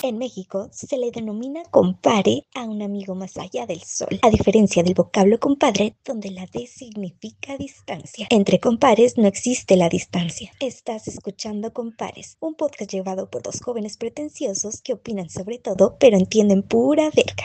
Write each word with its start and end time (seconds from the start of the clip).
En 0.00 0.16
México 0.16 0.68
se 0.72 0.96
le 0.96 1.10
denomina 1.10 1.64
compare 1.70 2.46
a 2.54 2.62
un 2.62 2.82
amigo 2.82 3.16
más 3.16 3.36
allá 3.36 3.66
del 3.66 3.82
sol, 3.82 4.20
a 4.22 4.30
diferencia 4.30 4.84
del 4.84 4.94
vocablo 4.94 5.40
compadre, 5.40 5.96
donde 6.04 6.30
la 6.30 6.46
D 6.46 6.68
significa 6.68 7.56
distancia. 7.56 8.28
Entre 8.30 8.60
compares 8.60 9.18
no 9.18 9.26
existe 9.26 9.76
la 9.76 9.88
distancia. 9.88 10.52
Estás 10.60 11.08
escuchando 11.08 11.72
Compares, 11.72 12.36
un 12.38 12.54
podcast 12.54 12.92
llevado 12.92 13.28
por 13.28 13.42
dos 13.42 13.60
jóvenes 13.60 13.96
pretenciosos 13.96 14.82
que 14.82 14.92
opinan 14.92 15.30
sobre 15.30 15.58
todo, 15.58 15.96
pero 15.98 16.16
entienden 16.16 16.62
pura 16.62 17.10
verga. 17.14 17.42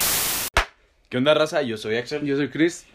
¿Qué 1.10 1.18
onda, 1.18 1.34
raza? 1.34 1.64
Yo 1.64 1.78
soy 1.78 1.96
Axel. 1.96 2.24
Yo 2.24 2.36
soy 2.36 2.52
Chris. 2.52 2.86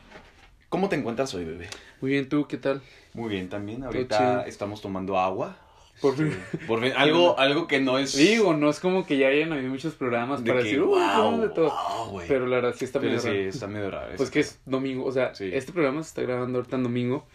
¿Cómo 0.69 0.89
te 0.89 0.95
encuentras 0.95 1.35
hoy, 1.35 1.45
bebé? 1.45 1.69
Muy 2.01 2.13
bien, 2.13 2.29
¿tú 2.29 2.47
qué 2.47 2.59
tal? 2.59 2.81
Muy 3.13 3.29
bien 3.29 3.49
también. 3.49 3.83
Ahorita 3.83 4.47
estamos 4.47 4.81
tomando 4.81 5.19
agua. 5.19 5.59
Por 6.01 6.17
fin. 6.17 6.33
Por 6.67 6.81
fin, 6.81 6.93
algo, 6.97 7.39
algo 7.39 7.67
que 7.67 7.81
no 7.81 7.99
es. 7.99 8.17
Digo, 8.17 8.55
no 8.55 8.71
es 8.71 8.81
como 8.81 9.05
que 9.07 9.17
ya 9.19 9.29
hayan 9.29 9.53
habido 9.53 9.71
muchos 9.71 9.95
programas 9.95 10.45
de 10.45 10.51
para 10.51 10.61
que, 10.63 10.65
decir, 10.67 10.81
uy, 10.83 10.99
wow, 10.99 11.41
de 11.41 11.49
todo. 11.49 11.71
wow. 12.11 12.23
Pero 12.29 12.47
la 12.47 12.57
verdad 12.57 12.75
sí 12.77 12.85
está 12.85 13.01
Pero 13.01 13.11
medio 13.13 13.23
sí, 13.23 13.29
raro. 13.29 13.41
está 13.49 13.67
medio 13.67 13.91
raro. 13.91 14.13
Pues 14.17 14.31
que 14.31 14.41
es 14.41 14.61
domingo, 14.67 15.05
o 15.05 15.13
sea, 15.13 15.35
Sí. 15.35 15.51
este 15.53 15.73
programa 15.73 16.03
se 16.03 16.09
está 16.11 16.23
grabando 16.23 16.59
ahorita 16.59 16.77
en 16.77 16.83
domingo. 16.85 17.27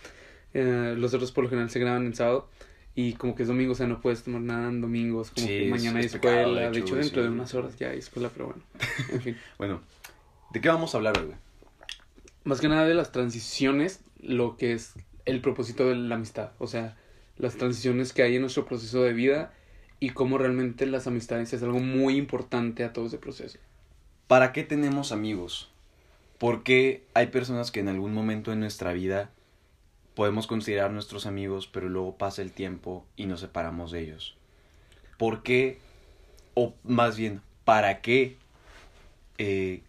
Eh, 0.53 0.95
los 0.97 1.13
otros 1.13 1.31
por 1.31 1.43
lo 1.45 1.49
general 1.49 1.69
se 1.69 1.79
graban 1.79 2.05
en 2.05 2.15
sábado. 2.15 2.49
Y 2.95 3.13
como 3.13 3.33
que 3.33 3.41
es 3.41 3.47
domingo, 3.49 3.71
o 3.71 3.75
sea, 3.75 3.87
no 3.87 3.99
puedes 4.01 4.21
tomar 4.23 4.41
nada 4.41 4.69
en 4.69 4.79
domingos. 4.79 5.31
Como 5.31 5.47
Sí, 5.47 5.59
que 5.61 5.67
mañana 5.69 5.99
hay 5.99 6.05
es 6.05 6.11
pecado, 6.13 6.35
escuela. 6.41 6.61
de 6.61 6.69
De 6.69 6.77
hecho, 6.77 6.77
hecho, 6.79 6.93
güey, 6.93 7.03
dentro 7.05 7.23
de 7.23 7.29
unas 7.29 7.53
horas 7.55 7.77
ya 7.79 7.89
hay 7.89 7.97
escuela, 7.99 8.29
pero 8.31 8.45
bueno. 8.47 8.61
En 9.11 9.21
fin. 9.21 9.37
Bueno, 9.57 9.81
¿de 10.51 10.61
qué 10.61 10.69
vamos 10.69 10.93
a 10.93 10.97
hablar 10.97 11.17
hoy, 11.17 11.25
güey? 11.25 11.37
Más 12.43 12.61
que 12.61 12.67
nada 12.67 12.85
de 12.85 12.93
las 12.93 13.11
transiciones, 13.11 14.01
lo 14.19 14.57
que 14.57 14.73
es 14.73 14.93
el 15.25 15.41
propósito 15.41 15.87
de 15.89 15.95
la 15.95 16.15
amistad. 16.15 16.51
O 16.59 16.67
sea, 16.67 16.95
las 17.43 17.57
transiciones 17.57 18.13
que 18.13 18.23
hay 18.23 18.35
en 18.35 18.41
nuestro 18.41 18.65
proceso 18.65 19.03
de 19.03 19.11
vida 19.11 19.51
y 19.99 20.11
cómo 20.11 20.37
realmente 20.37 20.85
las 20.85 21.07
amistades 21.07 21.51
es 21.51 21.61
algo 21.61 21.79
muy 21.79 22.15
importante 22.15 22.85
a 22.85 22.93
todo 22.93 23.05
ese 23.05 23.17
proceso. 23.17 23.59
¿Para 24.27 24.53
qué 24.53 24.63
tenemos 24.63 25.11
amigos? 25.11 25.69
¿Por 26.37 26.63
qué 26.63 27.03
hay 27.13 27.27
personas 27.27 27.69
que 27.69 27.81
en 27.81 27.89
algún 27.89 28.13
momento 28.13 28.53
en 28.53 28.61
nuestra 28.61 28.93
vida 28.93 29.29
podemos 30.15 30.47
considerar 30.47 30.91
nuestros 30.91 31.25
amigos, 31.25 31.67
pero 31.67 31.89
luego 31.89 32.17
pasa 32.17 32.41
el 32.41 32.53
tiempo 32.53 33.05
y 33.17 33.25
nos 33.25 33.41
separamos 33.41 33.91
de 33.91 34.01
ellos? 34.01 34.37
¿Por 35.17 35.43
qué, 35.43 35.79
o 36.53 36.73
más 36.83 37.17
bien, 37.17 37.41
para 37.65 37.99
qué 37.99 38.37
eh, 39.37 39.83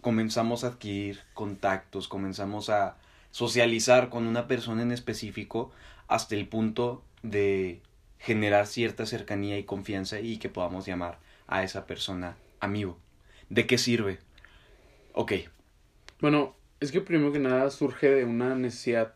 comenzamos 0.00 0.64
a 0.64 0.68
adquirir 0.68 1.20
contactos, 1.32 2.08
comenzamos 2.08 2.70
a 2.70 2.96
socializar 3.30 4.08
con 4.08 4.26
una 4.26 4.48
persona 4.48 4.82
en 4.82 4.90
específico 4.90 5.70
hasta 6.08 6.34
el 6.34 6.48
punto 6.48 7.04
de 7.22 7.80
generar 8.18 8.66
cierta 8.66 9.06
cercanía 9.06 9.58
y 9.58 9.64
confianza 9.64 10.20
y 10.20 10.38
que 10.38 10.48
podamos 10.48 10.86
llamar 10.86 11.18
a 11.46 11.62
esa 11.62 11.86
persona 11.86 12.36
amigo? 12.60 12.98
¿De 13.48 13.66
qué 13.66 13.78
sirve? 13.78 14.18
Ok, 15.12 15.32
Bueno, 16.20 16.54
es 16.80 16.92
que 16.92 17.00
primero 17.00 17.32
que 17.32 17.38
nada 17.38 17.70
surge 17.70 18.08
de 18.08 18.24
una 18.24 18.54
necesidad 18.54 19.14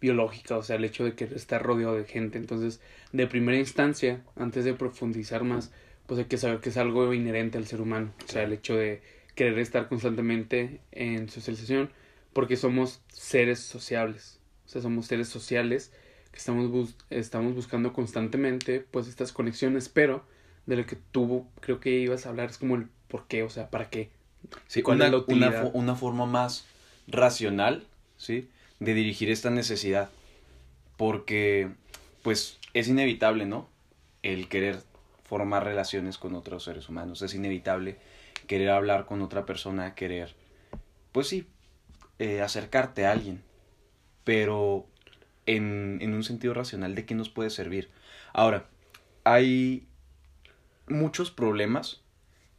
biológica, 0.00 0.58
o 0.58 0.62
sea, 0.62 0.76
el 0.76 0.84
hecho 0.84 1.04
de 1.04 1.14
querer 1.14 1.34
estar 1.34 1.62
rodeado 1.62 1.96
de 1.96 2.04
gente. 2.04 2.38
Entonces, 2.38 2.80
de 3.12 3.26
primera 3.26 3.58
instancia, 3.58 4.22
antes 4.36 4.64
de 4.64 4.74
profundizar 4.74 5.44
más, 5.44 5.72
pues 6.06 6.18
hay 6.20 6.26
que 6.26 6.36
saber 6.36 6.60
que 6.60 6.68
es 6.68 6.76
algo 6.76 7.12
inherente 7.14 7.58
al 7.58 7.66
ser 7.66 7.80
humano. 7.80 8.12
O 8.24 8.30
sea, 8.30 8.42
el 8.42 8.52
hecho 8.52 8.76
de 8.76 9.02
querer 9.34 9.58
estar 9.58 9.88
constantemente 9.88 10.80
en 10.92 11.28
socialización, 11.28 11.90
porque 12.32 12.56
somos 12.56 13.02
seres 13.08 13.60
sociables. 13.60 14.40
O 14.66 14.68
sea, 14.68 14.82
somos 14.82 15.06
seres 15.06 15.28
sociales 15.28 15.92
que 16.34 16.40
estamos, 16.40 16.70
bus- 16.70 16.96
estamos 17.10 17.54
buscando 17.56 17.94
constantemente, 17.94 18.80
pues, 18.80 19.08
estas 19.08 19.32
conexiones, 19.32 19.88
pero 19.88 20.26
de 20.66 20.76
lo 20.76 20.86
que 20.86 20.96
tú 21.12 21.46
creo 21.60 21.80
que 21.80 21.90
ibas 21.92 22.26
a 22.26 22.30
hablar 22.30 22.50
es 22.50 22.58
como 22.58 22.76
el 22.76 22.88
por 23.08 23.28
qué, 23.28 23.44
o 23.44 23.50
sea, 23.50 23.70
para 23.70 23.90
qué. 23.90 24.10
Sí, 24.68 24.82
¿Cuál 24.82 24.96
una, 24.96 25.06
es 25.06 25.12
la 25.12 25.18
una, 25.28 25.52
fo- 25.52 25.70
una 25.74 25.94
forma 25.94 26.26
más 26.26 26.66
racional, 27.06 27.86
¿sí? 28.18 28.48
De 28.80 28.94
dirigir 28.94 29.30
esta 29.30 29.50
necesidad. 29.50 30.10
Porque, 30.96 31.70
pues, 32.22 32.58
es 32.74 32.88
inevitable, 32.88 33.46
¿no? 33.46 33.68
El 34.22 34.48
querer 34.48 34.80
formar 35.24 35.64
relaciones 35.64 36.18
con 36.18 36.34
otros 36.34 36.64
seres 36.64 36.88
humanos. 36.88 37.22
Es 37.22 37.34
inevitable 37.34 37.96
querer 38.46 38.70
hablar 38.70 39.06
con 39.06 39.22
otra 39.22 39.46
persona, 39.46 39.94
querer, 39.94 40.34
pues 41.12 41.28
sí, 41.28 41.48
eh, 42.18 42.42
acercarte 42.42 43.06
a 43.06 43.12
alguien. 43.12 43.42
Pero 44.24 44.86
en, 45.46 45.98
en 46.00 46.14
un 46.14 46.24
sentido 46.24 46.54
racional, 46.54 46.94
¿de 46.94 47.04
qué 47.04 47.14
nos 47.14 47.28
puede 47.28 47.50
servir? 47.50 47.90
Ahora, 48.32 48.68
hay 49.24 49.86
muchos 50.88 51.30
problemas 51.30 52.02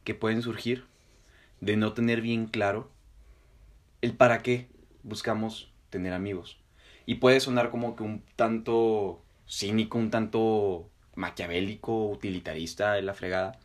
que 0.04 0.14
pueden 0.14 0.42
surgir 0.42 0.84
de 1.60 1.76
no 1.76 1.92
tener 1.92 2.20
bien 2.20 2.46
claro 2.46 2.90
el 4.02 4.14
para 4.14 4.42
qué 4.42 4.68
buscamos 5.02 5.70
tener 5.90 6.12
amigos. 6.12 6.58
Y 7.06 7.16
puede 7.16 7.40
sonar 7.40 7.70
como 7.70 7.96
que 7.96 8.02
un 8.02 8.22
tanto 8.34 9.22
cínico, 9.48 9.98
un 9.98 10.10
tanto 10.10 10.90
maquiavélico, 11.14 12.08
utilitarista 12.08 12.92
de 12.94 13.02
la 13.02 13.14
fregada. 13.14 13.58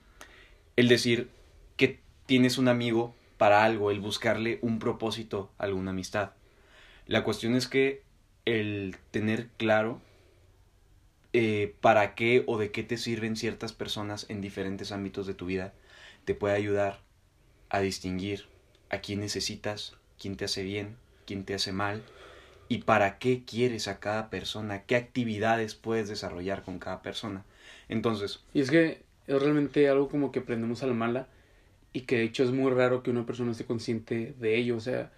El 0.75 0.87
decir 0.87 1.29
que 1.75 1.99
tienes 2.25 2.57
un 2.57 2.67
amigo 2.67 3.15
para 3.37 3.63
algo, 3.63 3.91
el 3.91 3.99
buscarle 3.99 4.59
un 4.61 4.79
propósito 4.79 5.51
a 5.57 5.63
alguna 5.63 5.91
amistad. 5.91 6.31
La 7.07 7.23
cuestión 7.23 7.55
es 7.55 7.67
que 7.67 8.03
el 8.59 8.95
tener 9.11 9.47
claro 9.57 10.01
eh, 11.33 11.75
para 11.81 12.15
qué 12.15 12.43
o 12.47 12.57
de 12.57 12.71
qué 12.71 12.83
te 12.83 12.97
sirven 12.97 13.35
ciertas 13.35 13.71
personas 13.71 14.25
en 14.29 14.41
diferentes 14.41 14.91
ámbitos 14.91 15.27
de 15.27 15.33
tu 15.33 15.45
vida 15.45 15.73
te 16.25 16.35
puede 16.35 16.55
ayudar 16.55 16.99
a 17.69 17.79
distinguir 17.79 18.45
a 18.89 18.99
quién 18.99 19.21
necesitas, 19.21 19.95
quién 20.19 20.35
te 20.35 20.45
hace 20.45 20.63
bien, 20.63 20.97
quién 21.25 21.45
te 21.45 21.53
hace 21.53 21.71
mal 21.71 22.03
y 22.67 22.79
para 22.79 23.17
qué 23.17 23.43
quieres 23.45 23.87
a 23.87 23.99
cada 23.99 24.29
persona, 24.29 24.83
qué 24.83 24.95
actividades 24.95 25.75
puedes 25.75 26.09
desarrollar 26.09 26.63
con 26.63 26.79
cada 26.79 27.01
persona. 27.01 27.45
Entonces, 27.87 28.43
Y 28.53 28.61
es 28.61 28.69
que 28.69 29.03
es 29.27 29.41
realmente 29.41 29.87
algo 29.87 30.09
como 30.09 30.31
que 30.31 30.39
aprendemos 30.39 30.83
a 30.83 30.87
la 30.87 30.93
mala 30.93 31.27
y 31.93 32.01
que 32.01 32.17
de 32.17 32.23
hecho 32.23 32.43
es 32.43 32.51
muy 32.51 32.71
raro 32.71 33.03
que 33.03 33.11
una 33.11 33.25
persona 33.25 33.51
esté 33.51 33.65
consciente 33.65 34.35
de 34.39 34.57
ello. 34.57 34.77
O 34.77 34.79
sea, 34.81 35.11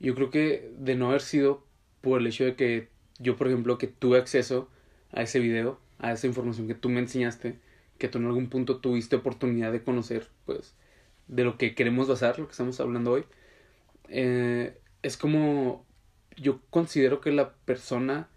yo 0.00 0.14
creo 0.14 0.30
que 0.30 0.72
de 0.78 0.94
no 0.94 1.08
haber 1.08 1.22
sido 1.22 1.64
por 2.02 2.20
el 2.20 2.26
hecho 2.26 2.44
de 2.44 2.54
que 2.56 2.88
yo, 3.18 3.36
por 3.36 3.48
ejemplo, 3.48 3.78
que 3.78 3.86
tuve 3.86 4.18
acceso 4.18 4.68
a 5.12 5.22
ese 5.22 5.38
video, 5.40 5.80
a 5.98 6.12
esa 6.12 6.26
información 6.26 6.66
que 6.68 6.74
tú 6.74 6.88
me 6.90 7.00
enseñaste, 7.00 7.58
que 7.98 8.08
tú 8.08 8.18
en 8.18 8.26
algún 8.26 8.48
punto 8.48 8.78
tuviste 8.78 9.16
oportunidad 9.16 9.72
de 9.72 9.82
conocer, 9.82 10.28
pues, 10.44 10.74
de 11.28 11.44
lo 11.44 11.56
que 11.56 11.74
queremos 11.74 12.08
basar, 12.08 12.38
lo 12.38 12.46
que 12.46 12.52
estamos 12.52 12.80
hablando 12.80 13.12
hoy, 13.12 13.24
eh, 14.08 14.76
es 15.02 15.16
como 15.16 15.86
yo 16.36 16.60
considero 16.70 17.20
que 17.20 17.32
la 17.32 17.54
persona 17.54 18.28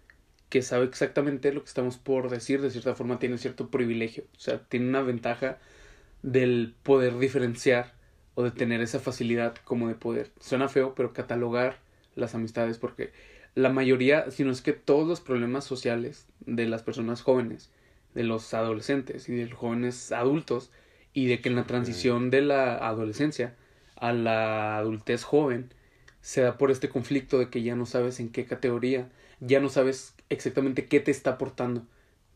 que 0.48 0.62
sabe 0.62 0.84
exactamente 0.84 1.52
lo 1.52 1.62
que 1.62 1.68
estamos 1.68 1.98
por 1.98 2.30
decir, 2.30 2.60
de 2.62 2.70
cierta 2.70 2.94
forma 2.94 3.18
tiene 3.18 3.38
cierto 3.38 3.70
privilegio, 3.70 4.24
o 4.36 4.40
sea, 4.40 4.60
tiene 4.68 4.88
una 4.88 5.02
ventaja 5.02 5.58
del 6.22 6.74
poder 6.82 7.18
diferenciar 7.18 7.94
o 8.34 8.44
de 8.44 8.50
tener 8.50 8.80
esa 8.80 9.00
facilidad 9.00 9.56
como 9.64 9.88
de 9.88 9.94
poder, 9.94 10.30
suena 10.40 10.68
feo, 10.68 10.94
pero 10.94 11.12
catalogar 11.12 11.78
las 12.14 12.34
amistades, 12.34 12.78
porque 12.78 13.12
la 13.56 13.70
mayoría, 13.70 14.30
si 14.30 14.44
no 14.44 14.52
es 14.52 14.60
que 14.60 14.74
todos 14.74 15.08
los 15.08 15.20
problemas 15.20 15.64
sociales 15.64 16.26
de 16.40 16.66
las 16.66 16.82
personas 16.82 17.22
jóvenes, 17.22 17.70
de 18.14 18.22
los 18.22 18.52
adolescentes 18.54 19.28
y 19.30 19.34
de 19.34 19.46
los 19.46 19.58
jóvenes 19.58 20.12
adultos, 20.12 20.70
y 21.14 21.26
de 21.26 21.40
que 21.40 21.48
en 21.48 21.56
la 21.56 21.64
transición 21.64 22.30
de 22.30 22.42
la 22.42 22.76
adolescencia 22.76 23.56
a 23.96 24.12
la 24.12 24.76
adultez 24.76 25.24
joven, 25.24 25.72
se 26.20 26.42
da 26.42 26.58
por 26.58 26.70
este 26.70 26.90
conflicto 26.90 27.38
de 27.38 27.48
que 27.48 27.62
ya 27.62 27.74
no 27.74 27.86
sabes 27.86 28.20
en 28.20 28.28
qué 28.28 28.44
categoría, 28.44 29.08
ya 29.40 29.58
no 29.58 29.70
sabes 29.70 30.14
exactamente 30.28 30.84
qué 30.84 31.00
te 31.00 31.10
está 31.10 31.30
aportando. 31.30 31.86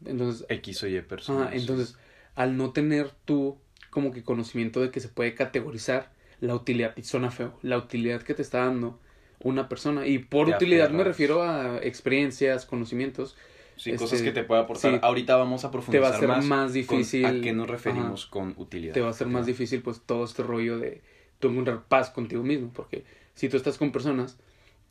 Entonces, 0.06 0.46
X 0.48 0.82
o 0.82 0.86
Y 0.86 1.02
personas. 1.02 1.52
entonces 1.52 1.98
al 2.34 2.56
no 2.56 2.72
tener 2.72 3.10
tú 3.26 3.58
como 3.90 4.12
que 4.12 4.22
conocimiento 4.22 4.80
de 4.80 4.90
que 4.90 5.00
se 5.00 5.08
puede 5.08 5.34
categorizar 5.34 6.10
la 6.40 6.54
utilidad, 6.54 6.96
y 6.96 7.02
suena 7.02 7.30
feo, 7.30 7.58
la 7.60 7.76
utilidad 7.76 8.22
que 8.22 8.32
te 8.32 8.40
está 8.40 8.64
dando 8.64 8.98
una 9.42 9.68
persona. 9.68 10.06
Y 10.06 10.18
por 10.18 10.46
Te 10.46 10.54
utilidad 10.56 10.90
me 10.90 11.04
refiero 11.04 11.42
a 11.42 11.78
experiencias, 11.82 12.66
conocimientos. 12.66 13.36
Sí, 13.76 13.90
este, 13.90 14.04
cosas 14.04 14.22
que 14.22 14.32
te 14.32 14.44
puede 14.44 14.60
aportar. 14.62 14.92
sí. 14.92 14.98
Ahorita 15.02 15.36
vamos 15.36 15.64
a 15.64 15.68
Te 15.68 15.72
profundizar 15.72 16.02
va 16.12 16.16
a 16.16 16.18
ser 16.18 16.28
más, 16.28 16.44
más 16.44 16.66
con 16.66 16.72
difícil. 16.74 17.24
a 17.24 17.40
qué 17.40 17.52
nos 17.52 17.68
referimos 17.68 18.26
con 18.26 18.54
utilidad. 18.58 18.92
te 18.92 19.00
va 19.00 19.08
a 19.08 19.12
ser 19.14 19.28
más 19.28 19.46
difícil 19.46 19.82
pues 19.82 20.02
todo 20.04 20.24
este 20.24 20.42
rollo 20.42 20.78
de 20.78 21.02
tú 21.38 21.48
encontrar 21.48 21.84
paz 21.88 22.10
contigo 22.10 22.42
mismo, 22.42 22.70
porque 22.74 23.04
si 23.34 23.48
tú 23.48 23.56
estás 23.56 23.78
con 23.78 23.90
personas 23.92 24.38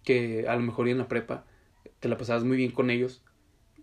que 0.04 0.48
a 0.48 0.56
lo 0.56 0.62
mejor 0.62 0.88
en 0.90 0.98
la 0.98 1.08
prepa 1.08 1.46
te 2.00 2.10
la 2.10 2.18
pasabas 2.18 2.44
muy 2.44 2.58
bien 2.58 2.72
con 2.72 2.90
ellos 2.90 3.22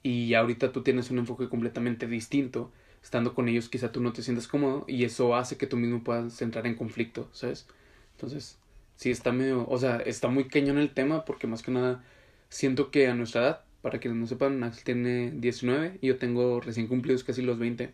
y 0.03 0.35
ahorita 0.35 0.73
tú 0.73 0.83
tienes 0.83 1.11
un 1.11 1.19
enfoque 1.19 1.49
completamente 1.49 2.07
distinto, 2.09 2.73
estando 3.03 3.35
con 3.35 3.49
ellos 3.49 3.69
quizá 3.69 3.93
tú 3.93 4.01
no 4.01 4.13
te 4.13 4.23
sientas 4.23 4.49
cómodo 4.49 4.85
y 4.89 5.05
eso 5.05 5.37
hace 5.37 5.57
que 5.57 5.67
tú 5.69 5.77
mismo 5.77 6.03
puedas 6.03 6.43
entrar 6.43 6.67
en 6.67 6.75
conflicto, 6.75 7.29
¿sabes? 7.33 7.69
Entonces, 8.13 8.59
sí 8.97 9.11
está 9.11 9.33
medio, 9.33 9.67
o 9.69 9.79
sea, 9.79 9.97
está 9.99 10.29
muy 10.29 10.45
cañón 10.49 10.79
el 10.79 10.91
tema 10.91 11.25
porque 11.25 11.47
más 11.47 11.63
que 11.63 11.71
nada 11.71 12.03
siento 12.49 12.91
que 12.91 13.09
a 13.09 13.15
nuestra 13.15 13.43
edad, 13.43 13.61
para 13.83 13.99
quienes 14.01 14.19
no 14.19 14.27
sepan, 14.27 14.63
Axel 14.65 14.85
tiene 14.85 15.31
19 15.33 15.99
y 16.01 16.09
yo 16.09 16.17
tengo 16.19 16.61
recién 16.61 16.87
cumplidos 16.89 17.23
casi 17.25 17.43
los 17.43 17.59
20. 17.59 17.93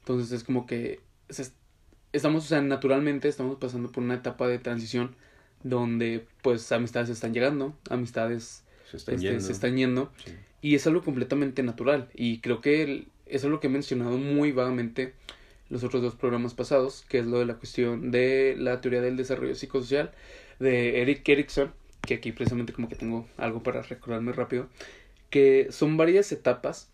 Entonces 0.00 0.32
es 0.32 0.44
como 0.44 0.66
que 0.66 1.00
se- 1.30 1.50
estamos, 2.12 2.44
o 2.44 2.48
sea, 2.48 2.60
naturalmente 2.60 3.28
estamos 3.28 3.56
pasando 3.58 3.90
por 3.90 4.04
una 4.04 4.14
etapa 4.14 4.46
de 4.46 4.58
transición 4.58 5.16
donde 5.62 6.26
pues 6.42 6.70
amistades 6.72 7.08
están 7.08 7.32
llegando, 7.32 7.74
amistades 7.90 8.64
Se 8.90 8.96
están 8.98 9.14
este, 9.16 9.26
yendo. 9.28 9.40
se 9.44 9.52
están 9.52 9.76
yendo 9.76 10.12
Sí. 10.24 10.32
y 10.60 10.74
es 10.74 10.86
algo 10.86 11.02
completamente 11.02 11.62
natural 11.62 12.08
y 12.14 12.38
creo 12.40 12.60
que 12.60 12.82
el- 12.82 13.08
eso 13.26 13.46
es 13.46 13.50
lo 13.50 13.58
que 13.60 13.68
he 13.68 13.70
mencionado 13.70 14.18
muy 14.18 14.52
vagamente 14.52 15.14
los 15.68 15.84
otros 15.84 16.02
dos 16.02 16.14
programas 16.14 16.54
pasados, 16.54 17.04
que 17.08 17.18
es 17.18 17.26
lo 17.26 17.38
de 17.38 17.46
la 17.46 17.54
cuestión 17.54 18.10
de 18.10 18.54
la 18.58 18.80
teoría 18.80 19.00
del 19.00 19.16
desarrollo 19.16 19.54
psicosocial 19.54 20.12
de 20.58 21.02
Eric 21.02 21.28
Erickson, 21.28 21.72
que 22.02 22.14
aquí 22.14 22.32
precisamente 22.32 22.72
como 22.72 22.88
que 22.88 22.96
tengo 22.96 23.26
algo 23.36 23.62
para 23.62 23.82
recordarme 23.82 24.32
rápido, 24.32 24.68
que 25.30 25.68
son 25.70 25.96
varias 25.96 26.30
etapas, 26.32 26.90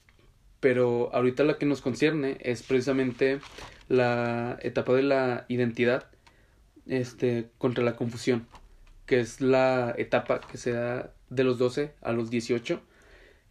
pero 0.60 1.10
ahorita 1.14 1.44
la 1.44 1.58
que 1.58 1.66
nos 1.66 1.80
concierne 1.80 2.38
es 2.40 2.62
precisamente 2.62 3.40
la 3.88 4.58
etapa 4.62 4.92
de 4.92 5.02
la 5.02 5.46
identidad 5.48 6.06
este 6.86 7.48
contra 7.58 7.84
la 7.84 7.96
confusión, 7.96 8.46
que 9.06 9.20
es 9.20 9.40
la 9.40 9.94
etapa 9.98 10.40
que 10.40 10.58
se 10.58 10.72
da 10.72 11.12
de 11.28 11.44
los 11.44 11.58
12 11.58 11.92
a 12.02 12.12
los 12.12 12.30
18 12.30 12.80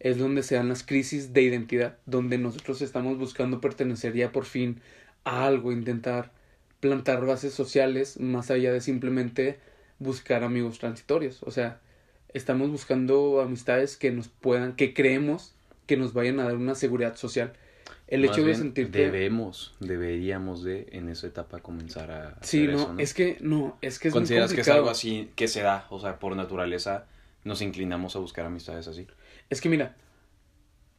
es 0.00 0.16
donde 0.18 0.42
se 0.42 0.54
dan 0.54 0.68
las 0.68 0.82
crisis 0.82 1.32
de 1.32 1.42
identidad, 1.42 1.98
donde 2.06 2.38
nosotros 2.38 2.80
estamos 2.80 3.18
buscando 3.18 3.60
pertenecer 3.60 4.14
ya 4.14 4.32
por 4.32 4.46
fin 4.46 4.80
a 5.24 5.46
algo, 5.46 5.72
intentar 5.72 6.32
plantar 6.80 7.24
bases 7.24 7.52
sociales 7.52 8.18
más 8.18 8.50
allá 8.50 8.72
de 8.72 8.80
simplemente 8.80 9.58
buscar 9.98 10.44
amigos 10.44 10.78
transitorios. 10.78 11.42
O 11.42 11.50
sea, 11.50 11.80
estamos 12.32 12.70
buscando 12.70 13.40
amistades 13.40 13.96
que 13.96 14.10
nos 14.10 14.28
puedan, 14.28 14.74
que 14.74 14.94
creemos 14.94 15.54
que 15.86 15.96
nos 15.96 16.14
vayan 16.14 16.40
a 16.40 16.44
dar 16.44 16.56
una 16.56 16.74
seguridad 16.74 17.16
social. 17.16 17.52
El 18.06 18.22
Más 18.22 18.36
hecho 18.36 18.46
de 18.46 18.54
sentirte... 18.54 18.98
Debemos, 18.98 19.74
deberíamos 19.78 20.64
de 20.64 20.88
en 20.92 21.08
esa 21.08 21.26
etapa 21.26 21.60
comenzar 21.60 22.10
a 22.10 22.38
Sí, 22.42 22.64
hacer 22.64 22.72
no, 22.72 22.78
eso, 22.80 22.92
¿no? 22.94 23.00
es 23.00 23.14
que, 23.14 23.36
no, 23.40 23.78
es 23.82 23.98
que 23.98 24.08
es 24.08 24.14
muy 24.14 24.20
¿Consideras 24.20 24.52
que 24.52 24.62
es 24.62 24.68
algo 24.68 24.90
así 24.90 25.30
que 25.36 25.48
se 25.48 25.62
da? 25.62 25.86
O 25.90 26.00
sea, 26.00 26.18
por 26.18 26.34
naturaleza 26.34 27.06
nos 27.44 27.62
inclinamos 27.62 28.16
a 28.16 28.18
buscar 28.18 28.46
amistades 28.46 28.88
así. 28.88 29.06
Es 29.48 29.60
que 29.60 29.68
mira, 29.68 29.96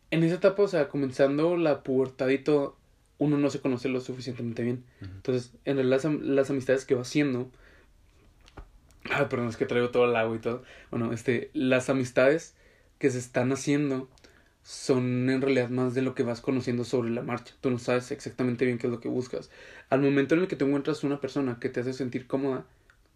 en 0.10 0.24
esa 0.24 0.36
etapa, 0.36 0.64
o 0.64 0.68
sea, 0.68 0.90
comenzando 0.90 1.58
la 1.58 1.84
pubertad 1.84 2.30
y 2.30 2.38
todo, 2.38 2.78
uno 3.22 3.38
no 3.38 3.52
se 3.52 3.62
conoce 3.62 3.88
lo 3.88 4.02
suficientemente 4.02 4.64
bien. 4.64 4.84
Ujú. 5.00 5.12
Entonces, 5.12 5.54
en 5.66 5.76
realidad 5.76 6.02
las, 6.04 6.22
las 6.22 6.50
amistades 6.50 6.86
que 6.86 6.96
va 6.96 7.02
haciendo... 7.02 7.52
Ah, 9.12 9.30
perdón, 9.30 9.50
es 9.50 9.58
que 9.58 9.68
traigo 9.68 9.92
todo 9.92 10.06
el 10.10 10.16
agua 10.16 10.36
y 10.36 10.40
todo. 10.40 10.64
Bueno, 10.90 11.14
este, 11.14 11.52
las 11.54 11.92
amistades 11.92 12.56
que 12.98 13.12
se 13.12 13.20
están 13.20 13.52
haciendo 13.52 14.10
son 14.64 15.30
en 15.30 15.40
realidad 15.40 15.70
más 15.70 15.94
de 15.94 16.02
lo 16.02 16.16
que 16.16 16.24
vas 16.24 16.42
conociendo 16.42 16.84
sobre 16.84 17.12
la 17.12 17.22
marcha. 17.22 17.54
Tú 17.62 17.70
no 17.70 17.78
sabes 17.78 18.10
exactamente 18.10 18.66
bien 18.66 18.80
qué 18.80 18.88
es 18.88 18.92
lo 18.92 19.00
que 19.00 19.08
buscas. 19.08 19.52
Al 19.92 20.02
momento 20.02 20.34
en 20.34 20.42
el 20.42 20.48
que 20.48 20.56
te 20.56 20.66
encuentras 20.66 21.04
una 21.04 21.22
persona 21.22 21.60
que 21.60 21.70
te 21.70 21.82
hace 21.82 21.94
sentir 21.94 22.26
cómoda, 22.26 22.66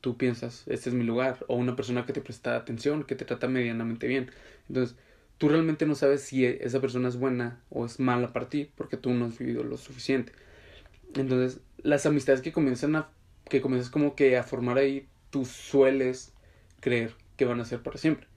tú 0.02 0.18
piensas, 0.18 0.66
este 0.68 0.90
es 0.90 0.96
mi 0.96 1.04
lugar. 1.04 1.44
O 1.48 1.56
una 1.56 1.76
persona 1.76 2.06
que 2.06 2.14
te 2.14 2.22
presta 2.22 2.56
atención, 2.56 3.06
que 3.06 3.16
te 3.16 3.26
trata 3.26 3.48
medianamente 3.48 4.06
bien. 4.06 4.30
Entonces, 4.70 4.96
tú 5.38 5.50
realmente 5.50 5.86
no 5.86 5.96
sabes 5.96 6.22
si 6.22 6.46
esa 6.46 6.80
persona 6.82 7.08
es 7.10 7.18
buena 7.18 7.62
o 7.70 7.86
es 7.86 8.00
mala 8.00 8.34
para 8.34 8.50
ti, 8.50 8.70
porque 8.76 8.98
tú 8.98 9.14
no 9.14 9.26
has 9.26 9.38
vivido 9.38 9.64
lo 9.64 9.78
suficiente. 9.78 10.32
Entonces, 11.16 11.62
las 11.78 12.06
amistades 12.06 12.42
que 12.42 12.52
comienzan 12.52 12.96
a, 12.96 13.10
que 13.50 13.62
comienzas 13.62 13.92
como 13.92 14.16
que 14.16 14.38
a 14.38 14.44
formar 14.44 14.78
ahí, 14.78 15.08
tú 15.30 15.46
sueles 15.46 16.34
creer 16.80 17.14
que 17.38 17.46
van 17.46 17.60
a 17.60 17.66
ser 17.66 17.82
para 17.82 17.98
siempre. 17.98 18.28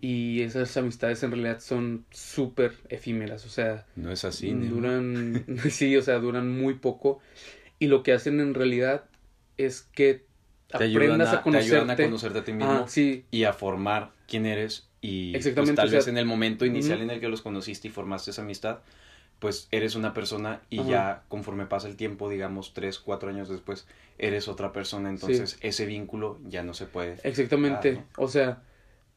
Y 0.00 0.42
esas 0.42 0.76
amistades 0.76 1.22
en 1.22 1.30
realidad 1.30 1.60
son 1.60 2.04
súper 2.10 2.72
efímeras, 2.88 3.46
o 3.46 3.48
sea, 3.48 3.86
No 3.94 4.10
es 4.10 4.24
así, 4.24 4.52
¿no? 4.52 4.74
duran, 4.74 5.44
sí, 5.70 5.96
o 5.96 6.02
sea, 6.02 6.18
duran 6.18 6.50
muy 6.58 6.74
poco. 6.74 7.20
Y 7.78 7.86
lo 7.86 8.02
que 8.02 8.12
hacen 8.12 8.40
en 8.40 8.54
realidad 8.54 9.04
es 9.58 9.82
que 9.82 10.24
te 10.68 10.84
ayudan, 10.84 11.20
aprendas 11.20 11.28
a, 11.34 11.38
a, 11.38 11.42
te 11.44 11.56
ayudan 11.56 11.90
a 11.90 11.96
conocerte. 11.96 12.04
conocerte 12.04 12.38
a 12.38 12.44
ti 12.44 12.52
mismo 12.52 12.72
Ah, 12.72 12.84
sí, 12.88 13.24
y 13.30 13.44
a 13.44 13.52
formar 13.52 14.12
quién 14.26 14.46
eres 14.46 14.88
y 15.02 15.32
pues, 15.32 15.44
Exactamente, 15.44 15.76
tal 15.76 15.88
o 15.88 15.90
sea, 15.90 15.98
vez 15.98 16.08
en 16.08 16.16
el 16.16 16.24
momento 16.24 16.64
inicial 16.64 17.02
en 17.02 17.10
el 17.10 17.20
que 17.20 17.28
los 17.28 17.42
conociste 17.42 17.88
y 17.88 17.90
formaste 17.90 18.30
esa 18.30 18.42
amistad, 18.42 18.78
pues 19.40 19.66
eres 19.72 19.96
una 19.96 20.14
persona 20.14 20.62
y 20.70 20.78
Ajá. 20.78 20.88
ya 20.88 21.22
conforme 21.28 21.66
pasa 21.66 21.88
el 21.88 21.96
tiempo, 21.96 22.30
digamos 22.30 22.72
tres, 22.72 23.00
cuatro 23.00 23.28
años 23.28 23.48
después, 23.48 23.88
eres 24.16 24.46
otra 24.46 24.72
persona, 24.72 25.10
entonces 25.10 25.58
ese 25.60 25.86
vínculo 25.86 26.38
ya 26.48 26.62
no 26.62 26.72
se 26.72 26.86
puede. 26.86 27.16
Exactamente. 27.24 28.04
O 28.16 28.28
sea, 28.28 28.62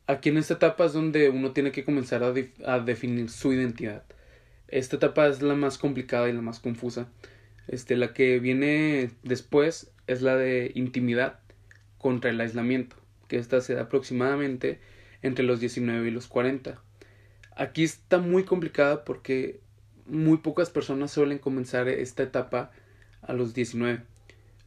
aquí 0.08 0.30
en 0.30 0.38
esta 0.38 0.56
etapa 0.56 0.86
es 0.86 0.94
donde 0.94 1.30
uno 1.30 1.52
tiene 1.52 1.72
que 1.72 1.86
comenzar 1.86 2.24
a, 2.24 2.34
a 2.66 2.80
definir 2.80 3.30
su 3.30 3.54
identidad. 3.54 4.04
Esta 4.68 4.96
etapa 4.96 5.28
es 5.28 5.44
la 5.44 5.54
más 5.54 5.78
complicada 5.78 6.28
y 6.28 6.34
la 6.34 6.42
más 6.42 6.60
confusa. 6.60 7.08
Este, 7.68 7.96
la 7.96 8.12
que 8.14 8.40
viene 8.40 9.12
después 9.22 9.92
es 10.08 10.24
la 10.24 10.36
de 10.36 10.72
intimidad 10.74 11.40
contra 12.00 12.32
el 12.32 12.42
aislamiento, 12.42 12.96
que 13.28 13.38
esta 13.38 13.62
se 13.62 13.76
da 13.76 13.84
aproximadamente 13.84 14.80
entre 15.22 15.46
los 15.46 15.60
19 15.60 16.08
y 16.08 16.12
los 16.12 16.28
40. 16.28 16.82
Aquí 17.56 17.84
está 17.84 18.20
muy 18.20 18.44
complicada 18.44 19.06
porque 19.06 19.60
muy 20.06 20.38
pocas 20.38 20.70
personas 20.70 21.12
suelen 21.12 21.40
comenzar 21.40 21.88
esta 21.88 22.24
etapa 22.24 22.72
a 23.22 23.34
los 23.34 23.54
19 23.54 24.04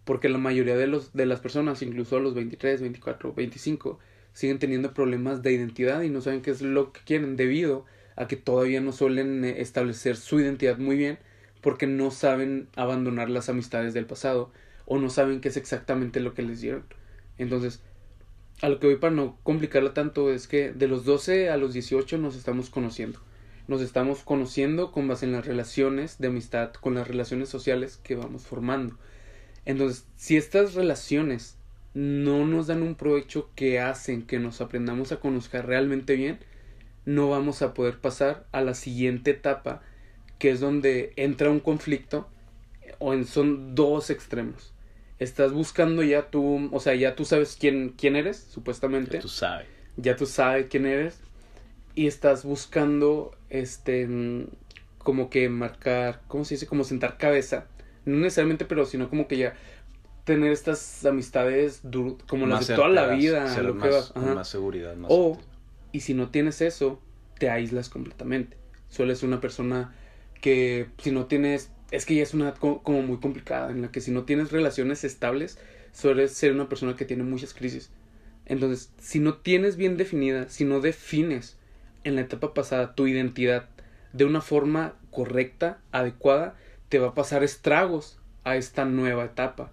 porque 0.08 0.30
la 0.30 0.38
mayoría 0.38 0.74
de 0.74 0.86
los 0.86 1.12
de 1.12 1.26
las 1.26 1.40
personas, 1.40 1.82
incluso 1.82 2.16
a 2.16 2.20
los 2.20 2.32
23, 2.32 2.80
24, 2.80 3.34
25, 3.34 3.98
siguen 4.32 4.58
teniendo 4.58 4.94
problemas 4.94 5.42
de 5.42 5.52
identidad 5.52 6.00
y 6.00 6.08
no 6.08 6.22
saben 6.22 6.40
qué 6.40 6.50
es 6.50 6.62
lo 6.62 6.94
que 6.94 7.02
quieren 7.02 7.36
debido 7.36 7.84
a 8.16 8.26
que 8.26 8.36
todavía 8.36 8.80
no 8.80 8.92
suelen 8.92 9.44
eh, 9.44 9.60
establecer 9.60 10.16
su 10.16 10.40
identidad 10.40 10.78
muy 10.78 10.96
bien 10.96 11.18
porque 11.60 11.86
no 11.86 12.10
saben 12.10 12.68
abandonar 12.74 13.28
las 13.28 13.50
amistades 13.50 13.92
del 13.92 14.06
pasado 14.06 14.50
o 14.86 14.98
no 14.98 15.10
saben 15.10 15.42
qué 15.42 15.48
es 15.48 15.58
exactamente 15.58 16.20
lo 16.20 16.32
que 16.32 16.40
les 16.40 16.62
dieron. 16.62 16.84
Entonces, 17.36 17.82
a 18.60 18.68
lo 18.68 18.80
que 18.80 18.88
voy 18.88 18.96
para 18.96 19.14
no 19.14 19.38
complicarla 19.42 19.94
tanto 19.94 20.32
es 20.32 20.48
que 20.48 20.72
de 20.72 20.88
los 20.88 21.04
12 21.04 21.50
a 21.50 21.56
los 21.56 21.72
18 21.72 22.18
nos 22.18 22.36
estamos 22.36 22.70
conociendo. 22.70 23.20
Nos 23.68 23.82
estamos 23.82 24.22
conociendo 24.22 24.92
con 24.92 25.06
base 25.06 25.26
en 25.26 25.32
las 25.32 25.46
relaciones 25.46 26.18
de 26.18 26.28
amistad, 26.28 26.72
con 26.72 26.94
las 26.94 27.06
relaciones 27.06 27.48
sociales 27.48 28.00
que 28.02 28.16
vamos 28.16 28.46
formando. 28.46 28.96
Entonces, 29.64 30.06
si 30.16 30.36
estas 30.36 30.74
relaciones 30.74 31.58
no 31.94 32.46
nos 32.46 32.66
dan 32.66 32.82
un 32.82 32.94
provecho 32.94 33.50
que 33.54 33.80
hacen 33.80 34.26
que 34.26 34.38
nos 34.38 34.60
aprendamos 34.60 35.12
a 35.12 35.20
conocer 35.20 35.66
realmente 35.66 36.16
bien, 36.16 36.38
no 37.04 37.28
vamos 37.28 37.62
a 37.62 37.74
poder 37.74 37.98
pasar 37.98 38.46
a 38.52 38.60
la 38.60 38.74
siguiente 38.74 39.30
etapa, 39.30 39.82
que 40.38 40.50
es 40.50 40.60
donde 40.60 41.12
entra 41.16 41.50
un 41.50 41.60
conflicto, 41.60 42.28
o 42.98 43.12
en, 43.14 43.26
son 43.26 43.74
dos 43.74 44.10
extremos. 44.10 44.72
Estás 45.18 45.52
buscando 45.52 46.02
ya 46.02 46.30
tú, 46.30 46.68
o 46.72 46.80
sea, 46.80 46.94
ya 46.94 47.16
tú 47.16 47.24
sabes 47.24 47.56
quién, 47.58 47.90
quién 47.98 48.16
eres, 48.16 48.36
supuestamente 48.38 49.16
Ya 49.16 49.20
tú 49.20 49.28
sabes. 49.28 49.66
ya 49.96 50.16
tú 50.16 50.26
sabes 50.26 50.66
quién 50.70 50.86
eres 50.86 51.20
y 51.94 52.06
estás 52.06 52.44
buscando 52.44 53.32
este 53.50 54.08
como 54.98 55.30
que 55.30 55.48
marcar, 55.48 56.22
¿cómo 56.28 56.44
se 56.44 56.54
dice? 56.54 56.66
Como 56.66 56.84
sentar 56.84 57.16
cabeza, 57.18 57.66
no 58.04 58.16
necesariamente, 58.18 58.64
pero 58.64 58.84
sino 58.86 59.08
como 59.08 59.26
que 59.28 59.38
ya 59.38 59.54
tener 60.24 60.52
estas 60.52 61.04
amistades 61.06 61.82
dur- 61.84 62.18
como 62.28 62.46
las 62.46 62.66
de 62.68 62.74
toda 62.76 62.88
la 62.88 63.06
vida, 63.08 63.46
ser 63.54 63.64
lo 63.64 63.74
que 63.74 63.88
más, 63.88 63.94
vas, 63.94 64.10
con 64.12 64.22
ajá. 64.24 64.34
más 64.34 64.48
seguridad. 64.48 64.96
Más 64.96 65.12
O, 65.12 65.32
certeza. 65.34 65.48
y 65.92 66.00
si 66.00 66.14
no 66.14 66.30
tienes 66.30 66.60
eso, 66.60 67.00
te 67.38 67.50
aíslas 67.50 67.88
completamente. 67.88 68.56
Sueles 68.88 69.22
una 69.22 69.40
persona 69.40 69.94
que 70.40 70.88
si 70.98 71.10
no 71.10 71.26
tienes, 71.26 71.70
es 71.90 72.06
que 72.06 72.14
ya 72.16 72.22
es 72.22 72.34
una 72.34 72.54
co- 72.54 72.82
como 72.82 73.02
muy 73.02 73.18
complicada, 73.18 73.70
en 73.70 73.82
la 73.82 73.90
que 73.90 74.00
si 74.00 74.10
no 74.10 74.24
tienes 74.24 74.52
relaciones 74.52 75.04
estables, 75.04 75.58
sueles 75.92 76.32
ser 76.32 76.52
una 76.52 76.68
persona 76.68 76.96
que 76.96 77.04
tiene 77.04 77.22
muchas 77.24 77.54
crisis. 77.54 77.90
Entonces, 78.46 78.90
si 78.98 79.20
no 79.20 79.34
tienes 79.36 79.76
bien 79.76 79.96
definida, 79.96 80.48
si 80.48 80.64
no 80.64 80.80
defines 80.80 81.56
en 82.04 82.14
la 82.16 82.22
etapa 82.22 82.54
pasada 82.54 82.94
tu 82.94 83.06
identidad 83.06 83.68
de 84.12 84.24
una 84.24 84.40
forma 84.40 84.94
correcta, 85.10 85.80
adecuada, 85.92 86.56
te 86.88 86.98
va 86.98 87.08
a 87.08 87.14
pasar 87.14 87.44
estragos 87.44 88.18
a 88.44 88.56
esta 88.56 88.84
nueva 88.84 89.24
etapa. 89.26 89.72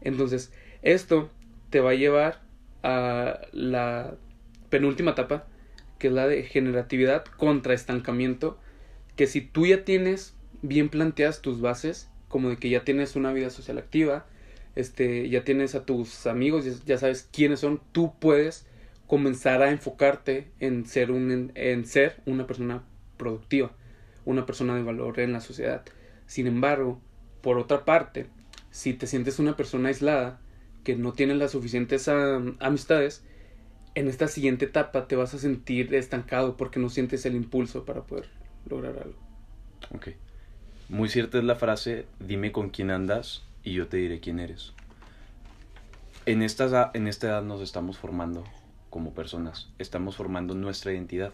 Entonces, 0.00 0.52
esto 0.82 1.30
te 1.70 1.80
va 1.80 1.90
a 1.90 1.94
llevar 1.94 2.40
a 2.82 3.40
la 3.52 4.14
penúltima 4.70 5.12
etapa, 5.12 5.46
que 5.98 6.08
es 6.08 6.12
la 6.12 6.26
de 6.26 6.42
generatividad 6.44 7.24
contra 7.24 7.74
estancamiento, 7.74 8.58
que 9.16 9.26
si 9.26 9.40
tú 9.40 9.66
ya 9.66 9.84
tienes 9.84 10.34
bien 10.62 10.88
planteadas 10.88 11.42
tus 11.42 11.60
bases, 11.60 12.08
como 12.28 12.48
de 12.48 12.56
que 12.56 12.70
ya 12.70 12.84
tienes 12.84 13.16
una 13.16 13.32
vida 13.32 13.50
social 13.50 13.78
activa, 13.78 14.26
este, 14.74 15.28
ya 15.28 15.44
tienes 15.44 15.74
a 15.74 15.84
tus 15.84 16.26
amigos, 16.26 16.84
ya, 16.84 16.98
sabes 16.98 17.28
quiénes 17.30 17.60
son, 17.60 17.80
tú 17.92 18.14
puedes 18.18 18.66
comenzar 19.06 19.62
a 19.62 19.70
enfocarte 19.70 20.50
en 20.58 20.86
ser 20.86 21.10
un 21.10 21.52
en, 21.54 21.84
ser 21.84 22.22
una 22.24 22.46
persona 22.46 22.82
productiva, 23.18 23.72
una 24.24 24.46
persona 24.46 24.74
de 24.74 24.82
valor 24.82 25.20
en 25.20 25.32
la 25.32 25.40
sociedad. 25.40 25.84
Sin 26.26 26.46
embargo, 26.46 27.00
por 27.42 27.58
otra 27.58 27.84
parte, 27.84 28.26
si 28.70 28.94
te 28.94 29.06
sientes 29.06 29.38
una 29.38 29.56
persona 29.56 29.88
aislada, 29.88 30.40
que 30.84 30.96
no 30.96 31.12
tiene 31.12 31.34
las 31.34 31.50
suficientes 31.50 32.08
am, 32.08 32.56
amistades, 32.60 33.22
en 33.94 34.08
esta 34.08 34.26
siguiente 34.26 34.64
etapa 34.64 35.06
te 35.06 35.16
vas 35.16 35.34
a 35.34 35.38
sentir 35.38 35.94
estancado 35.94 36.56
porque 36.56 36.80
no 36.80 36.88
sientes 36.88 37.26
el 37.26 37.34
impulso 37.34 37.84
para 37.84 38.04
poder 38.04 38.30
lograr 38.66 38.96
algo. 38.96 39.18
Ok. 39.94 40.08
Muy 40.92 41.08
cierta 41.08 41.38
es 41.38 41.44
la 41.44 41.54
frase, 41.54 42.04
dime 42.20 42.52
con 42.52 42.68
quién 42.68 42.90
andas 42.90 43.40
y 43.64 43.72
yo 43.72 43.88
te 43.88 43.96
diré 43.96 44.20
quién 44.20 44.38
eres. 44.38 44.74
En 46.26 46.42
esta, 46.42 46.90
en 46.92 47.08
esta 47.08 47.28
edad 47.28 47.42
nos 47.42 47.62
estamos 47.62 47.96
formando 47.96 48.44
como 48.90 49.14
personas, 49.14 49.70
estamos 49.78 50.16
formando 50.16 50.54
nuestra 50.54 50.92
identidad. 50.92 51.32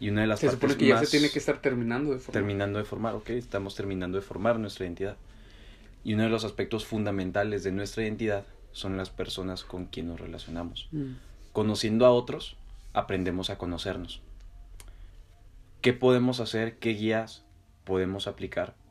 Y 0.00 0.08
una 0.08 0.22
de 0.22 0.26
las 0.28 0.40
se 0.40 0.48
supone 0.48 0.78
que 0.78 0.86
ya 0.86 0.98
se 1.00 1.06
tiene 1.06 1.28
que 1.28 1.38
estar 1.38 1.60
terminando 1.60 2.12
de 2.12 2.18
formar. 2.18 2.32
Terminando 2.32 2.78
de 2.78 2.86
formar, 2.86 3.14
ok, 3.14 3.28
estamos 3.28 3.74
terminando 3.74 4.16
de 4.16 4.22
formar 4.22 4.58
nuestra 4.58 4.86
identidad. 4.86 5.18
Y 6.02 6.14
uno 6.14 6.22
de 6.22 6.30
los 6.30 6.46
aspectos 6.46 6.86
fundamentales 6.86 7.62
de 7.62 7.72
nuestra 7.72 8.04
identidad 8.04 8.46
son 8.72 8.96
las 8.96 9.10
personas 9.10 9.64
con 9.64 9.84
quien 9.84 10.08
nos 10.08 10.18
relacionamos. 10.18 10.88
Mm. 10.92 11.16
Conociendo 11.52 12.06
a 12.06 12.10
otros, 12.10 12.56
aprendemos 12.94 13.50
a 13.50 13.58
conocernos. 13.58 14.22
¿Qué 15.82 15.92
podemos 15.92 16.40
hacer? 16.40 16.78
¿Qué 16.78 16.94
guías 16.94 17.44
podemos 17.84 18.26
aplicar 18.28 18.82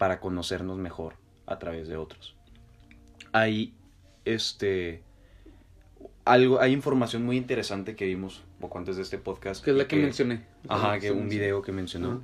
para 0.00 0.18
conocernos 0.18 0.78
mejor 0.78 1.16
a 1.44 1.58
través 1.58 1.86
de 1.86 1.98
otros? 1.98 2.34
Hay 3.32 3.74
este 4.24 5.02
algo 6.24 6.58
hay 6.60 6.72
información 6.72 7.22
muy 7.24 7.36
interesante 7.36 7.94
que 7.96 8.06
vimos 8.06 8.42
poco 8.60 8.78
antes 8.78 8.96
de 8.96 9.02
este 9.02 9.18
podcast 9.18 9.62
que 9.62 9.72
es 9.72 9.76
la 9.76 9.82
y 9.82 9.86
que, 9.86 9.96
mencioné 9.96 10.46
Ajá, 10.68 10.98
que 10.98 11.10
un 11.12 11.28
video 11.28 11.60
que 11.60 11.72
mencionó. 11.72 12.22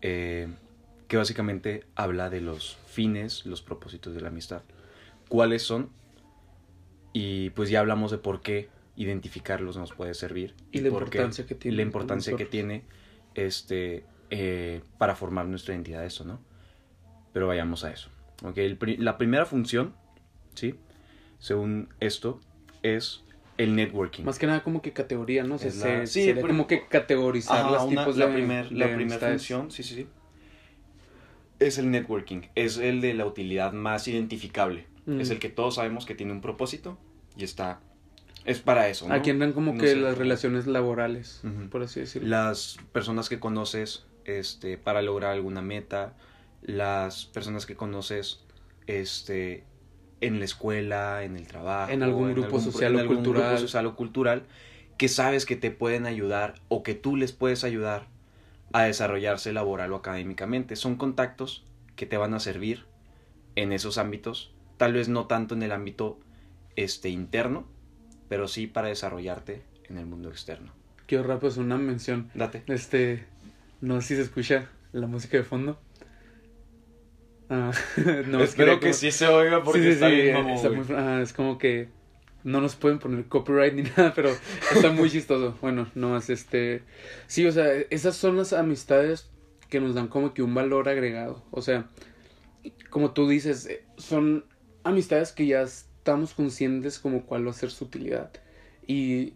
Eh, 0.00 0.48
que 1.08 1.16
básicamente 1.18 1.84
habla 1.96 2.30
de 2.30 2.40
los 2.40 2.76
fines, 2.86 3.44
los 3.44 3.60
propósitos 3.60 4.14
de 4.14 4.22
la 4.22 4.28
amistad. 4.28 4.62
¿Cuáles 5.28 5.62
son? 5.62 5.90
Y 7.12 7.50
pues 7.50 7.68
ya 7.68 7.80
hablamos 7.80 8.10
de 8.10 8.18
por 8.18 8.40
qué 8.40 8.68
identificarlos 8.96 9.76
nos 9.76 9.92
puede 9.92 10.14
servir. 10.14 10.54
Y 10.72 10.80
la 10.80 10.88
por 10.90 11.10
qué- 11.10 11.18
importancia 11.18 11.46
que 11.46 11.54
y 11.54 11.58
tiene 11.58 11.76
la 11.76 11.82
importancia 11.82 12.36
que 12.36 12.46
tiene 12.46 12.84
este, 13.34 14.04
eh, 14.30 14.80
para 14.98 15.14
formar 15.14 15.46
nuestra 15.46 15.74
identidad, 15.74 16.04
eso, 16.06 16.24
¿no? 16.24 16.40
Pero 17.36 17.48
vayamos 17.48 17.84
a 17.84 17.90
eso. 17.90 18.08
Ok, 18.44 18.56
el 18.56 18.78
la 18.98 19.18
primera 19.18 19.44
función, 19.44 19.92
¿sí? 20.54 20.74
Según 21.38 21.90
esto, 22.00 22.40
es 22.82 23.24
el 23.58 23.76
networking. 23.76 24.24
más 24.24 24.38
que 24.38 24.46
nada 24.46 24.62
como 24.62 24.80
que 24.80 24.94
categoría 24.94 25.42
no 25.44 25.56
la- 25.56 25.58
se- 25.58 26.06
sí, 26.06 26.34
como 26.40 26.66
que 26.66 26.86
categorizar 26.86 27.58
Ajá, 27.66 27.82
una- 27.84 28.00
tipos 28.04 28.16
la 28.16 28.28
de 28.28 28.32
primer- 28.32 28.70
de 28.70 28.74
la 28.76 28.86
primera 28.86 29.02
amistades. 29.16 29.42
función, 29.42 29.70
sí, 29.70 29.82
sí, 29.82 29.94
sí. 29.96 30.06
Es 31.58 31.76
el 31.76 31.90
networking, 31.90 32.40
es 32.54 32.78
el 32.78 33.02
de 33.02 33.12
la 33.12 33.26
utilidad 33.26 33.74
más 33.74 34.08
identificable. 34.08 34.86
Mm. 35.04 35.20
Es 35.20 35.28
el 35.28 35.38
que 35.38 35.50
todos 35.50 35.74
sabemos 35.74 36.06
que 36.06 36.14
tiene 36.14 36.32
un 36.32 36.40
propósito 36.40 36.96
y 37.36 37.44
está... 37.44 37.80
Es 38.46 38.60
para 38.60 38.88
eso, 38.88 39.06
¿no? 39.08 39.14
aquí 39.14 39.28
entran 39.28 39.52
como 39.52 39.74
No 39.74 39.80
que 39.80 39.88
sé, 39.88 39.96
las 39.96 40.16
relaciones 40.16 40.66
laborales 40.66 41.42
por 41.70 41.82
así 41.82 42.00
decirlo 42.00 42.28
Las 42.30 42.78
personas 42.92 43.28
que 43.28 43.38
conoces 43.38 44.06
este, 44.24 44.78
para 44.78 45.02
lograr 45.02 45.32
alguna 45.32 45.60
meta, 45.60 46.14
las 46.66 47.26
personas 47.26 47.64
que 47.64 47.76
conoces 47.76 48.40
este, 48.88 49.62
en 50.20 50.40
la 50.40 50.44
escuela, 50.44 51.22
en 51.22 51.36
el 51.36 51.46
trabajo, 51.46 51.92
En 51.92 52.02
algún 52.02 52.32
grupo 52.32 52.60
social 52.60 52.94
en 52.98 53.06
o 53.06 53.06
cultural. 53.06 53.42
grupo 53.44 53.60
social 53.60 53.86
o 53.86 53.94
cultural, 53.94 54.42
que 54.98 55.08
sabes 55.08 55.46
que 55.46 55.54
te 55.54 55.70
pueden 55.70 56.06
ayudar 56.06 56.56
o 56.68 56.82
que 56.82 56.94
tú 56.94 57.16
les 57.16 57.32
puedes 57.32 57.62
ayudar 57.62 58.08
a 58.72 58.82
desarrollarse 58.82 59.52
laboral 59.52 59.92
o 59.92 59.96
académicamente. 59.96 60.74
Son 60.74 60.96
contactos 60.96 61.64
que 61.94 62.04
te 62.04 62.16
van 62.16 62.34
a 62.34 62.40
servir 62.40 62.84
en 63.54 63.72
esos 63.72 63.96
ámbitos, 63.96 64.52
tal 64.76 64.92
vez 64.92 65.08
no 65.08 65.26
tanto 65.26 65.54
en 65.54 65.62
el 65.62 65.70
ámbito 65.70 66.18
este, 66.74 67.10
interno, 67.10 67.64
pero 68.28 68.48
sí 68.48 68.66
para 68.66 68.88
desarrollarte 68.88 69.62
en 69.88 69.98
el 69.98 70.06
mundo 70.06 70.30
externo. 70.30 70.72
quiero 71.06 71.22
rápido 71.22 71.48
hacer 71.48 71.62
una 71.62 71.78
mención 71.78 72.28
Date. 72.34 72.64
este 72.66 73.24
no 73.80 74.00
sé 74.00 74.08
si 74.08 74.16
se 74.16 74.22
escucha 74.22 74.68
la 74.92 75.06
música 75.06 75.36
de 75.36 75.44
fondo 75.44 75.78
Ah, 77.48 77.70
no, 78.26 78.40
Espero 78.42 78.74
que 78.80 78.86
como- 78.88 78.92
sí 78.94 79.10
se 79.12 79.26
oiga 79.26 79.62
porque 79.62 79.80
Sí, 79.80 79.86
sí, 79.86 79.90
está 79.92 80.08
sí, 80.08 80.14
bien 80.16 80.28
eh, 80.28 80.32
mamón, 80.34 80.52
está 80.52 80.68
güey. 80.68 80.80
muy- 80.80 80.96
ah, 80.96 81.20
es 81.22 81.32
como 81.32 81.58
que 81.58 81.88
no 82.44 82.60
nos 82.60 82.76
pueden 82.76 82.98
poner 82.98 83.26
copyright 83.26 83.74
ni 83.74 83.82
nada, 83.96 84.12
pero 84.14 84.30
está 84.74 84.90
muy 84.90 85.10
chistoso. 85.10 85.56
Bueno, 85.60 85.88
no 85.94 86.10
más 86.10 86.30
este. 86.30 86.82
Sí, 87.26 87.46
o 87.46 87.52
sea, 87.52 87.72
esas 87.90 88.16
son 88.16 88.36
las 88.36 88.52
amistades 88.52 89.30
que 89.68 89.80
nos 89.80 89.94
dan 89.94 90.08
como 90.08 90.32
que 90.34 90.42
un 90.42 90.54
valor 90.54 90.88
agregado. 90.88 91.44
O 91.50 91.60
sea, 91.62 91.88
como 92.90 93.12
tú 93.12 93.28
dices, 93.28 93.66
eh, 93.66 93.84
son 93.96 94.44
amistades 94.84 95.32
que 95.32 95.46
ya 95.46 95.62
estamos 95.62 96.34
conscientes 96.34 96.98
como 97.00 97.26
cuál 97.26 97.46
va 97.46 97.50
a 97.50 97.54
ser 97.54 97.70
su 97.70 97.84
utilidad. 97.84 98.30
Y 98.86 99.34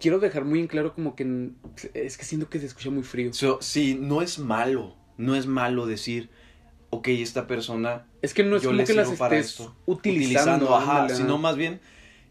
quiero 0.00 0.18
dejar 0.18 0.44
muy 0.46 0.60
en 0.60 0.66
claro 0.66 0.94
como 0.94 1.14
que 1.14 1.50
es 1.94 2.16
que 2.16 2.24
siento 2.24 2.48
que 2.48 2.58
se 2.58 2.66
escucha 2.66 2.90
muy 2.90 3.02
frío. 3.02 3.32
So, 3.34 3.58
sí, 3.60 3.96
no 4.00 4.22
es 4.22 4.38
malo, 4.38 4.96
no 5.18 5.34
es 5.36 5.46
malo 5.46 5.86
decir, 5.86 6.30
ok, 6.94 7.08
esta 7.08 7.46
persona 7.46 8.06
Es 8.20 8.34
que 8.34 8.44
no 8.44 8.56
es 8.56 8.62
yo 8.62 8.70
como 8.70 8.84
que 8.84 8.92
las 8.92 9.10
estés 9.10 9.46
esto. 9.46 9.74
utilizando, 9.86 10.76
ajá, 10.76 11.02
ándale, 11.02 11.16
sino 11.16 11.38
más 11.38 11.56
bien 11.56 11.80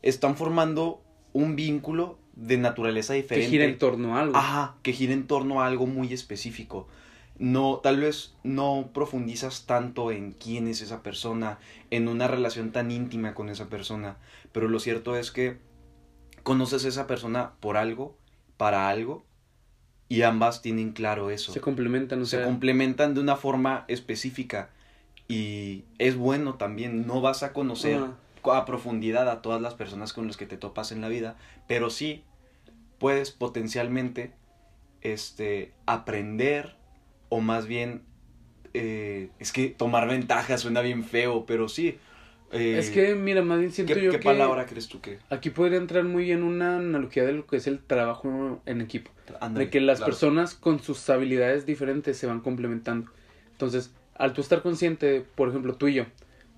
están 0.03 0.35
formando 0.37 1.01
un 1.33 1.55
vínculo 1.55 2.19
de 2.35 2.57
naturaleza 2.57 3.13
que 3.13 3.23
diferente. 3.23 3.49
gira 3.49 3.65
en 3.65 3.77
torno 3.79 4.15
a 4.15 4.21
algo. 4.21 4.37
Ajá, 4.37 4.75
que 4.83 4.93
gira 4.93 5.13
en 5.13 5.25
torno 5.27 5.61
a 5.61 5.67
algo 5.67 5.87
muy 5.87 6.13
específico. 6.13 6.87
No, 7.39 7.79
tal 7.81 7.99
vez 7.99 8.35
no 8.43 8.91
profundizas 8.93 9.65
tanto 9.65 10.11
en 10.11 10.31
quién 10.31 10.67
es 10.67 10.81
esa 10.81 11.01
persona, 11.01 11.57
en 11.89 12.07
una 12.07 12.27
relación 12.27 12.71
tan 12.71 12.91
íntima 12.91 13.33
con 13.33 13.49
esa 13.49 13.67
persona, 13.67 14.17
pero 14.51 14.67
lo 14.69 14.79
cierto 14.79 15.15
es 15.17 15.31
que 15.31 15.57
conoces 16.43 16.85
a 16.85 16.89
esa 16.89 17.07
persona 17.07 17.53
por 17.59 17.77
algo, 17.77 18.15
para 18.57 18.89
algo, 18.89 19.25
y 20.11 20.23
ambas 20.23 20.61
tienen 20.61 20.91
claro 20.91 21.29
eso. 21.31 21.53
Se 21.53 21.61
complementan, 21.61 22.21
o 22.21 22.25
Se 22.25 22.35
sea, 22.37 22.45
complementan 22.45 23.13
de 23.13 23.21
una 23.21 23.37
forma 23.37 23.85
específica 23.87 24.69
y 25.29 25.85
es 25.99 26.17
bueno 26.17 26.55
también, 26.55 27.07
no 27.07 27.21
vas 27.21 27.43
a 27.43 27.53
conocer 27.53 27.97
a 28.43 28.65
profundidad 28.65 29.29
a 29.29 29.41
todas 29.41 29.61
las 29.61 29.73
personas 29.73 30.11
con 30.11 30.27
las 30.27 30.35
que 30.35 30.45
te 30.45 30.57
topas 30.57 30.91
en 30.91 30.99
la 30.99 31.07
vida, 31.07 31.37
pero 31.65 31.89
sí 31.89 32.23
puedes 32.99 33.31
potencialmente 33.31 34.33
este 35.01 35.71
aprender 35.85 36.75
o 37.29 37.39
más 37.39 37.65
bien 37.67 38.01
eh, 38.73 39.29
es 39.39 39.53
que 39.53 39.69
tomar 39.69 40.09
ventaja 40.09 40.57
suena 40.57 40.81
bien 40.81 41.05
feo, 41.05 41.45
pero 41.45 41.69
sí. 41.69 41.97
eh, 42.51 42.77
Es 42.79 42.89
que, 42.89 43.15
mira, 43.15 43.41
más 43.43 43.59
bien 43.59 43.71
siento 43.71 43.93
¿qué, 43.93 44.01
yo 44.03 44.11
qué 44.11 44.19
que 44.19 44.25
palabra 44.25 44.65
crees 44.65 44.89
tú 44.89 44.99
que? 44.99 45.19
aquí 45.29 45.51
podría 45.51 45.77
entrar 45.77 46.03
muy 46.03 46.25
bien 46.25 46.43
una 46.43 46.75
analogía 46.77 47.23
de 47.23 47.31
lo 47.31 47.47
que 47.47 47.55
es 47.55 47.67
el 47.67 47.79
trabajo 47.79 48.61
en 48.65 48.81
equipo. 48.81 49.11
De 49.49 49.69
que 49.69 49.79
las 49.81 49.99
claro. 49.99 50.11
personas 50.11 50.53
con 50.55 50.81
sus 50.81 51.09
habilidades 51.09 51.65
diferentes 51.65 52.17
se 52.17 52.27
van 52.27 52.39
complementando. 52.41 53.11
Entonces, 53.51 53.93
al 54.15 54.33
tú 54.33 54.41
estar 54.41 54.61
consciente, 54.61 55.25
por 55.35 55.49
ejemplo, 55.49 55.75
tú 55.75 55.87
y 55.87 55.95
yo, 55.95 56.05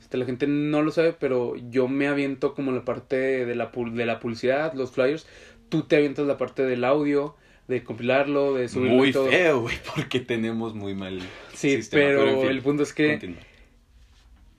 este, 0.01 0.17
la 0.17 0.25
gente 0.25 0.47
no 0.47 0.81
lo 0.81 0.91
sabe, 0.91 1.13
pero 1.13 1.55
yo 1.69 1.87
me 1.87 2.07
aviento 2.07 2.53
como 2.53 2.71
la 2.71 2.83
parte 2.85 3.45
de 3.45 3.55
la, 3.55 3.71
de 3.73 4.05
la 4.05 4.19
publicidad, 4.19 4.73
los 4.73 4.91
flyers, 4.91 5.25
tú 5.69 5.83
te 5.83 5.95
avientas 5.97 6.25
la 6.27 6.37
parte 6.37 6.63
del 6.63 6.83
audio, 6.83 7.35
de 7.67 7.83
compilarlo, 7.83 8.53
de 8.53 8.67
subirlo 8.67 8.97
Muy 8.97 9.09
y 9.09 9.13
todo. 9.13 9.27
feo, 9.29 9.61
güey, 9.61 9.77
porque 9.95 10.19
tenemos 10.19 10.75
muy 10.75 10.93
mal 10.93 11.19
Sí, 11.53 11.77
sistema, 11.77 12.03
pero, 12.03 12.27
en 12.27 12.39
fin, 12.41 12.49
el 12.49 12.61
punto 12.61 12.83
es 12.83 12.93
que 12.93 13.11
continúa. 13.11 13.39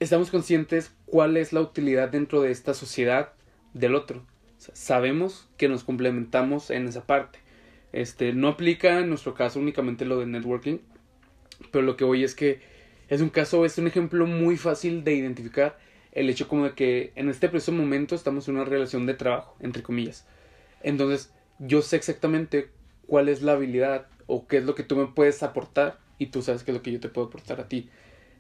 estamos 0.00 0.30
conscientes 0.30 0.92
cuál 1.06 1.37
es 1.37 1.52
la 1.52 1.61
utilidad 1.61 2.09
dentro 2.11 2.40
de 2.42 2.50
esta 2.50 2.75
sociedad 2.75 3.33
del 3.75 3.94
otro. 3.94 4.18
O 4.59 4.61
sea, 4.61 4.75
sabemos 4.75 5.49
que 5.56 5.68
nos 5.68 5.85
complementamos 5.85 6.71
en 6.71 6.88
esa 6.88 7.04
parte. 7.06 7.38
Este, 7.94 8.32
no 8.32 8.48
aplica 8.48 8.98
en 8.98 9.08
nuestro 9.08 9.34
caso 9.34 9.60
únicamente 9.60 10.04
lo 10.04 10.18
de 10.18 10.26
networking, 10.26 10.78
pero 11.70 11.84
lo 11.84 11.96
que 11.96 12.02
voy 12.02 12.24
es 12.24 12.34
que 12.34 12.60
es 13.08 13.20
un 13.20 13.28
caso, 13.28 13.64
es 13.64 13.78
un 13.78 13.86
ejemplo 13.86 14.26
muy 14.26 14.56
fácil 14.56 15.04
de 15.04 15.14
identificar 15.14 15.78
el 16.10 16.28
hecho 16.28 16.48
como 16.48 16.64
de 16.64 16.72
que 16.74 17.12
en 17.14 17.28
este 17.28 17.48
preciso 17.48 17.70
momento 17.70 18.16
estamos 18.16 18.48
en 18.48 18.56
una 18.56 18.64
relación 18.64 19.06
de 19.06 19.14
trabajo, 19.14 19.56
entre 19.60 19.84
comillas. 19.84 20.26
Entonces, 20.82 21.32
yo 21.60 21.82
sé 21.82 21.94
exactamente 21.94 22.68
cuál 23.06 23.28
es 23.28 23.42
la 23.42 23.52
habilidad 23.52 24.08
o 24.26 24.48
qué 24.48 24.56
es 24.56 24.64
lo 24.64 24.74
que 24.74 24.82
tú 24.82 24.96
me 24.96 25.06
puedes 25.06 25.44
aportar 25.44 26.00
y 26.18 26.26
tú 26.26 26.42
sabes 26.42 26.64
qué 26.64 26.72
es 26.72 26.76
lo 26.76 26.82
que 26.82 26.90
yo 26.90 26.98
te 26.98 27.08
puedo 27.08 27.28
aportar 27.28 27.60
a 27.60 27.68
ti. 27.68 27.90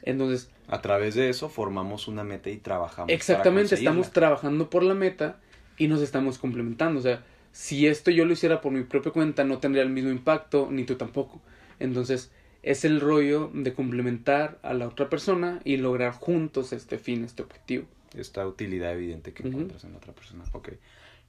Entonces, 0.02 0.50
A 0.66 0.82
través 0.82 1.14
de 1.14 1.28
eso 1.28 1.48
formamos 1.48 2.08
una 2.08 2.24
meta 2.24 2.50
y 2.50 2.56
trabajamos. 2.56 3.06
para 3.06 3.14
Exactamente, 3.14 3.76
estamos 3.76 4.06
conseguirla. 4.06 4.12
trabajando 4.14 4.68
por 4.68 4.82
la 4.82 4.94
meta 4.94 5.38
y 5.78 5.86
nos 5.86 6.02
estamos 6.02 6.38
complementando. 6.38 6.98
O 6.98 7.02
sea, 7.04 7.22
si 7.54 7.86
esto 7.86 8.10
yo 8.10 8.24
lo 8.24 8.32
hiciera 8.32 8.60
por 8.60 8.72
mi 8.72 8.82
propia 8.82 9.12
cuenta, 9.12 9.44
no 9.44 9.58
tendría 9.58 9.84
el 9.84 9.88
mismo 9.90 10.10
impacto, 10.10 10.68
ni 10.72 10.82
tú 10.82 10.96
tampoco. 10.96 11.40
Entonces, 11.78 12.32
es 12.64 12.84
el 12.84 13.00
rollo 13.00 13.48
de 13.54 13.72
complementar 13.74 14.58
a 14.64 14.74
la 14.74 14.88
otra 14.88 15.08
persona 15.08 15.60
y 15.64 15.76
lograr 15.76 16.14
juntos 16.14 16.72
este 16.72 16.98
fin, 16.98 17.22
este 17.22 17.44
objetivo. 17.44 17.86
Esta 18.12 18.44
utilidad 18.44 18.92
evidente 18.94 19.32
que 19.32 19.42
Ujú. 19.44 19.52
encuentras 19.52 19.84
en 19.84 19.92
la 19.92 19.98
otra 19.98 20.12
persona. 20.12 20.42
Ok. 20.50 20.70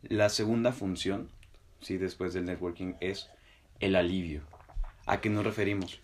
La 0.01 0.29
segunda 0.29 0.71
función, 0.71 1.29
sí, 1.79 1.97
después 1.97 2.33
del 2.33 2.45
networking, 2.45 2.93
es 3.01 3.29
el 3.79 3.95
alivio. 3.95 4.41
¿A 5.05 5.21
qué 5.21 5.29
nos 5.29 5.43
referimos? 5.45 6.01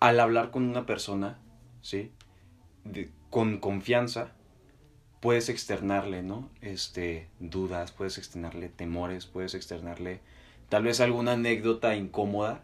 Al 0.00 0.20
hablar 0.20 0.50
con 0.50 0.62
una 0.62 0.86
persona, 0.86 1.38
¿sí? 1.82 2.12
De- 2.84 3.10
con 3.28 3.58
confianza, 3.58 4.32
puedes 5.20 5.48
externarle, 5.48 6.22
¿no? 6.22 6.48
Este, 6.60 7.28
dudas, 7.40 7.92
puedes 7.92 8.18
externarle 8.18 8.68
temores, 8.68 9.26
puedes 9.26 9.54
externarle 9.54 10.20
tal 10.68 10.84
vez 10.84 11.00
alguna 11.00 11.32
anécdota 11.32 11.96
incómoda, 11.96 12.62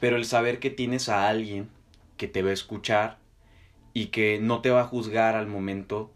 pero 0.00 0.16
el 0.16 0.24
saber 0.24 0.58
que 0.58 0.70
tienes 0.70 1.08
a 1.08 1.28
alguien 1.28 1.68
que 2.16 2.28
te 2.28 2.42
va 2.42 2.50
a 2.50 2.54
escuchar 2.54 3.18
y 3.92 4.06
que 4.06 4.38
no 4.40 4.60
te 4.60 4.70
va 4.70 4.82
a 4.82 4.86
juzgar 4.86 5.36
al 5.36 5.46
momento 5.46 6.10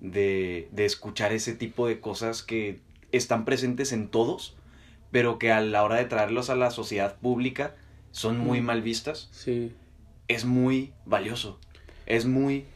de, 0.00 0.68
de 0.72 0.84
escuchar 0.84 1.32
ese 1.32 1.54
tipo 1.54 1.86
de 1.86 2.00
cosas 2.00 2.42
que 2.42 2.80
están 3.12 3.44
presentes 3.44 3.92
en 3.92 4.08
todos, 4.08 4.56
pero 5.10 5.38
que 5.38 5.52
a 5.52 5.60
la 5.60 5.82
hora 5.84 5.96
de 5.96 6.04
traerlos 6.04 6.50
a 6.50 6.56
la 6.56 6.70
sociedad 6.70 7.16
pública 7.16 7.74
son 8.10 8.38
muy 8.38 8.60
Mm. 8.60 8.64
mal 8.64 8.82
vistas, 8.82 9.28
Sí. 9.32 9.72
es 10.28 10.44
muy 10.44 10.92
valioso. 11.06 11.58
Es 12.06 12.26
muy 12.26 12.66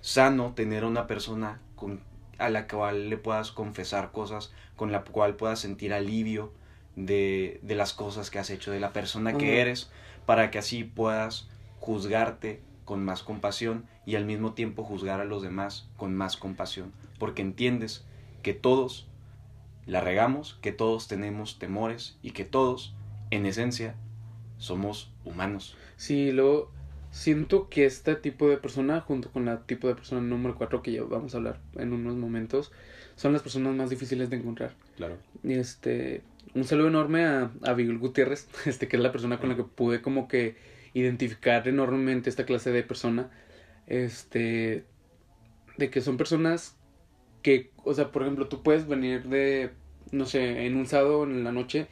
sano 0.00 0.52
tener 0.54 0.82
a 0.84 0.88
una 0.88 1.06
persona 1.06 1.60
con, 1.74 2.00
a 2.38 2.48
la 2.50 2.66
cual 2.66 3.10
le 3.10 3.16
puedas 3.16 3.52
confesar 3.52 4.12
cosas, 4.12 4.52
con 4.76 4.92
la 4.92 5.02
cual 5.02 5.36
puedas 5.36 5.60
sentir 5.60 5.92
alivio 5.92 6.52
de, 6.96 7.60
de 7.62 7.74
las 7.74 7.92
cosas 7.92 8.30
que 8.30 8.38
has 8.38 8.50
hecho, 8.50 8.70
de 8.70 8.80
la 8.80 8.92
persona 8.92 9.36
que 9.36 9.60
eres, 9.60 9.90
para 10.26 10.50
que 10.50 10.58
así 10.58 10.84
puedas 10.84 11.48
juzgarte 11.80 12.60
con 12.84 13.04
más 13.04 13.22
compasión 13.22 13.86
y 14.06 14.16
al 14.16 14.24
mismo 14.24 14.52
tiempo 14.52 14.84
juzgar 14.84 15.20
a 15.20 15.24
los 15.24 15.42
demás 15.42 15.88
con 15.96 16.14
más 16.14 16.36
compasión, 16.36 16.92
porque 17.18 17.42
entiendes 17.42 18.04
que 18.42 18.54
todos 18.54 19.08
la 19.86 20.00
regamos, 20.00 20.58
que 20.62 20.72
todos 20.72 21.08
tenemos 21.08 21.58
temores 21.58 22.16
y 22.22 22.30
que 22.30 22.44
todos, 22.44 22.94
en 23.30 23.46
esencia, 23.46 23.96
somos 24.58 25.12
humanos. 25.24 25.76
Sí, 25.96 26.32
luego 26.32 26.70
siento 27.14 27.68
que 27.68 27.86
este 27.86 28.16
tipo 28.16 28.48
de 28.48 28.56
persona, 28.56 29.00
junto 29.00 29.30
con 29.30 29.44
la 29.44 29.66
tipo 29.66 29.86
de 29.86 29.94
persona 29.94 30.20
número 30.20 30.56
4 30.56 30.82
que 30.82 30.90
ya 30.90 31.04
vamos 31.04 31.32
a 31.34 31.38
hablar 31.38 31.60
en 31.76 31.92
unos 31.92 32.16
momentos, 32.16 32.72
son 33.14 33.32
las 33.32 33.40
personas 33.40 33.72
más 33.76 33.88
difíciles 33.88 34.30
de 34.30 34.36
encontrar. 34.36 34.74
Claro. 34.96 35.16
Y 35.44 35.52
este, 35.52 36.22
un 36.54 36.64
saludo 36.64 36.88
enorme 36.88 37.24
a, 37.24 37.52
a 37.62 37.70
Abigail 37.70 37.98
Gutiérrez, 37.98 38.48
este, 38.66 38.88
que 38.88 38.96
es 38.96 39.02
la 39.02 39.12
persona 39.12 39.38
con 39.38 39.48
la 39.48 39.54
que 39.54 39.62
pude 39.62 40.02
como 40.02 40.26
que 40.26 40.56
identificar 40.92 41.66
enormemente 41.68 42.30
esta 42.30 42.44
clase 42.46 42.72
de 42.72 42.82
persona. 42.82 43.30
Este, 43.86 44.84
de 45.76 45.90
que 45.90 46.00
son 46.00 46.16
personas 46.16 46.76
que, 47.42 47.70
o 47.84 47.94
sea, 47.94 48.10
por 48.10 48.22
ejemplo, 48.22 48.48
tú 48.48 48.64
puedes 48.64 48.88
venir 48.88 49.28
de, 49.28 49.70
no 50.10 50.26
sé, 50.26 50.66
en 50.66 50.76
un 50.76 50.86
sábado 50.86 51.22
en 51.22 51.44
la 51.44 51.52
noche, 51.52 51.86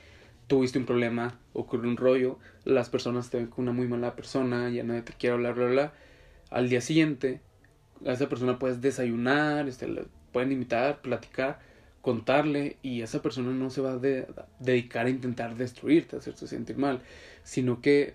tuviste 0.53 0.79
un 0.79 0.85
problema, 0.87 1.39
ocurrió 1.55 1.89
un 1.91 1.97
rollo, 1.97 2.39
las 2.65 2.91
personas 2.91 3.31
te 3.31 3.39
ven 3.39 3.47
como 3.47 3.63
una 3.63 3.73
muy 3.73 3.89
mala 3.89 4.15
persona, 4.17 4.69
ya 4.71 4.85
nadie 4.85 5.01
te 5.03 5.15
quiere 5.15 5.35
hablar, 5.35 5.55
bla, 5.55 5.65
bla, 5.65 5.73
bla. 5.73 5.93
Al 6.51 6.69
día 6.69 6.83
siguiente, 6.83 7.41
a 8.07 8.13
esa 8.13 8.29
persona 8.29 8.59
puedes 8.59 8.81
desayunar, 8.83 9.69
este, 9.69 9.89
la 9.89 10.03
pueden 10.33 10.53
invitar, 10.53 11.01
platicar, 11.03 11.61
contarle, 12.03 12.77
y 12.83 13.03
esa 13.03 13.23
persona 13.23 13.53
no 13.53 13.71
se 13.71 13.81
va 13.81 13.93
a 13.93 13.99
de- 13.99 14.27
dedicar 14.59 15.07
a 15.07 15.11
intentar 15.11 15.57
destruirte, 15.57 16.17
hacerte 16.17 16.47
sentir 16.47 16.77
mal, 16.77 17.03
sino 17.45 17.81
que 17.81 18.15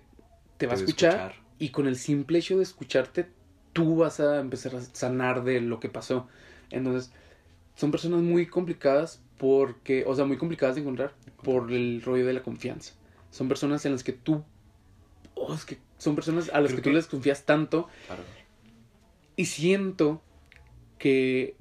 te 0.58 0.66
va 0.66 0.74
a 0.74 0.74
Te 0.74 0.76
va 0.76 0.82
a 0.82 0.84
escuchar, 0.84 1.22
escuchar. 1.24 1.34
y 1.58 1.70
con 1.70 1.88
el 1.88 1.96
simple 1.96 2.38
hecho 2.38 2.58
de 2.58 2.62
escucharte, 2.64 3.28
tú 3.72 3.96
vas 3.96 4.20
a 4.20 4.40
empezar 4.40 4.76
a 4.76 4.80
sanar 4.80 5.44
de 5.44 5.60
lo 5.60 5.80
que 5.80 5.88
pasó. 5.88 6.28
Entonces, 6.70 7.12
son 7.76 7.90
personas 7.90 8.22
muy 8.22 8.46
complicadas 8.46 9.22
porque, 9.38 10.04
o 10.06 10.14
sea, 10.14 10.24
muy 10.24 10.36
complicadas 10.36 10.74
de 10.74 10.82
encontrar 10.82 11.14
por 11.42 11.72
el 11.72 12.02
rollo 12.02 12.26
de 12.26 12.32
la 12.32 12.42
confianza. 12.42 12.94
Son 13.30 13.48
personas 13.48 13.84
en 13.86 13.92
las 13.92 14.02
que 14.04 14.12
tú, 14.12 14.42
oh, 15.34 15.54
es 15.54 15.64
que 15.64 15.78
son 15.98 16.14
personas 16.14 16.50
a 16.52 16.60
las 16.60 16.72
Creo 16.72 16.76
que 16.76 16.82
tú 16.82 16.90
que- 16.90 16.96
les 16.96 17.06
confías 17.06 17.44
tanto 17.44 17.88
Claro. 18.06 18.22
y 19.36 19.44
siento 19.46 20.22
que 20.98 21.56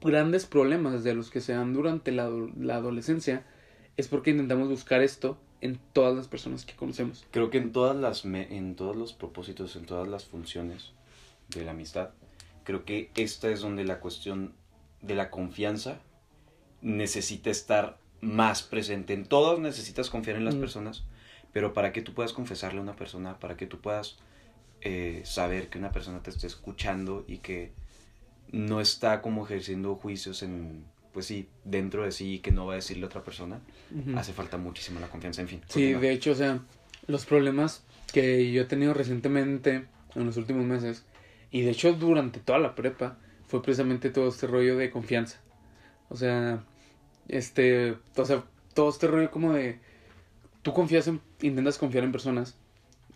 grandes 0.00 0.46
problemas 0.46 1.02
de 1.04 1.14
los 1.14 1.30
que 1.30 1.40
se 1.40 1.52
dan 1.52 1.72
durante 1.74 2.12
la, 2.12 2.30
la 2.58 2.76
adolescencia 2.76 3.44
es 3.96 4.08
porque 4.08 4.30
intentamos 4.30 4.68
buscar 4.68 5.02
esto 5.02 5.38
en 5.60 5.78
todas 5.92 6.16
las 6.16 6.26
personas 6.28 6.64
que 6.64 6.74
conocemos. 6.74 7.26
Creo 7.32 7.50
que 7.50 7.58
en 7.58 7.72
todas 7.72 7.96
las 7.96 8.24
me- 8.24 8.56
en 8.56 8.76
todos 8.76 8.96
los 8.96 9.12
propósitos, 9.12 9.76
en 9.76 9.84
todas 9.84 10.08
las 10.08 10.24
funciones 10.24 10.92
de 11.48 11.64
la 11.64 11.72
amistad, 11.72 12.10
creo 12.64 12.84
que 12.84 13.10
esta 13.16 13.50
es 13.50 13.60
donde 13.60 13.84
la 13.84 14.00
cuestión 14.00 14.54
de 15.02 15.14
la 15.16 15.30
confianza 15.30 16.00
necesita 16.82 17.50
estar 17.50 17.98
más 18.20 18.62
presente. 18.62 19.12
En 19.14 19.24
todas 19.24 19.58
necesitas 19.58 20.10
confiar 20.10 20.36
en 20.36 20.44
las 20.44 20.56
Mm. 20.56 20.60
personas, 20.60 21.04
pero 21.52 21.72
para 21.72 21.92
que 21.92 22.02
tú 22.02 22.12
puedas 22.14 22.32
confesarle 22.32 22.78
a 22.80 22.82
una 22.82 22.96
persona, 22.96 23.38
para 23.38 23.56
que 23.56 23.66
tú 23.66 23.80
puedas 23.80 24.18
eh, 24.82 25.20
saber 25.26 25.68
que 25.68 25.76
una 25.78 25.92
persona 25.92 26.22
te 26.22 26.30
esté 26.30 26.46
escuchando 26.46 27.24
y 27.28 27.38
que 27.38 27.72
no 28.50 28.80
está 28.80 29.20
como 29.20 29.44
ejerciendo 29.44 29.94
juicios 29.96 30.42
en, 30.42 30.84
pues 31.12 31.26
sí, 31.26 31.48
dentro 31.64 32.04
de 32.04 32.12
sí 32.12 32.34
y 32.34 32.38
que 32.38 32.50
no 32.50 32.64
va 32.66 32.72
a 32.72 32.76
decirle 32.76 33.04
a 33.04 33.06
otra 33.06 33.22
persona, 33.22 33.60
hace 34.16 34.32
falta 34.32 34.56
muchísimo 34.56 34.98
la 34.98 35.08
confianza, 35.08 35.42
en 35.42 35.48
fin. 35.48 35.60
Sí, 35.68 35.92
de 35.92 36.12
hecho, 36.12 36.30
o 36.32 36.34
sea, 36.34 36.60
los 37.06 37.26
problemas 37.26 37.84
que 38.12 38.50
yo 38.52 38.62
he 38.62 38.64
tenido 38.64 38.94
recientemente 38.94 39.86
en 40.14 40.24
los 40.24 40.36
últimos 40.38 40.64
meses, 40.64 41.04
y 41.50 41.60
de 41.60 41.72
hecho 41.72 41.92
durante 41.92 42.40
toda 42.40 42.58
la 42.58 42.74
prepa, 42.74 43.18
fue 43.46 43.62
precisamente 43.62 44.08
todo 44.10 44.28
este 44.28 44.46
rollo 44.46 44.76
de 44.78 44.90
confianza. 44.90 45.40
O 46.10 46.16
sea, 46.16 46.64
este, 47.28 47.96
o 48.16 48.26
sea, 48.26 48.44
todo 48.74 48.90
este 48.90 49.08
rollo 49.08 49.30
como 49.32 49.54
de, 49.54 49.80
tú 50.62 50.72
confías 50.74 51.08
en, 51.08 51.20
intentas 51.42 51.78
confiar 51.78 52.04
en 52.04 52.12
personas, 52.12 52.56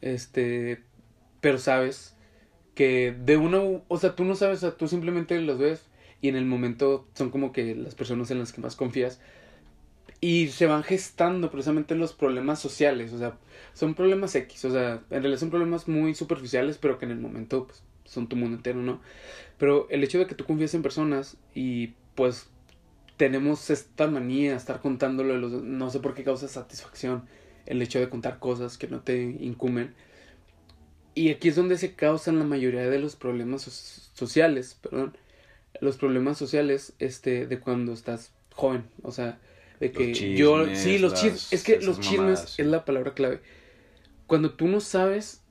este, 0.02 0.82
pero 1.40 1.58
sabes 1.58 2.16
que 2.74 3.12
de 3.26 3.36
una, 3.38 3.60
u- 3.60 3.82
o 3.88 3.98
sea, 3.98 4.16
tú 4.16 4.24
no 4.24 4.36
sabes, 4.36 4.58
o 4.58 4.62
sea, 4.70 4.78
tú 4.78 4.88
simplemente 4.88 5.40
los 5.40 5.58
ves 5.58 5.86
y 6.22 6.28
en 6.28 6.36
el 6.36 6.46
momento 6.46 7.06
son 7.14 7.30
como 7.30 7.52
que 7.52 7.74
las 7.76 7.94
personas 7.96 8.30
en 8.30 8.40
las 8.40 8.52
que 8.52 8.60
más 8.62 8.76
confías 8.76 9.20
y 10.20 10.48
se 10.48 10.66
van 10.66 10.82
gestando 10.82 11.50
precisamente 11.50 11.94
los 11.94 12.12
problemas 12.12 12.58
sociales, 12.60 13.12
o 13.12 13.18
sea, 13.18 13.36
son 13.74 13.94
problemas 13.94 14.34
X, 14.34 14.64
o 14.64 14.70
sea, 14.70 14.94
en 15.10 15.22
realidad 15.22 15.38
son 15.38 15.50
problemas 15.50 15.86
muy 15.88 16.14
superficiales, 16.14 16.78
pero 16.78 16.98
que 16.98 17.04
en 17.04 17.10
el 17.12 17.18
momento 17.20 17.66
pues, 17.66 17.82
son 18.04 18.28
tu 18.28 18.36
mundo 18.36 18.56
entero, 18.56 18.80
¿no? 18.80 19.00
Pero 19.58 19.88
el 19.90 20.04
hecho 20.04 20.18
de 20.18 20.26
que 20.26 20.34
tú 20.36 20.44
confíes 20.46 20.74
en 20.74 20.82
personas 20.82 21.36
y 21.54 21.94
pues 22.14 22.48
tenemos 23.16 23.70
esta 23.70 24.08
manía 24.08 24.52
de 24.52 24.56
estar 24.56 24.80
contándolo, 24.80 25.34
de 25.34 25.40
los, 25.40 25.52
no 25.62 25.90
sé 25.90 26.00
por 26.00 26.14
qué 26.14 26.24
causa 26.24 26.48
satisfacción 26.48 27.24
el 27.66 27.80
hecho 27.82 28.00
de 28.00 28.08
contar 28.10 28.38
cosas 28.38 28.78
que 28.78 28.88
no 28.88 29.00
te 29.02 29.22
incumben. 29.22 29.94
Y 31.14 31.30
aquí 31.30 31.48
es 31.48 31.56
donde 31.56 31.78
se 31.78 31.94
causan 31.94 32.38
la 32.38 32.44
mayoría 32.44 32.88
de 32.90 32.98
los 32.98 33.16
problemas 33.16 33.62
so- 33.62 33.70
sociales, 34.14 34.76
perdón, 34.82 35.16
los 35.80 35.96
problemas 35.98 36.38
sociales 36.38 36.94
este 36.98 37.46
de 37.46 37.60
cuando 37.60 37.92
estás 37.92 38.32
joven, 38.54 38.84
o 39.02 39.12
sea, 39.12 39.38
de 39.80 39.92
que 39.92 40.08
Los 40.08 40.12
yo 40.36 40.66
chismes, 40.66 40.78
sí, 40.78 40.98
los 40.98 41.14
chismes, 41.14 41.52
es 41.52 41.64
que 41.64 41.80
los 41.80 42.00
chismes 42.00 42.40
mamadas, 42.40 42.58
es 42.58 42.66
la 42.66 42.84
palabra 42.84 43.14
clave. 43.14 43.40
Cuando 44.26 44.54
tú 44.54 44.68
no 44.68 44.80
sabes 44.80 45.42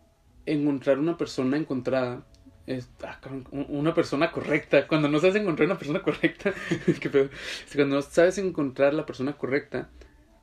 encontrar 0.45 0.99
una 0.99 1.17
persona 1.17 1.58
encontrada, 1.58 2.26
es, 2.65 2.89
ah, 3.04 3.19
una 3.52 3.93
persona 3.93 4.32
correcta, 4.32 4.88
cuando 4.88 5.10
no 5.10 5.19
sabes 5.19 5.36
encontrar 5.36 5.67
una 5.67 5.78
persona 5.78 6.02
correcta, 6.02 6.54
pedo. 7.12 7.30
cuando 7.76 7.95
no 7.97 8.02
sabes 8.02 8.38
encontrar 8.38 8.93
la 8.93 9.06
persona 9.06 9.34
correcta 9.34 9.89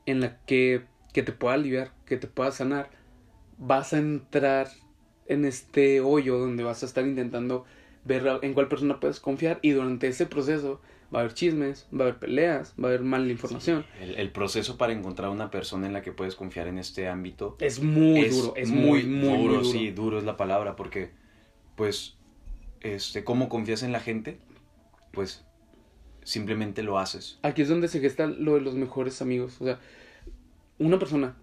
en 0.05 0.21
la 0.21 0.37
que, 0.45 0.83
que 1.13 1.23
te 1.23 1.31
pueda 1.31 1.55
aliviar, 1.55 1.91
que 2.05 2.17
te 2.17 2.27
pueda 2.27 2.51
sanar, 2.51 2.89
vas 3.57 3.93
a 3.93 3.97
entrar 3.97 4.69
en 5.27 5.45
este 5.45 6.01
hoyo 6.01 6.37
donde 6.37 6.63
vas 6.63 6.83
a 6.83 6.85
estar 6.85 7.05
intentando 7.05 7.65
ver 8.03 8.39
en 8.41 8.53
cuál 8.53 8.67
persona 8.67 8.99
puedes 8.99 9.19
confiar 9.19 9.59
y 9.61 9.71
durante 9.71 10.07
ese 10.07 10.25
proceso 10.25 10.81
va 11.13 11.19
a 11.19 11.21
haber 11.23 11.33
chismes, 11.33 11.87
va 11.93 12.05
a 12.05 12.07
haber 12.07 12.19
peleas, 12.19 12.73
va 12.81 12.85
a 12.85 12.87
haber 12.89 13.01
mala 13.01 13.31
información. 13.31 13.85
El, 13.99 14.15
el 14.15 14.31
proceso 14.31 14.77
para 14.77 14.93
encontrar 14.93 15.29
una 15.29 15.51
persona 15.51 15.87
en 15.87 15.93
la 15.93 16.01
que 16.01 16.11
puedes 16.11 16.35
confiar 16.35 16.67
en 16.67 16.77
este 16.77 17.07
ámbito 17.07 17.57
Es 17.59 17.81
muy 17.81 18.25
duro, 18.29 18.53
es 18.55 18.69
muy, 18.69 19.03
muy, 19.03 19.03
muy 19.03 19.37
duro, 19.37 19.53
duro. 19.57 19.63
sí, 19.63 19.91
duro 19.91 20.17
es 20.17 20.23
la 20.23 20.37
palabra, 20.37 20.75
porque, 20.75 21.11
pues, 21.75 22.17
este, 22.81 23.23
¿cómo 23.23 23.49
confías 23.49 23.83
en 23.83 23.91
la 23.91 23.99
gente? 23.99 24.39
Pues, 25.11 25.45
simplemente 26.23 26.83
lo 26.83 26.99
haces. 26.99 27.39
Aquí 27.41 27.61
es 27.61 27.69
donde 27.69 27.87
se 27.87 27.99
gesta 27.99 28.27
lo 28.27 28.55
de 28.55 28.61
los 28.61 28.75
mejores 28.75 29.21
amigos. 29.21 29.59
O 29.59 29.65
sea, 29.65 29.79
una 30.77 30.99
persona 30.99 31.35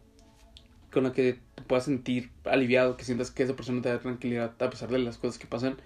con 0.90 1.04
la 1.04 1.12
que 1.12 1.38
te 1.54 1.62
puedas 1.62 1.84
sentir 1.84 2.30
aliviado, 2.44 2.96
que 2.96 3.04
sientas 3.04 3.30
que 3.30 3.42
esa 3.42 3.56
persona 3.56 3.82
te 3.82 3.88
da 3.88 4.00
tranquilidad 4.00 4.54
a 4.58 4.70
pesar 4.70 4.90
de 4.90 4.98
las 4.98 5.18
cosas 5.18 5.38
que 5.38 5.46
pasan, 5.46 5.76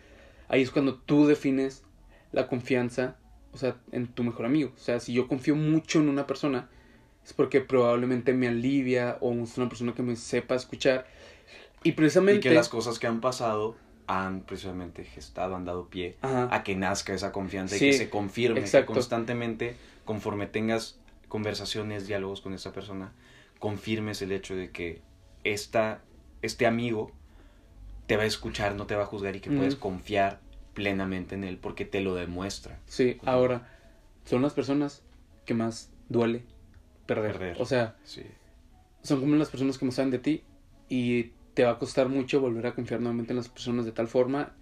ahí 0.48 0.62
es 0.62 0.70
cuando 0.70 0.94
tú 0.96 1.26
defines 1.26 1.83
la 2.31 2.46
confianza, 2.46 3.16
o 3.52 3.59
sea, 3.59 3.76
en 3.90 4.07
tu 4.07 4.22
mejor 4.24 4.46
amigo. 4.46 4.72
O 4.74 4.78
sea, 4.78 5.00
si 5.00 5.12
yo 5.12 5.28
confío 5.28 5.57
mucho 5.57 6.00
en 6.00 6.09
una 6.09 6.26
persona, 6.26 6.68
es 7.24 7.33
porque 7.33 7.61
probablemente 7.61 8.33
me 8.33 8.48
alivia 8.48 9.18
o 9.20 9.33
es 9.33 9.57
una 9.59 9.68
persona 9.68 9.94
que 9.94 10.02
me 10.02 10.16
sepa 10.16 10.55
escuchar. 10.55 11.07
Y 11.83 11.92
precisamente... 11.92 12.48
Y 12.48 12.50
que 12.50 12.55
las 12.55 12.68
cosas 12.68 12.98
que 12.98 13.07
han 13.07 13.20
pasado 13.20 13.76
han 14.20 14.42
precisamente 14.42 15.05
gestado, 15.05 15.55
han 15.57 15.64
dado 15.64 15.88
pie 15.88 16.16
Ajá. 16.22 16.48
a 16.55 16.62
que 16.62 16.75
nazca 16.77 17.14
esa 17.14 17.33
confianza 17.33 17.77
Sí, 17.77 17.87
y 17.87 17.90
que 17.90 17.96
se 17.98 18.11
confirme, 18.11 18.61
exacto. 18.61 18.88
que 18.88 18.94
constantemente, 18.94 19.77
conforme 20.05 20.46
tengas 20.46 20.98
conversaciones, 21.29 22.07
diálogos 22.07 22.40
con 22.40 22.53
esa 22.55 22.72
persona, 22.72 23.12
confirmes 23.59 24.20
el 24.22 24.33
hecho 24.33 24.55
de 24.57 24.70
que 24.70 25.01
esta, 25.44 26.01
este 26.42 26.66
amigo 26.66 27.11
te 28.07 28.16
va 28.16 28.25
a 28.25 28.27
escuchar, 28.27 28.75
no 28.75 28.87
te 28.87 28.94
va 28.96 29.05
a 29.05 29.07
juzgar 29.07 29.35
y 29.37 29.40
que 29.40 29.51
puedes 29.51 29.77
confiar 29.77 30.40
plenamente 30.75 31.35
en 31.35 31.44
él 31.44 31.59
porque 31.59 31.85
te 31.85 32.01
lo 32.01 32.14
demuestra. 32.14 32.79
Sí, 32.87 33.18
ahora, 33.25 33.68
son 34.25 34.42
las 34.42 34.53
personas 34.53 35.03
que 35.46 35.55
más 35.55 35.90
duele 36.09 36.42
perder. 37.07 37.33
Perder. 37.33 37.62
O 37.62 37.66
sea, 37.66 37.96
Sí. 38.05 38.22
son 39.03 39.20
como 39.20 39.37
las 39.37 39.48
personas 39.51 39.79
que 39.79 39.85
más 39.85 39.94
saben 39.94 40.11
de 40.11 40.18
ti 40.18 40.42
y 40.88 41.33
te 41.54 41.64
va 41.64 41.72
a 41.72 41.78
costar 41.78 42.08
mucho 42.08 42.40
volver 42.40 42.66
a 42.66 42.74
confiar 42.74 43.00
nuevamente 43.00 43.32
en 43.32 43.36
las 43.36 43.48
personas 43.48 43.84
de 43.84 43.92
tal 43.92 44.08
forma 44.08 44.52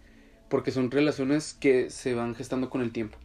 porque 0.49 0.73
son 0.73 0.91
relaciones 0.91 1.55
que 1.55 1.91
se 1.91 2.15
van 2.15 2.35
gestando 2.35 2.71
con 2.71 2.81
el 2.83 2.91
tiempo. 2.91 3.17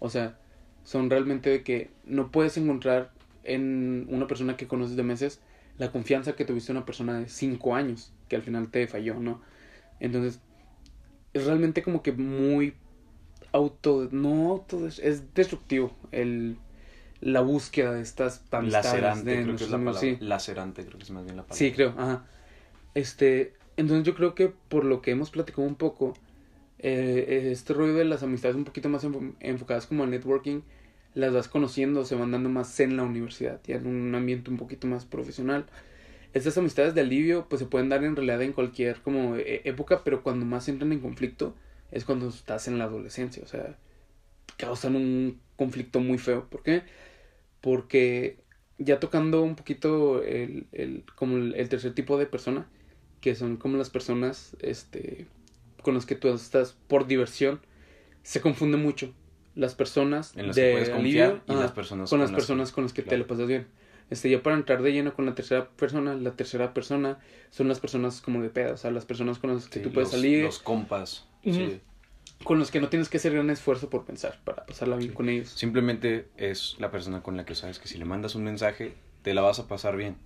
O 0.00 0.10
sea, 0.10 0.38
son 0.84 1.08
realmente 1.08 1.48
de 1.48 1.62
que 1.62 1.90
no 2.04 2.30
puedes 2.30 2.56
encontrar 2.58 3.10
en 3.42 4.06
una 4.10 4.26
persona 4.26 4.56
que 4.56 4.68
conoces 4.68 4.96
de 4.96 5.02
meses 5.02 5.40
la 5.78 5.90
confianza 5.90 6.36
que 6.36 6.44
tuviste 6.44 6.72
en 6.72 6.76
una 6.76 6.86
persona 6.86 7.18
de 7.18 7.28
cinco 7.28 7.74
años, 7.74 8.12
que 8.28 8.36
al 8.36 8.42
final 8.42 8.70
te 8.70 8.86
falló, 8.86 9.14
¿no? 9.14 9.40
Entonces, 9.98 10.40
es 11.32 11.46
realmente 11.46 11.82
como 11.82 12.02
que 12.02 12.12
muy 12.12 12.74
auto, 13.52 14.08
no 14.12 14.50
auto, 14.50 14.86
es 14.86 15.34
destructivo 15.34 15.96
el, 16.12 16.58
la 17.20 17.40
búsqueda 17.40 17.92
de 17.92 18.02
estas 18.02 18.42
amistades 18.50 19.24
de 19.24 19.42
creo 19.42 19.56
que 19.56 19.64
es 19.64 19.70
la 19.70 19.78
palabra. 19.78 20.00
Sí. 20.00 20.16
Lacerante, 20.20 20.84
creo 20.84 20.98
que 20.98 21.04
es 21.04 21.10
más 21.10 21.24
bien 21.24 21.36
la 21.36 21.42
palabra. 21.42 21.58
Sí, 21.58 21.72
creo, 21.72 21.94
ajá. 21.96 22.26
Este, 22.94 23.54
entonces 23.76 24.06
yo 24.06 24.14
creo 24.14 24.34
que 24.34 24.52
por 24.68 24.84
lo 24.84 25.02
que 25.02 25.10
hemos 25.10 25.30
platicado 25.30 25.66
un 25.66 25.76
poco, 25.76 26.14
eh, 26.78 27.48
este 27.52 27.74
rollo 27.74 27.94
de 27.94 28.04
las 28.04 28.22
amistades 28.22 28.56
un 28.56 28.64
poquito 28.64 28.88
más 28.88 29.06
enfocadas 29.40 29.86
como 29.86 30.04
al 30.04 30.10
networking, 30.10 30.62
las 31.14 31.32
vas 31.32 31.48
conociendo, 31.48 32.04
se 32.04 32.16
van 32.16 32.32
dando 32.32 32.48
más 32.48 32.78
en 32.80 32.96
la 32.96 33.04
universidad, 33.04 33.60
y 33.66 33.72
en 33.72 33.86
un 33.86 34.14
ambiente 34.14 34.50
un 34.50 34.56
poquito 34.56 34.86
más 34.86 35.04
profesional. 35.04 35.66
Estas 36.34 36.58
amistades 36.58 36.94
de 36.94 37.02
alivio 37.02 37.46
pues 37.48 37.60
se 37.60 37.66
pueden 37.66 37.88
dar 37.88 38.02
en 38.04 38.16
realidad 38.16 38.42
en 38.42 38.52
cualquier 38.52 39.00
como 39.02 39.36
e-, 39.36 39.62
época, 39.64 40.02
pero 40.04 40.22
cuando 40.22 40.44
más 40.46 40.68
entran 40.68 40.92
en 40.92 41.00
conflicto 41.00 41.54
es 41.92 42.04
cuando 42.04 42.28
estás 42.28 42.66
en 42.68 42.78
la 42.78 42.84
adolescencia, 42.84 43.42
o 43.44 43.46
sea, 43.46 43.78
causan 44.56 44.96
un 44.96 45.40
conflicto 45.56 46.00
muy 46.00 46.18
feo. 46.18 46.48
¿Por 46.50 46.62
qué? 46.62 46.82
Porque 47.60 48.38
ya 48.78 49.00
tocando 49.00 49.42
un 49.42 49.56
poquito 49.56 50.22
el, 50.22 50.66
el 50.72 51.04
como 51.14 51.36
el, 51.36 51.68
tercer 51.68 51.94
tipo 51.94 52.18
de 52.18 52.26
persona, 52.26 52.66
que 53.24 53.34
son 53.34 53.56
como 53.56 53.78
las 53.78 53.88
personas 53.88 54.54
este, 54.60 55.26
con 55.80 55.94
las 55.94 56.04
que 56.04 56.14
tú 56.14 56.28
estás 56.28 56.76
por 56.88 57.06
diversión, 57.06 57.58
se 58.22 58.42
confunde 58.42 58.76
mucho 58.76 59.14
las 59.54 59.74
personas 59.74 60.36
en 60.36 60.48
las 60.48 60.56
de 60.56 60.84
que 60.84 60.92
alivio, 60.92 61.40
y 61.48 61.54
las 61.54 61.72
personas 61.72 62.10
con, 62.10 62.20
las 62.20 62.32
personas 62.32 62.70
con 62.70 62.84
las 62.84 62.92
que 62.92 63.00
te 63.00 63.16
lo 63.16 63.26
pasas 63.26 63.48
bien. 63.48 63.66
Este, 64.10 64.28
ya 64.28 64.42
para 64.42 64.56
entrar 64.56 64.82
de 64.82 64.92
lleno 64.92 65.14
con 65.14 65.24
la 65.24 65.34
tercera 65.34 65.70
persona, 65.70 66.14
la 66.14 66.32
tercera 66.32 66.74
persona 66.74 67.18
son 67.48 67.66
las 67.66 67.80
personas 67.80 68.20
como 68.20 68.42
de 68.42 68.50
pedo, 68.50 68.74
o 68.74 68.76
sea, 68.76 68.90
las 68.90 69.06
personas 69.06 69.38
con 69.38 69.54
las 69.54 69.68
que 69.68 69.80
tú 69.80 69.90
puedes 69.90 70.10
salir. 70.10 70.44
Los 70.44 70.58
compas. 70.58 71.26
Con 72.44 72.58
los 72.58 72.70
que 72.70 72.78
no 72.78 72.90
tienes 72.90 73.08
que 73.08 73.16
hacer 73.16 73.32
gran 73.32 73.48
esfuerzo 73.48 73.88
por 73.88 74.04
pensar 74.04 74.38
para 74.44 74.66
pasarla 74.66 74.96
bien 74.96 75.14
con 75.14 75.30
ellos. 75.30 75.48
Simplemente 75.48 76.28
es 76.36 76.76
la 76.78 76.90
persona 76.90 77.22
con 77.22 77.38
la 77.38 77.46
que 77.46 77.54
sabes 77.54 77.78
que 77.78 77.88
si 77.88 77.96
le 77.96 78.04
mandas 78.04 78.34
un 78.34 78.44
mensaje, 78.44 78.92
te 79.22 79.32
la 79.32 79.40
vas 79.40 79.60
a 79.60 79.66
pasar 79.66 79.96
bien. 79.96 80.18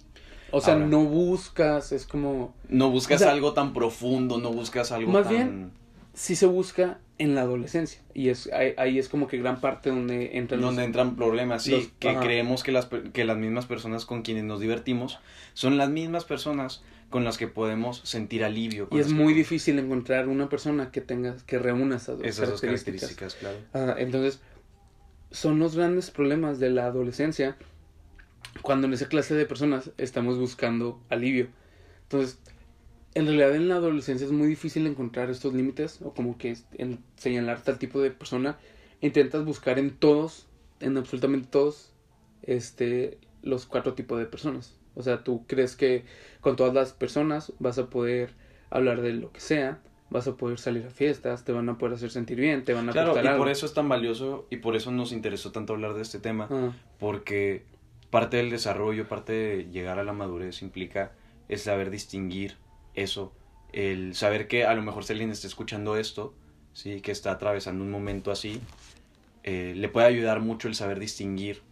O 0.50 0.60
sea, 0.60 0.76
no 0.76 1.04
buscas, 1.04 1.92
es 1.92 2.06
como... 2.06 2.54
No 2.68 2.90
buscas 2.90 3.22
algo 3.22 3.52
tan 3.52 3.72
profundo, 3.72 4.38
no 4.38 4.52
buscas 4.52 4.92
algo 4.92 5.12
más 5.12 5.28
bien, 5.28 5.72
sí 6.14 6.36
se 6.36 6.46
busca 6.46 6.98
en 7.18 7.34
la 7.34 7.42
adolescencia. 7.42 8.00
Y 8.14 8.28
es 8.28 8.48
ahí, 8.52 8.98
es 8.98 9.08
como 9.08 9.26
que 9.26 9.38
gran 9.38 9.60
parte 9.60 9.90
donde 9.90 10.38
entran... 10.38 10.60
Donde 10.60 10.84
entran 10.84 11.16
problemas, 11.16 11.62
sí. 11.62 11.90
que 11.98 12.14
creemos 12.16 12.62
que 12.62 12.72
las, 12.72 12.88
que 13.12 13.24
las 13.24 13.36
mismas 13.36 13.66
personas 13.66 14.06
con 14.06 14.22
quienes 14.22 14.44
nos 14.44 14.60
divertimos 14.60 15.18
son 15.54 15.76
las 15.76 15.90
mismas 15.90 16.24
personas 16.24 16.82
con 17.10 17.24
las 17.24 17.38
que 17.38 17.48
podemos 17.48 18.00
sentir 18.04 18.44
alivio. 18.44 18.88
Y 18.90 18.98
es 18.98 19.12
muy 19.12 19.32
difícil 19.34 19.78
encontrar 19.78 20.28
una 20.28 20.48
persona 20.48 20.90
que 20.90 21.00
tenga, 21.00 21.36
que 21.46 21.58
reúna 21.58 21.96
esas 21.96 22.18
dos 22.18 22.60
características. 22.60 23.36
claro. 23.36 23.98
entonces, 23.98 24.40
son 25.30 25.58
los 25.58 25.76
grandes 25.76 26.10
problemas 26.10 26.58
de 26.58 26.70
la 26.70 26.86
adolescencia 26.86 27.56
cuando 28.62 28.86
en 28.86 28.92
esa 28.92 29.08
clase 29.08 29.34
de 29.34 29.46
personas 29.46 29.90
estamos 29.98 30.38
buscando 30.38 31.00
alivio. 31.08 31.48
Entonces, 32.02 32.38
en 33.14 33.26
realidad 33.26 33.54
en 33.54 33.68
la 33.68 33.76
adolescencia 33.76 34.26
es 34.26 34.32
muy 34.32 34.46
difícil 34.46 34.86
encontrar 34.86 35.30
estos 35.30 35.54
límites 35.54 36.00
o 36.02 36.12
como 36.14 36.38
que 36.38 36.56
en 36.74 36.98
señalar 37.16 37.62
tal 37.62 37.78
tipo 37.78 38.00
de 38.00 38.10
persona. 38.10 38.58
Intentas 39.00 39.44
buscar 39.44 39.78
en 39.78 39.90
todos, 39.90 40.46
en 40.80 40.96
absolutamente 40.96 41.48
todos, 41.50 41.92
este, 42.42 43.18
los 43.42 43.66
cuatro 43.66 43.94
tipos 43.94 44.18
de 44.18 44.26
personas. 44.26 44.76
O 44.94 45.02
sea, 45.02 45.22
tú 45.22 45.44
crees 45.46 45.76
que 45.76 46.04
con 46.40 46.56
todas 46.56 46.74
las 46.74 46.92
personas 46.92 47.52
vas 47.58 47.78
a 47.78 47.88
poder 47.88 48.34
hablar 48.70 49.00
de 49.00 49.12
lo 49.12 49.32
que 49.32 49.40
sea, 49.40 49.80
vas 50.10 50.26
a 50.26 50.36
poder 50.36 50.58
salir 50.58 50.86
a 50.86 50.90
fiestas, 50.90 51.44
te 51.44 51.52
van 51.52 51.68
a 51.68 51.78
poder 51.78 51.94
hacer 51.94 52.10
sentir 52.10 52.38
bien, 52.38 52.64
te 52.64 52.74
van 52.74 52.88
a 52.88 52.92
Claro, 52.92 53.14
y 53.14 53.38
por 53.38 53.48
eso 53.48 53.66
es 53.66 53.74
tan 53.74 53.88
valioso 53.88 54.46
y 54.50 54.56
por 54.56 54.74
eso 54.74 54.90
nos 54.90 55.12
interesó 55.12 55.52
tanto 55.52 55.74
hablar 55.74 55.94
de 55.94 56.02
este 56.02 56.18
tema, 56.18 56.48
porque 56.98 57.64
parte 58.10 58.38
del 58.38 58.50
desarrollo, 58.50 59.08
parte 59.08 59.32
de 59.32 59.64
llegar 59.70 59.98
a 59.98 60.04
la 60.04 60.12
madurez 60.12 60.62
implica 60.62 61.12
el 61.48 61.58
saber 61.58 61.90
distinguir 61.90 62.56
eso, 62.94 63.32
el 63.72 64.14
saber 64.14 64.48
que 64.48 64.64
a 64.64 64.74
lo 64.74 64.82
mejor 64.82 65.04
si 65.04 65.12
alguien 65.12 65.30
está 65.30 65.46
escuchando 65.46 65.96
esto, 65.96 66.34
sí, 66.72 67.00
que 67.00 67.12
está 67.12 67.32
atravesando 67.32 67.84
un 67.84 67.90
momento 67.90 68.30
así, 68.30 68.60
eh, 69.44 69.72
le 69.76 69.88
puede 69.88 70.06
ayudar 70.06 70.40
mucho 70.40 70.68
el 70.68 70.74
saber 70.74 70.98
distinguir 70.98 71.62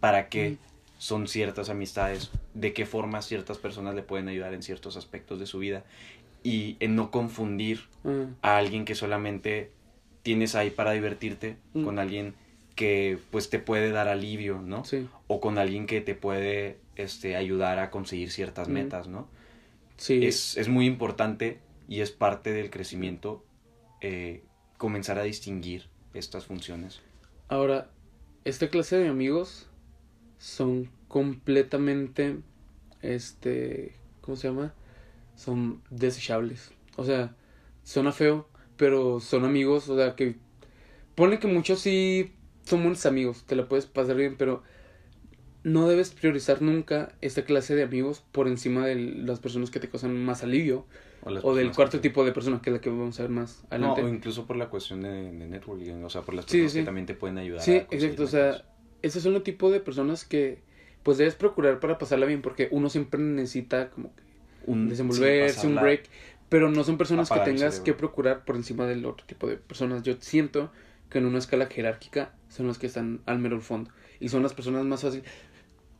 para 0.00 0.28
qué 0.28 0.56
son 0.98 1.26
ciertas 1.28 1.68
amistades, 1.68 2.30
de 2.54 2.72
qué 2.72 2.86
forma 2.86 3.22
ciertas 3.22 3.58
personas 3.58 3.94
le 3.94 4.02
pueden 4.02 4.28
ayudar 4.28 4.54
en 4.54 4.62
ciertos 4.62 4.96
aspectos 4.96 5.38
de 5.40 5.46
su 5.46 5.58
vida 5.58 5.84
y 6.42 6.76
en 6.80 6.94
no 6.94 7.10
confundir 7.10 7.80
a 8.42 8.58
alguien 8.58 8.84
que 8.84 8.94
solamente 8.94 9.70
tienes 10.22 10.54
ahí 10.54 10.70
para 10.70 10.92
divertirte 10.92 11.56
con 11.72 11.98
alguien 11.98 12.34
que 12.74 13.18
pues 13.30 13.50
te 13.50 13.58
puede 13.58 13.90
dar 13.90 14.08
alivio, 14.08 14.60
¿no? 14.60 14.84
Sí. 14.84 15.08
O 15.26 15.40
con 15.40 15.58
alguien 15.58 15.86
que 15.86 16.00
te 16.00 16.14
puede 16.14 16.78
este, 16.96 17.36
ayudar 17.36 17.78
a 17.78 17.90
conseguir 17.90 18.30
ciertas 18.30 18.68
metas, 18.68 19.08
¿no? 19.08 19.28
Sí. 19.96 20.26
Es, 20.26 20.56
es, 20.56 20.68
muy 20.68 20.86
importante 20.86 21.60
y 21.88 22.00
es 22.00 22.10
parte 22.10 22.52
del 22.52 22.70
crecimiento 22.70 23.44
eh, 24.00 24.42
comenzar 24.76 25.18
a 25.18 25.22
distinguir 25.22 25.88
estas 26.14 26.46
funciones. 26.46 27.00
Ahora, 27.48 27.90
esta 28.44 28.68
clase 28.68 28.96
de 28.96 29.08
amigos 29.08 29.68
son 30.38 30.90
completamente, 31.08 32.38
este, 33.02 33.94
¿cómo 34.20 34.36
se 34.36 34.48
llama? 34.48 34.74
Son 35.36 35.80
desechables. 35.90 36.72
O 36.96 37.04
sea, 37.04 37.34
suena 37.84 38.12
feo, 38.12 38.48
pero 38.76 39.20
son 39.20 39.44
amigos, 39.44 39.88
o 39.88 39.96
sea, 39.96 40.16
que 40.16 40.36
pone 41.14 41.38
que 41.38 41.46
muchos 41.46 41.80
sí 41.80 42.34
son 42.64 42.82
buenos 42.82 43.06
amigos, 43.06 43.44
te 43.44 43.56
la 43.56 43.68
puedes 43.68 43.86
pasar 43.86 44.16
bien, 44.16 44.36
pero 44.36 44.62
no 45.64 45.88
debes 45.88 46.10
priorizar 46.10 46.62
nunca 46.62 47.12
esta 47.22 47.44
clase 47.44 47.74
de 47.74 47.82
amigos 47.82 48.22
por 48.32 48.48
encima 48.48 48.86
de 48.86 48.96
las 48.96 49.40
personas 49.40 49.70
que 49.70 49.80
te 49.80 49.88
causan 49.88 50.24
más 50.24 50.42
alivio. 50.42 50.86
O, 51.42 51.54
del 51.54 51.72
cuarto 51.72 52.00
tipo 52.00 52.22
de 52.22 52.32
persona, 52.32 52.60
que 52.60 52.68
es 52.68 52.74
la 52.74 52.80
que 52.82 52.90
vamos 52.90 53.18
a 53.18 53.22
ver 53.22 53.30
más 53.30 53.64
adelante. 53.70 54.02
No, 54.02 54.08
o 54.08 54.10
incluso 54.10 54.46
por 54.46 54.56
la 54.56 54.68
cuestión 54.68 55.00
de, 55.00 55.32
networking, 55.32 56.04
o 56.04 56.10
sea, 56.10 56.20
por 56.20 56.34
las 56.34 56.44
personas 56.44 56.74
que 56.74 56.82
también 56.82 57.06
te 57.06 57.14
pueden 57.14 57.38
ayudar. 57.38 57.62
Sí, 57.62 57.76
exacto, 57.90 58.24
o 58.24 58.26
sea, 58.26 58.66
ese 59.00 59.22
son 59.22 59.34
el 59.34 59.42
tipo 59.42 59.70
de 59.70 59.80
personas 59.80 60.26
que 60.26 60.62
pues 61.02 61.16
debes 61.16 61.34
procurar 61.34 61.80
para 61.80 61.96
pasarla 61.96 62.26
bien, 62.26 62.42
porque 62.42 62.68
uno 62.72 62.90
siempre 62.90 63.20
necesita 63.20 63.88
como 63.88 64.14
que 64.14 64.22
un, 64.66 64.90
desenvolverse, 64.90 65.66
un 65.66 65.76
break, 65.76 66.10
pero 66.50 66.70
no 66.70 66.84
son 66.84 66.98
personas 66.98 67.30
que 67.30 67.40
tengas 67.40 67.80
que 67.80 67.94
procurar 67.94 68.44
por 68.44 68.56
encima 68.56 68.86
del 68.86 69.06
otro 69.06 69.26
tipo 69.26 69.46
de 69.46 69.56
personas. 69.56 70.02
Yo 70.02 70.16
siento 70.20 70.72
que 71.10 71.18
en 71.18 71.26
una 71.26 71.38
escala 71.38 71.66
jerárquica 71.66 72.34
son 72.48 72.66
las 72.66 72.78
que 72.78 72.86
están 72.86 73.20
al 73.26 73.38
mero 73.38 73.60
fondo 73.60 73.90
y 74.20 74.28
son 74.28 74.42
las 74.42 74.54
personas 74.54 74.84
más 74.84 75.02
fáciles 75.02 75.24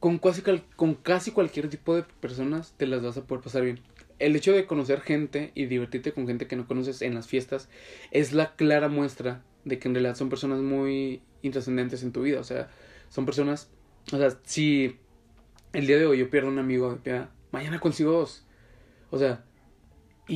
con 0.05 0.19
casi, 0.19 0.43
con 0.77 0.97
casi 0.97 1.31
cualquier 1.31 1.71
tipo 1.71 1.97
de 1.97 2.03
personas 2.03 2.75
te 2.77 2.87
las 2.87 3.03
vas 3.03 3.17
a 3.17 3.27
poder 3.27 3.43
pasar 3.43 3.63
bien. 3.63 3.81
El 4.19 4.37
hecho 4.37 4.53
de 4.53 4.67
conocer 4.67 5.01
gente 5.01 5.51
y 5.55 5.65
divertirte 5.65 6.13
con 6.13 6.27
gente 6.27 6.47
que 6.47 6.57
no 6.57 6.67
conoces 6.67 7.01
en 7.01 7.15
las 7.15 7.27
fiestas 7.27 7.71
es 8.11 8.35
la 8.35 8.55
clara 8.55 8.91
muestra 8.91 9.43
de 9.65 9.79
que 9.79 9.89
en 9.89 9.95
realidad 9.95 10.15
son 10.15 10.29
personas 10.29 10.61
muy 10.61 11.23
intrascendentes 11.41 12.03
en 12.03 12.13
tu 12.13 12.21
vida. 12.21 12.39
O 12.39 12.45
sea, 12.45 12.69
son 13.09 13.25
personas. 13.25 13.71
O 14.13 14.19
sea, 14.19 14.39
si 14.43 14.99
el 15.73 15.87
día 15.87 15.97
de 15.97 16.05
hoy 16.05 16.19
yo 16.19 16.29
pierdo 16.29 16.51
un 16.51 16.59
amigo, 16.59 16.99
mañana 17.51 17.81
consigo 17.81 18.13
dos. 18.13 18.45
O 19.11 19.19
sea. 19.19 19.43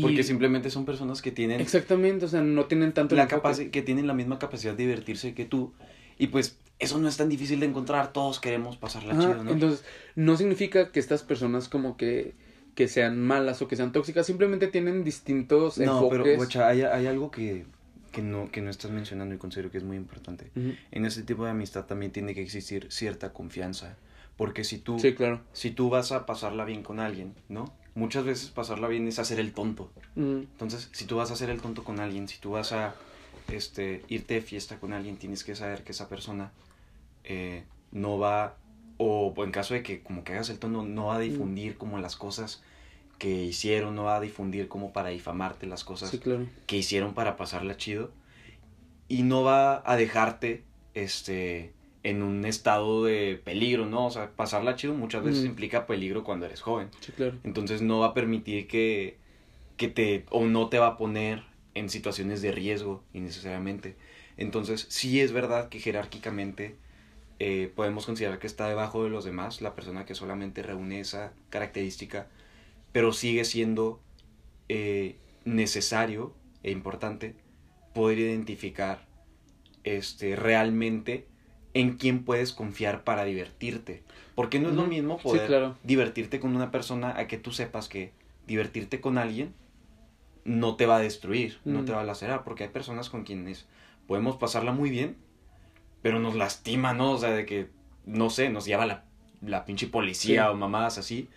Porque 0.01 0.23
simplemente 0.23 0.71
son 0.71 0.85
personas 0.85 1.23
que 1.23 1.33
tienen. 1.33 1.61
Exactamente, 1.61 2.27
o 2.27 2.29
sea, 2.29 2.43
no 2.43 2.67
tienen 2.67 2.93
tanto. 2.93 3.15
La 3.17 3.27
que 3.27 3.83
tienen 3.83 4.07
la 4.07 4.15
misma 4.15 4.39
capacidad 4.39 4.75
de 4.75 4.85
divertirse 4.85 5.35
que 5.35 5.45
tú. 5.45 5.73
Y 6.19 6.29
pues 6.29 6.59
eso 6.79 6.99
no 6.99 7.09
es 7.09 7.17
tan 7.17 7.29
difícil 7.29 7.61
de 7.61 7.67
encontrar, 7.67 8.13
todos 8.13 8.41
queremos 8.41 8.77
pasarla 8.77 9.19
chido, 9.19 9.43
¿no? 9.43 9.51
Entonces, 9.51 9.85
no 10.15 10.37
significa 10.37 10.93
que 10.93 11.01
estas 11.01 11.23
personas 11.23 11.69
como 11.69 11.97
que, 11.97 12.35
que 12.75 12.87
sean 12.87 13.21
malas 13.21 13.61
o 13.63 13.69
que 13.69 13.77
sean 13.77 13.93
tóxicas, 13.93 14.27
simplemente 14.27 14.69
tienen 14.69 15.05
distintos 15.05 15.79
no, 15.79 16.09
pero, 16.09 16.25
hay, 16.65 16.83
hay 16.83 17.07
algo 17.07 17.31
que, 17.31 17.65
que, 18.13 18.23
no, 18.23 18.51
que 18.51 18.61
no 18.61 18.71
estás 18.71 18.91
mencionando 18.91 19.35
y 19.35 19.39
considero 19.39 19.71
que 19.71 19.79
es 19.79 19.85
muy 19.85 19.97
importante. 19.97 20.51
En 20.55 21.05
ese 21.05 21.23
tipo 21.23 21.45
de 21.45 21.51
amistad 21.51 21.87
también 21.87 22.13
tiene 22.13 22.35
que 22.35 22.43
existir 22.43 22.87
cierta 22.91 23.33
confianza. 23.33 23.97
Porque 24.37 24.63
si 24.63 24.79
tú, 24.79 25.01
sí, 25.01 25.15
claro. 25.15 25.41
si 25.53 25.73
tú 25.73 25.91
vas 25.91 26.13
a 26.13 26.25
pasarla 26.25 26.65
bien 26.65 26.85
con 26.85 27.01
alguien, 27.01 27.35
¿no? 27.49 27.75
Muchas 27.99 28.25
veces 28.25 28.51
pasarla 28.51 28.87
bien 28.87 29.09
es 29.09 29.19
hacer 29.19 29.41
el 29.41 29.53
tonto. 29.53 29.91
Entonces, 30.15 30.89
si 30.93 31.05
tú 31.05 31.17
vas 31.17 31.31
a 31.31 31.35
hacer 31.35 31.51
el 31.51 31.61
tonto 31.61 31.83
con 31.83 31.99
alguien, 31.99 32.29
si 32.29 32.39
tú 32.39 32.53
vas 32.53 32.73
a 32.73 32.95
este, 33.51 34.05
irte 34.09 34.35
de 34.35 34.41
fiesta 34.41 34.79
con 34.79 34.93
alguien, 34.93 35.17
tienes 35.17 35.43
que 35.43 35.57
saber 35.57 35.83
que 35.83 35.91
esa 35.91 36.09
persona 36.09 36.53
eh, 37.25 37.65
no 37.91 38.19
va, 38.19 38.57
o, 38.99 39.35
en 39.39 39.51
caso 39.51 39.75
de 39.75 39.83
que 39.83 40.01
como 40.03 40.23
que 40.23 40.33
hagas 40.35 40.49
el 40.49 40.61
tono, 40.61 40.85
no 40.85 41.07
va 41.07 41.17
a 41.17 41.19
difundir 41.19 41.77
como 41.77 41.99
las 41.99 42.15
cosas 42.15 42.63
que 43.19 43.43
hicieron, 43.45 43.97
no 43.97 44.05
va 44.05 44.17
a 44.17 44.21
difundir 44.21 44.69
como 44.69 44.93
para 44.93 45.09
difamarte 45.09 45.67
las 45.67 45.83
cosas 45.83 46.11
Sí, 46.11 46.19
claro. 46.21 46.47
que 46.67 46.77
hicieron 46.77 47.15
para 47.15 47.37
pasarla 47.37 47.77
chido 47.77 48.13
y 49.09 49.25
no 49.25 49.43
va 49.43 49.83
a 49.85 49.97
dejarte 49.97 50.63
este 50.95 51.73
en 52.09 52.23
un 52.23 52.47
estado 52.47 53.05
de 53.05 53.39
peligro, 53.45 53.85
¿no? 53.85 54.07
O 54.07 54.11
sea, 54.11 54.31
pasarla 54.31 54.77
chido 54.77 54.95
muchas 54.95 55.23
veces 55.23 55.43
Mm. 55.45 55.49
implica 55.49 55.87
peligro 55.87 56.25
cuando 56.25 56.47
eres 56.47 56.63
joven. 56.63 56.89
Sí, 57.01 57.13
claro. 57.13 57.37
Entonces 57.45 57.83
no 57.83 57.99
va 58.01 58.07
a 58.07 58.15
permitir 58.15 58.67
que, 58.67 59.19
que 59.77 59.89
te 59.89 60.25
o 60.31 60.47
no 60.47 60.71
te 60.71 60.79
va 60.79 60.87
a 60.89 60.97
poner 60.97 61.43
en 61.75 61.91
situaciones 61.91 62.41
de 62.41 62.51
riesgo 62.51 63.05
innecesariamente. 63.13 63.95
Entonces 64.39 64.87
sí 64.89 65.21
es 65.21 65.33
verdad 65.33 65.69
que 65.69 65.81
jerárquicamente 65.81 66.77
eh, 67.41 67.71
podemos 67.77 68.07
considerar 68.07 68.39
que 68.39 68.47
está 68.47 68.69
debajo 68.69 69.05
de 69.05 69.11
los 69.11 69.25
demás 69.25 69.61
la 69.61 69.75
persona 69.75 70.07
que 70.07 70.15
solamente 70.15 70.63
reúne 70.63 71.01
esa 71.01 71.35
característica, 71.51 72.27
pero 72.93 73.13
sigue 73.13 73.45
siendo 73.45 74.01
eh, 74.71 75.17
necesario 75.45 76.35
e 76.63 76.71
importante 76.71 77.35
poder 77.93 78.19
identificar 78.19 79.07
este, 79.85 80.37
realmente 80.37 81.27
en 81.79 81.97
quién 81.97 82.25
puedes 82.25 82.53
confiar 82.53 83.05
para 83.05 83.25
divertirte. 83.25 84.03
Porque 84.35 84.59
no 84.61 84.69
es 84.69 84.75
lo 84.75 84.87
mismo 84.87 85.17
Sí, 85.19 85.23
poder 85.25 85.47
claro. 85.47 85.77
divertirte 85.83 86.39
con 86.41 86.55
una 86.55 86.71
persona 86.71 87.19
a 87.19 87.27
que 87.27 87.39
tú 87.39 87.53
sepas 87.53 87.89
que 87.89 88.13
divertirte 88.47 89.01
con 89.01 89.19
alguien 89.19 89.53
no 90.45 90.77
te 90.77 90.87
va 90.87 90.97
a 90.97 91.01
destruir, 91.01 91.59
no 91.65 91.85
te 91.85 91.93
va 91.93 92.01
a 92.01 92.05
lacerar, 92.05 92.43
porque 92.45 92.65
hay 92.65 92.71
personas 92.71 93.11
con 93.11 93.25
quienes 93.25 93.67
podemos 94.07 94.37
pasarla 94.37 94.73
muy 94.73 94.89
bien, 94.91 95.17
pero 96.03 96.21
nos 96.21 96.35
lastima, 96.35 96.95
¿no? 96.95 97.13
O 97.13 97.19
sea, 97.19 97.31
de 97.31 97.45
que, 97.45 97.69
no 98.07 98.31
sé, 98.31 98.49
nos 98.49 98.65
lleva 98.65 98.87
la, 98.87 99.05
la 99.45 99.65
pinche 99.67 99.89
policía 99.89 100.45
Sí. 100.45 100.49
o 100.51 100.55
mamadas 100.55 100.97
así. 100.99 101.29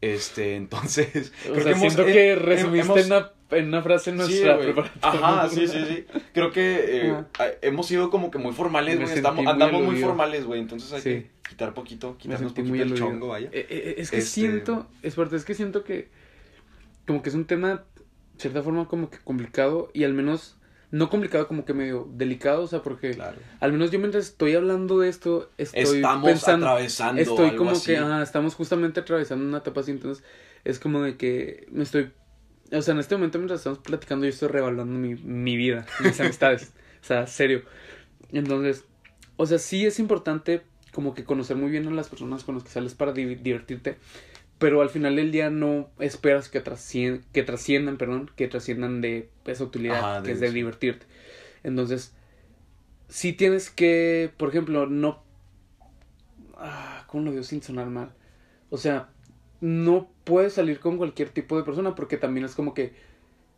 Este, 0.00 0.56
entonces... 0.62 1.32
O 1.48 1.52
creo 1.52 1.62
sea, 1.64 1.72
hemos- 1.72 1.80
siento 1.92 2.04
que 2.06 2.34
resumiste 2.36 2.86
hemos- 2.92 2.98
en, 3.00 3.06
una, 3.12 3.30
en 3.50 3.68
una 3.68 3.82
frase 3.82 4.10
Sí, 4.10 4.16
nuestra 4.16 4.54
güey. 4.56 4.72
preparatoria. 4.72 5.28
Ajá, 5.28 5.48
sí, 5.48 5.66
sí, 5.68 5.84
sí. 5.86 6.04
Creo 6.34 6.50
que 6.52 7.06
eh, 7.06 7.10
Ajá. 7.10 7.26
a- 7.38 7.48
hemos 7.62 7.86
sido 7.86 8.10
como 8.10 8.30
que 8.30 8.38
muy 8.38 8.52
formales, 8.52 8.96
güey. 9.00 9.08
muy 9.34 9.46
andamos 9.46 9.80
muy 9.80 9.86
aludido. 9.90 10.08
formales, 10.08 10.44
güey. 10.44 10.60
Entonces 10.60 10.92
hay 10.92 11.00
Sí. 11.00 11.10
que 11.10 11.30
quitar 11.48 11.74
poquito, 11.74 12.16
quitarnos 12.18 12.52
poquito 12.52 12.68
muy 12.70 12.80
el 12.80 12.94
chongo, 12.94 13.28
vaya. 13.28 13.48
Eh, 13.52 13.66
eh, 13.70 13.94
es 13.98 14.10
que 14.10 14.18
Este- 14.18 14.30
siento, 14.30 14.86
es 15.02 15.14
fuerte, 15.14 15.36
es 15.36 15.44
que 15.44 15.54
siento 15.54 15.84
que 15.84 16.08
como 17.06 17.22
que 17.22 17.28
es 17.28 17.34
un 17.36 17.44
tema, 17.44 17.84
de 18.34 18.40
cierta 18.40 18.62
forma, 18.62 18.88
como 18.88 19.10
que 19.10 19.18
complicado 19.18 19.90
y 19.94 20.02
al 20.02 20.12
menos, 20.12 20.56
no 20.90 21.08
complicado, 21.08 21.46
como 21.46 21.64
que 21.64 21.72
medio 21.72 22.08
delicado, 22.12 22.62
o 22.62 22.66
sea, 22.66 22.82
porque 22.82 23.10
Claro. 23.12 23.38
al 23.60 23.72
menos 23.72 23.90
yo 23.92 23.98
mientras 24.00 24.26
estoy 24.26 24.54
hablando 24.54 24.98
de 24.98 25.08
esto, 25.08 25.50
estoy 25.56 25.96
Estamos 25.98 26.24
pensando, 26.28 26.66
atravesando 26.66 27.20
estoy 27.22 27.46
algo 27.50 27.58
como 27.58 27.70
así. 27.72 27.86
que, 27.92 27.98
ajá, 27.98 28.22
estamos 28.22 28.54
justamente 28.56 29.00
atravesando 29.00 29.44
una 29.44 29.58
etapa 29.58 29.80
así, 29.82 29.92
entonces 29.92 30.24
es 30.64 30.78
como 30.80 31.00
de 31.02 31.16
que 31.16 31.66
me 31.70 31.84
estoy, 31.84 32.10
o 32.72 32.82
sea, 32.82 32.94
en 32.94 33.00
este 33.00 33.16
momento 33.16 33.38
mientras 33.38 33.60
estamos 33.60 33.78
platicando 33.80 34.26
yo 34.26 34.30
estoy 34.30 34.48
revaluando 34.48 34.98
mi, 34.98 35.14
mi 35.14 35.56
vida, 35.56 35.86
mis 35.98 36.20
amistades, 36.20 36.72
o 37.02 37.04
sea, 37.04 37.26
serio. 37.26 37.62
Entonces, 38.32 38.84
o 39.36 39.46
sea, 39.46 39.58
sí 39.58 39.86
es 39.86 39.98
importante 39.98 40.62
como 40.92 41.14
que 41.14 41.24
conocer 41.24 41.56
muy 41.56 41.70
bien 41.70 41.86
a 41.88 41.90
las 41.90 42.08
personas 42.08 42.44
con 42.44 42.54
las 42.56 42.64
que 42.64 42.70
sales 42.70 42.94
para 42.94 43.12
di- 43.12 43.36
divertirte, 43.36 43.98
pero 44.58 44.82
al 44.82 44.90
final 44.90 45.16
del 45.16 45.32
día 45.32 45.50
no 45.50 45.90
esperas 45.98 46.48
que, 46.48 46.62
trascien- 46.64 47.22
que 47.32 47.42
trasciendan, 47.42 47.98
perdón, 47.98 48.30
que 48.36 48.48
trasciendan 48.48 49.00
de 49.00 49.30
esa 49.46 49.64
utilidad 49.64 50.00
Ajá, 50.00 50.22
que 50.22 50.32
es 50.32 50.40
de 50.40 50.50
divertirte. 50.50 51.06
Entonces, 51.64 52.14
sí 53.08 53.32
tienes 53.32 53.70
que, 53.70 54.32
por 54.36 54.48
ejemplo, 54.50 54.86
no... 54.86 55.22
Ah, 56.56 57.04
¿Cómo 57.06 57.24
lo 57.24 57.30
digo 57.32 57.42
sin 57.42 57.62
sonar 57.62 57.88
mal? 57.88 58.12
O 58.70 58.78
sea, 58.78 59.08
no 59.60 60.10
puedes 60.26 60.54
salir 60.54 60.80
con 60.80 60.98
cualquier 60.98 61.28
tipo 61.30 61.56
de 61.56 61.62
persona 61.62 61.94
porque 61.94 62.16
también 62.16 62.44
es 62.44 62.56
como 62.56 62.74
que, 62.74 62.92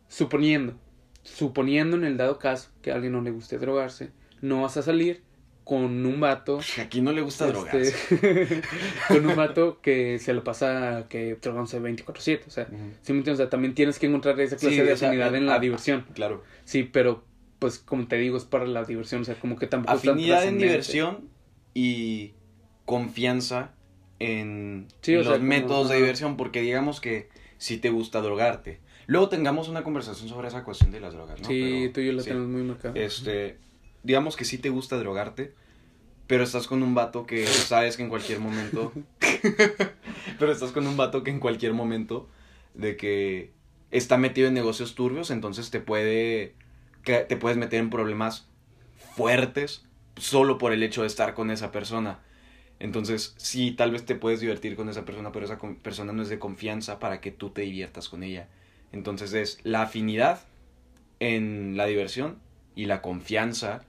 suponiendo, 0.07 0.75
suponiendo 1.23 1.97
en 1.97 2.05
el 2.05 2.15
dado 2.15 2.37
caso 2.37 2.69
que 2.83 2.91
a 2.91 2.95
alguien 2.95 3.11
no 3.13 3.21
le 3.21 3.31
guste 3.31 3.57
drogarse, 3.57 4.11
no 4.41 4.61
vas 4.61 4.77
a 4.77 4.83
salir 4.83 5.23
con 5.63 6.05
un 6.05 6.19
vato 6.19 6.59
Aquí 6.79 7.01
no 7.01 7.11
le 7.11 7.21
gusta 7.21 7.47
este, 7.47 7.57
drogarse. 7.57 8.61
con 9.07 9.25
un 9.25 9.35
vato 9.35 9.79
que 9.81 10.19
se 10.19 10.33
lo 10.33 10.43
pasa 10.43 11.07
que 11.09 11.35
drogándose 11.41 11.81
24/7, 11.81 12.41
o 12.47 12.49
sea. 12.51 12.67
¿sí 13.01 13.13
me 13.13 13.19
entiendes? 13.19 13.33
O 13.33 13.37
sea, 13.37 13.49
también 13.49 13.73
tienes 13.73 13.97
que 13.97 14.05
encontrar 14.05 14.39
esa 14.39 14.55
clase 14.55 14.75
Sí, 14.75 14.81
de 14.81 14.93
o 14.93 14.97
sea, 14.97 15.09
afinidad 15.09 15.33
en 15.35 15.47
la 15.47 15.55
ah, 15.55 15.59
diversión. 15.59 16.05
Claro. 16.13 16.43
Sí, 16.65 16.83
pero 16.83 17.23
pues 17.57 17.79
como 17.79 18.07
te 18.07 18.17
digo, 18.17 18.37
es 18.37 18.45
para 18.45 18.67
la 18.67 18.83
diversión, 18.83 19.21
o 19.21 19.25
sea, 19.25 19.35
como 19.35 19.57
que 19.57 19.65
tampoco 19.65 19.97
Afinidad 19.97 20.43
en 20.45 20.59
diversión 20.59 21.29
y 21.73 22.33
confianza 22.85 23.73
en 24.19 24.87
Sí, 25.01 25.13
los 25.15 25.25
sea, 25.27 25.35
como- 25.37 25.47
métodos 25.47 25.89
de 25.89 25.97
diversión, 25.97 26.37
porque 26.37 26.61
digamos 26.61 26.99
que 27.01 27.29
si 27.57 27.77
te 27.77 27.89
gusta 27.89 28.21
drogarte. 28.21 28.79
Luego 29.07 29.27
tengamos 29.29 29.69
una 29.69 29.83
conversación 29.83 30.29
sobre 30.29 30.47
esa 30.49 30.63
cuestión 30.63 30.91
de 30.91 30.99
las 30.99 31.13
drogas, 31.13 31.41
¿no? 31.41 31.47
Sí, 31.47 31.59
Pero, 31.61 31.93
tú 31.93 32.01
y 32.01 32.05
yo 32.07 32.13
la 32.13 32.21
sí. 32.21 32.29
tenemos 32.29 32.49
muy 32.49 32.61
marcada. 32.63 32.93
Este, 32.99 33.57
digamos 34.03 34.35
que 34.35 34.45
sí 34.45 34.57
te 34.59 34.69
gusta 34.69 34.97
drogarte, 34.97 35.53
pero 36.27 36.43
estás 36.43 36.67
con 36.67 36.83
un 36.83 36.93
vato 36.93 37.25
que 37.25 37.45
sabes 37.47 37.97
que 37.97 38.03
en 38.03 38.09
cualquier 38.09 38.39
momento, 38.39 38.93
pero 40.39 40.51
estás 40.51 40.71
con 40.71 40.85
un 40.87 40.95
vato 40.97 41.23
que 41.23 41.31
en 41.31 41.39
cualquier 41.39 41.73
momento 41.73 42.27
de 42.75 42.95
que 42.97 43.51
está 43.91 44.17
metido 44.17 44.47
en 44.47 44.53
negocios 44.53 44.93
turbios, 44.95 45.31
entonces 45.31 45.71
te 45.71 45.79
puede, 45.79 46.53
que 47.03 47.19
te 47.21 47.35
puedes 47.35 47.57
meter 47.57 47.79
en 47.79 47.89
problemas 47.89 48.47
fuertes 49.15 49.85
solo 50.17 50.57
por 50.57 50.71
el 50.73 50.83
hecho 50.83 51.01
de 51.01 51.07
estar 51.07 51.33
con 51.33 51.49
esa 51.51 51.71
persona. 51.71 52.19
Entonces, 52.79 53.33
sí, 53.37 53.71
tal 53.71 53.91
vez 53.91 54.05
te 54.05 54.15
puedes 54.15 54.39
divertir 54.39 54.75
con 54.75 54.87
esa 54.89 55.03
persona, 55.05 55.31
pero 55.31 55.45
esa 55.45 55.57
persona 55.83 56.13
no 56.13 56.21
es 56.23 56.29
de 56.29 56.39
confianza 56.39 56.99
para 56.99 57.19
que 57.21 57.31
tú 57.31 57.49
te 57.49 57.61
diviertas 57.63 58.07
con 58.09 58.23
ella. 58.23 58.47
Entonces 58.93 59.33
es 59.33 59.59
la 59.63 59.81
afinidad 59.83 60.41
en 61.19 61.75
la 61.75 61.85
diversión 61.85 62.37
y 62.75 62.85
la 62.85 63.01
confianza 63.01 63.83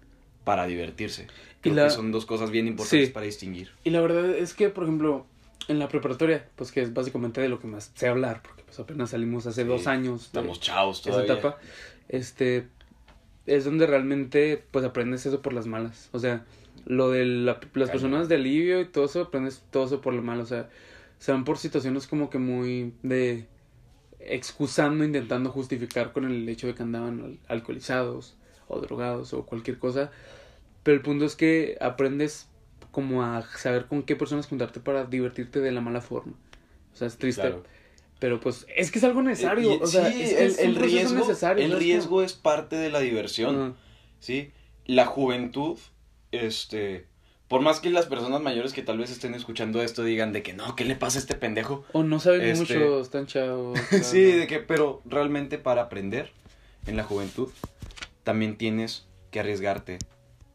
para 0.45 0.67
divertirse. 0.67 1.29
Creo 1.61 1.75
la- 1.75 1.85
que 1.85 1.91
son 1.91 2.11
dos 2.11 2.27
cosas 2.27 2.51
bien 2.51 2.67
importantes 2.67 3.09
Sí. 3.09 3.13
para 3.15 3.27
distinguir. 3.27 3.71
Y 3.85 3.91
la 3.91 4.01
verdad 4.01 4.29
es 4.31 4.55
que, 4.55 4.69
por 4.71 4.85
ejemplo, 4.85 5.27
en 5.69 5.79
la 5.79 5.89
preparatoria, 5.89 6.49
pues 6.57 6.73
que 6.73 6.81
es 6.81 6.93
básicamente 6.93 7.41
de 7.41 7.49
lo 7.49 7.61
que 7.61 7.69
más 7.69 7.93
sé 7.95 8.09
hablar, 8.09 8.43
porque 8.43 8.63
pues 8.65 8.79
apenas 8.81 9.11
salimos 9.11 9.47
hace 9.47 9.63
Sí, 9.63 9.69
dos 9.69 9.87
años 9.87 10.23
de 10.33 10.41
Estamos 10.41 10.61
chavos 10.61 10.99
esa 11.01 11.11
todavía. 11.11 11.33
etapa, 11.35 11.59
este, 12.09 12.67
es 13.47 13.65
donde 13.65 13.87
realmente, 13.87 14.63
pues 14.73 14.85
aprendes 14.85 15.25
eso 15.27 15.41
por 15.43 15.53
las 15.53 15.67
malas. 15.67 16.09
O 16.13 16.19
sea, 16.19 16.45
lo 16.87 17.11
de 17.11 17.25
la- 17.25 17.61
las 17.75 17.91
personas 17.91 18.29
de 18.29 18.37
alivio 18.37 18.81
y 18.81 18.87
todo 18.87 19.05
eso, 19.05 19.23
aprendes 19.23 19.63
todo 19.71 19.87
eso 19.87 20.01
por 20.01 20.15
lo 20.15 20.23
malo. 20.23 20.43
O 20.43 20.47
sea, 20.47 20.69
se 21.19 21.33
van 21.33 21.45
por 21.45 21.59
situaciones 21.59 22.07
como 22.07 22.31
que 22.31 22.39
muy 22.39 22.95
de 23.03 23.47
excusando, 24.19 25.05
intentando 25.05 25.51
justificar 25.51 26.13
con 26.13 26.25
el 26.25 26.49
hecho 26.49 26.67
de 26.67 26.75
que 26.75 26.83
andaban 26.83 27.21
al- 27.21 27.39
alcoholizados 27.49 28.37
o 28.69 28.81
drogados 28.81 29.33
o 29.33 29.47
cualquier 29.47 29.79
cosa. 29.79 30.11
Pero 30.83 30.97
el 30.97 31.03
punto 31.03 31.25
es 31.25 31.37
que 31.37 31.77
aprendes 31.81 32.49
como 32.91 33.23
a 33.23 33.43
saber 33.43 33.87
con 33.87 34.03
qué 34.03 34.17
personas 34.17 34.47
juntarte 34.47 34.81
para 34.81 35.05
divertirte 35.05 35.61
de 35.61 35.73
la 35.73 35.81
mala 35.81 36.01
forma. 36.01 36.35
O 36.93 36.97
sea, 36.97 37.07
es 37.07 37.17
triste. 37.17 37.43
Claro. 37.43 37.65
Pero 38.19 38.41
pues 38.41 38.67
es 38.77 38.91
que 38.91 38.99
es 38.99 39.05
algo 39.05 39.23
necesario. 39.23 39.81
O 39.81 39.87
sea, 39.87 40.11
sí, 40.13 40.23
es, 40.23 40.59
el, 40.59 40.69
el 40.69 40.75
proceso 40.75 40.97
riesgo, 40.97 41.19
necesario. 41.21 41.65
el 41.65 41.71
¿sabes 41.71 41.85
riesgo 41.85 42.23
es 42.23 42.33
parte 42.35 42.77
de 42.77 42.91
la 42.91 43.01
diversión. 43.01 43.77
¿sí? 44.19 44.51
La 44.87 45.07
juventud, 45.07 45.79
este, 46.33 47.07
por 47.49 47.61
más 47.63 47.81
que 47.81 47.91
las 47.91 48.07
personas 48.07 48.41
mayores 48.41 48.73
que 48.73 48.83
tal 48.83 48.99
vez 48.99 49.11
estén 49.11 49.35
escuchando 49.35 49.83
esto 49.83 50.05
digan 50.05 50.33
de 50.33 50.43
que 50.43 50.53
no, 50.53 50.77
¿qué 50.77 50.85
le 50.85 50.97
pasa 50.97 51.19
a 51.19 51.21
este 51.21 51.35
pendejo? 51.35 51.85
O 51.93 52.03
no 52.03 52.21
saben 52.21 52.43
Este- 52.43 52.79
mucho, 52.79 53.01
están 53.01 53.27
chavos. 53.27 53.79
sí, 54.03 54.23
de 54.23 54.47
que, 54.47 54.61
pero 54.61 55.03
realmente 55.05 55.59
para 55.59 55.83
aprender 55.83 56.31
en 56.87 56.97
la 56.97 57.05
juventud 57.05 57.51
también 58.23 58.57
tienes 58.57 59.07
que 59.31 59.41
arriesgarte. 59.41 59.99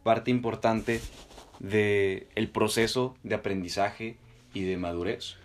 Parte 0.03 0.31
importante 0.31 1.01
de 1.59 2.27
el 2.35 2.49
proceso 2.49 3.15
de 3.23 3.35
aprendizaje 3.35 4.17
y 4.53 4.63
de 4.63 4.77
madurez 4.77 5.35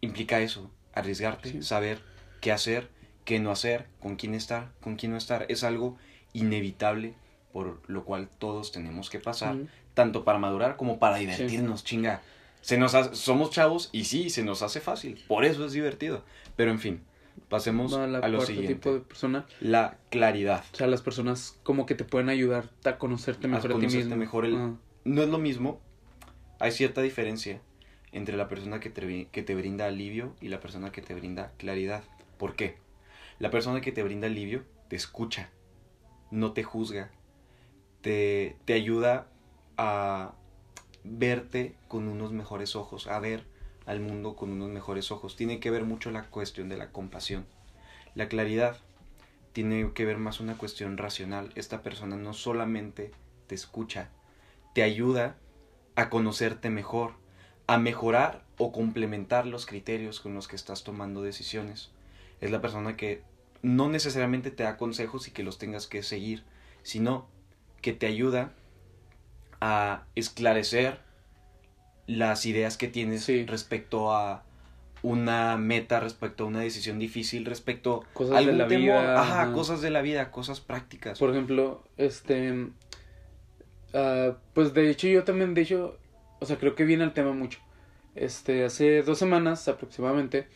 implica 0.00 0.40
eso, 0.40 0.70
arriesgarte, 0.92 1.50
Sí. 1.50 1.62
saber 1.62 2.00
qué 2.40 2.52
hacer, 2.52 2.88
qué 3.24 3.40
no 3.40 3.50
hacer, 3.50 3.86
con 4.00 4.16
quién 4.16 4.34
estar, 4.34 4.70
con 4.80 4.96
quién 4.96 5.12
no 5.12 5.18
estar. 5.18 5.46
Es 5.48 5.64
algo 5.64 5.96
inevitable 6.32 7.14
por 7.58 7.80
lo 7.90 8.04
cual 8.04 8.28
todos 8.38 8.70
tenemos 8.70 9.10
que 9.10 9.18
pasar, 9.18 9.56
Ujú. 9.56 9.66
tanto 9.94 10.22
para 10.22 10.38
madurar 10.38 10.76
como 10.76 11.00
para 11.00 11.16
divertirnos, 11.16 11.82
chinga. 11.82 12.22
Se 12.60 12.78
nos 12.78 12.94
hace- 12.94 13.16
somos 13.16 13.50
chavos 13.50 13.88
y 13.90 14.04
sí, 14.04 14.30
se 14.30 14.44
nos 14.44 14.62
hace 14.62 14.80
fácil, 14.80 15.20
por 15.26 15.44
eso 15.44 15.64
es 15.64 15.72
divertido. 15.72 16.22
Pero 16.54 16.70
en 16.70 16.78
fin, 16.78 17.00
pasemos 17.48 17.92
a 17.94 18.06
lo 18.06 18.40
siguiente. 18.42 18.74
tipo 18.74 18.94
de 18.94 19.00
persona. 19.00 19.44
La 19.60 19.96
claridad. 20.08 20.62
O 20.72 20.76
sea, 20.76 20.86
las 20.86 21.02
personas 21.02 21.58
como 21.64 21.84
que 21.84 21.96
te 21.96 22.04
pueden 22.04 22.28
ayudar 22.28 22.70
a 22.84 22.96
conocerte 22.96 23.48
A 23.48 23.50
mejor 23.50 23.72
a, 23.72 23.74
ti 23.74 23.80
conocerte 23.80 24.04
mismo. 24.04 24.16
mejor 24.16 24.44
el-. 24.44 24.76
No 25.04 25.22
es 25.22 25.28
lo 25.28 25.38
mismo, 25.38 25.80
hay 26.60 26.70
cierta 26.70 27.02
diferencia 27.02 27.60
entre 28.12 28.36
la 28.36 28.46
persona 28.46 28.78
que 28.78 28.88
te, 28.90 29.26
que 29.32 29.42
te 29.42 29.54
brinda 29.56 29.86
alivio 29.86 30.36
y 30.40 30.46
la 30.48 30.60
persona 30.60 30.92
que 30.92 31.02
te 31.02 31.12
brinda 31.14 31.50
claridad. 31.58 32.04
¿Por 32.38 32.54
qué? 32.54 32.76
La 33.40 33.50
persona 33.50 33.80
que 33.80 33.90
te 33.90 34.04
brinda 34.04 34.28
alivio 34.28 34.62
te 34.88 34.94
escucha, 34.94 35.50
no 36.30 36.52
te 36.52 36.62
juzga, 36.64 37.10
te, 38.08 38.72
ayuda 38.72 39.26
a 39.76 40.32
verte 41.04 41.74
con 41.88 42.08
unos 42.08 42.32
mejores 42.32 42.74
ojos, 42.74 43.06
a 43.06 43.20
ver 43.20 43.44
al 43.84 44.00
mundo 44.00 44.34
con 44.34 44.50
unos 44.50 44.70
mejores 44.70 45.10
ojos. 45.10 45.36
Tiene 45.36 45.60
que 45.60 45.70
ver 45.70 45.84
mucho 45.84 46.10
la 46.10 46.24
cuestión 46.24 46.70
de 46.70 46.78
la 46.78 46.90
compasión. 46.90 47.44
La 48.14 48.28
claridad 48.28 48.78
tiene 49.52 49.92
que 49.92 50.06
ver 50.06 50.16
más 50.16 50.40
una 50.40 50.56
cuestión 50.56 50.96
racional. 50.96 51.52
Esta 51.54 51.82
persona 51.82 52.16
no 52.16 52.32
solamente 52.32 53.10
te 53.46 53.54
escucha, 53.54 54.08
te 54.74 54.82
ayuda 54.82 55.36
a 55.94 56.08
conocerte 56.08 56.70
mejor, 56.70 57.12
a 57.66 57.76
mejorar 57.76 58.42
o 58.56 58.72
complementar 58.72 59.46
los 59.46 59.66
criterios 59.66 60.20
con 60.20 60.32
los 60.32 60.48
que 60.48 60.56
estás 60.56 60.82
tomando 60.82 61.20
decisiones. 61.20 61.90
Es 62.40 62.50
la 62.50 62.62
persona 62.62 62.96
que 62.96 63.22
no 63.60 63.90
necesariamente 63.90 64.50
te 64.50 64.62
da 64.62 64.78
consejos 64.78 65.28
y 65.28 65.30
que 65.30 65.42
los 65.42 65.58
tengas 65.58 65.86
que 65.86 66.02
seguir, 66.02 66.44
sino 66.82 67.28
que 67.80 67.92
te 67.92 68.06
ayuda 68.06 68.52
a 69.60 70.04
esclarecer 70.14 71.00
las 72.06 72.46
ideas 72.46 72.76
que 72.76 72.88
tienes 72.88 73.28
respecto 73.46 74.12
a 74.12 74.44
una 75.02 75.56
meta, 75.56 76.00
respecto 76.00 76.44
a 76.44 76.46
una 76.46 76.60
decisión 76.60 76.98
difícil, 76.98 77.44
respecto 77.44 78.04
cosas 78.12 78.38
a 78.38 78.40
de 78.40 78.52
la 78.52 78.66
vida. 78.66 79.20
Ajá, 79.20 79.52
cosas 79.52 79.80
de 79.80 79.90
la 79.90 80.02
vida, 80.02 80.30
cosas 80.30 80.60
prácticas. 80.60 81.18
Por 81.18 81.30
ejemplo, 81.30 81.84
este, 81.96 82.68
ah, 83.94 84.36
pues 84.54 84.74
de 84.74 84.90
hecho 84.90 85.06
yo 85.08 85.24
también, 85.24 85.54
de 85.54 85.62
hecho, 85.62 85.98
o 86.40 86.46
sea, 86.46 86.56
creo 86.56 86.74
que 86.74 86.84
viene 86.84 87.04
el 87.04 87.12
tema 87.12 87.32
mucho. 87.32 87.60
Este, 88.14 88.64
hace 88.64 89.02
dos 89.02 89.18
semanas 89.18 89.68
aproximadamente, 89.68 90.48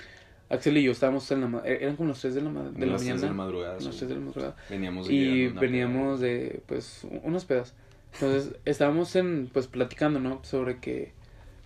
Axel 0.52 0.76
y 0.76 0.82
yo 0.82 0.92
estábamos 0.92 1.30
en 1.30 1.40
la 1.40 1.62
eh, 1.64 1.78
eran 1.80 1.96
como 1.96 2.10
las 2.10 2.20
3 2.20 2.34
de 2.34 2.42
la, 2.42 2.50
de 2.50 2.86
la 2.86 2.98
mañana. 2.98 3.20
de 3.20 3.26
la 3.26 3.32
madrugada. 3.32 3.80
Las 3.80 3.96
3 3.96 4.00
de 4.00 4.14
la 4.14 4.20
madrugada. 4.20 4.56
Veníamos 4.68 5.08
de 5.08 5.14
Y 5.14 5.48
veníamos 5.48 6.20
de, 6.20 6.62
pues, 6.66 7.06
unos 7.22 7.46
pedas. 7.46 7.74
Entonces, 8.12 8.54
estábamos 8.66 9.16
en, 9.16 9.48
pues, 9.50 9.66
platicando, 9.66 10.20
¿no? 10.20 10.44
Sobre 10.44 10.78
que, 10.78 11.12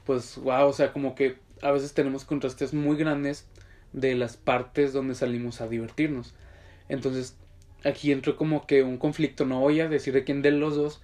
pues, 0.04 0.38
wow, 0.38 0.68
o 0.68 0.72
sea, 0.72 0.92
como 0.92 1.16
que 1.16 1.36
a 1.62 1.72
veces 1.72 1.94
tenemos 1.94 2.24
contrastes 2.24 2.74
muy 2.74 2.96
grandes 2.96 3.48
de 3.92 4.14
las 4.14 4.36
partes 4.36 4.92
donde 4.92 5.16
salimos 5.16 5.60
a 5.60 5.66
divertirnos. 5.66 6.34
Entonces, 6.88 7.36
aquí 7.82 8.12
entró 8.12 8.36
como 8.36 8.68
que 8.68 8.84
un 8.84 8.98
conflicto, 8.98 9.46
no 9.46 9.58
voy 9.58 9.80
a 9.80 9.88
decir 9.88 10.14
de 10.14 10.22
quién 10.22 10.42
de 10.42 10.52
los 10.52 10.76
dos, 10.76 11.02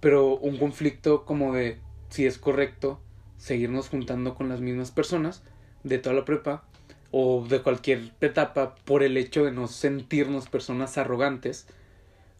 pero 0.00 0.36
un 0.36 0.58
conflicto 0.58 1.24
como 1.24 1.54
de 1.54 1.78
si 2.10 2.26
es 2.26 2.36
correcto 2.36 3.00
seguirnos 3.38 3.88
juntando 3.88 4.34
con 4.34 4.50
las 4.50 4.60
mismas 4.60 4.90
personas 4.90 5.42
de 5.82 5.98
toda 5.98 6.14
la 6.14 6.26
prepa 6.26 6.64
o 7.12 7.46
de 7.46 7.60
cualquier 7.60 8.10
etapa 8.20 8.74
por 8.84 9.02
el 9.02 9.16
hecho 9.16 9.44
de 9.44 9.52
no 9.52 9.68
sentirnos 9.68 10.48
personas 10.48 10.98
arrogantes 10.98 11.68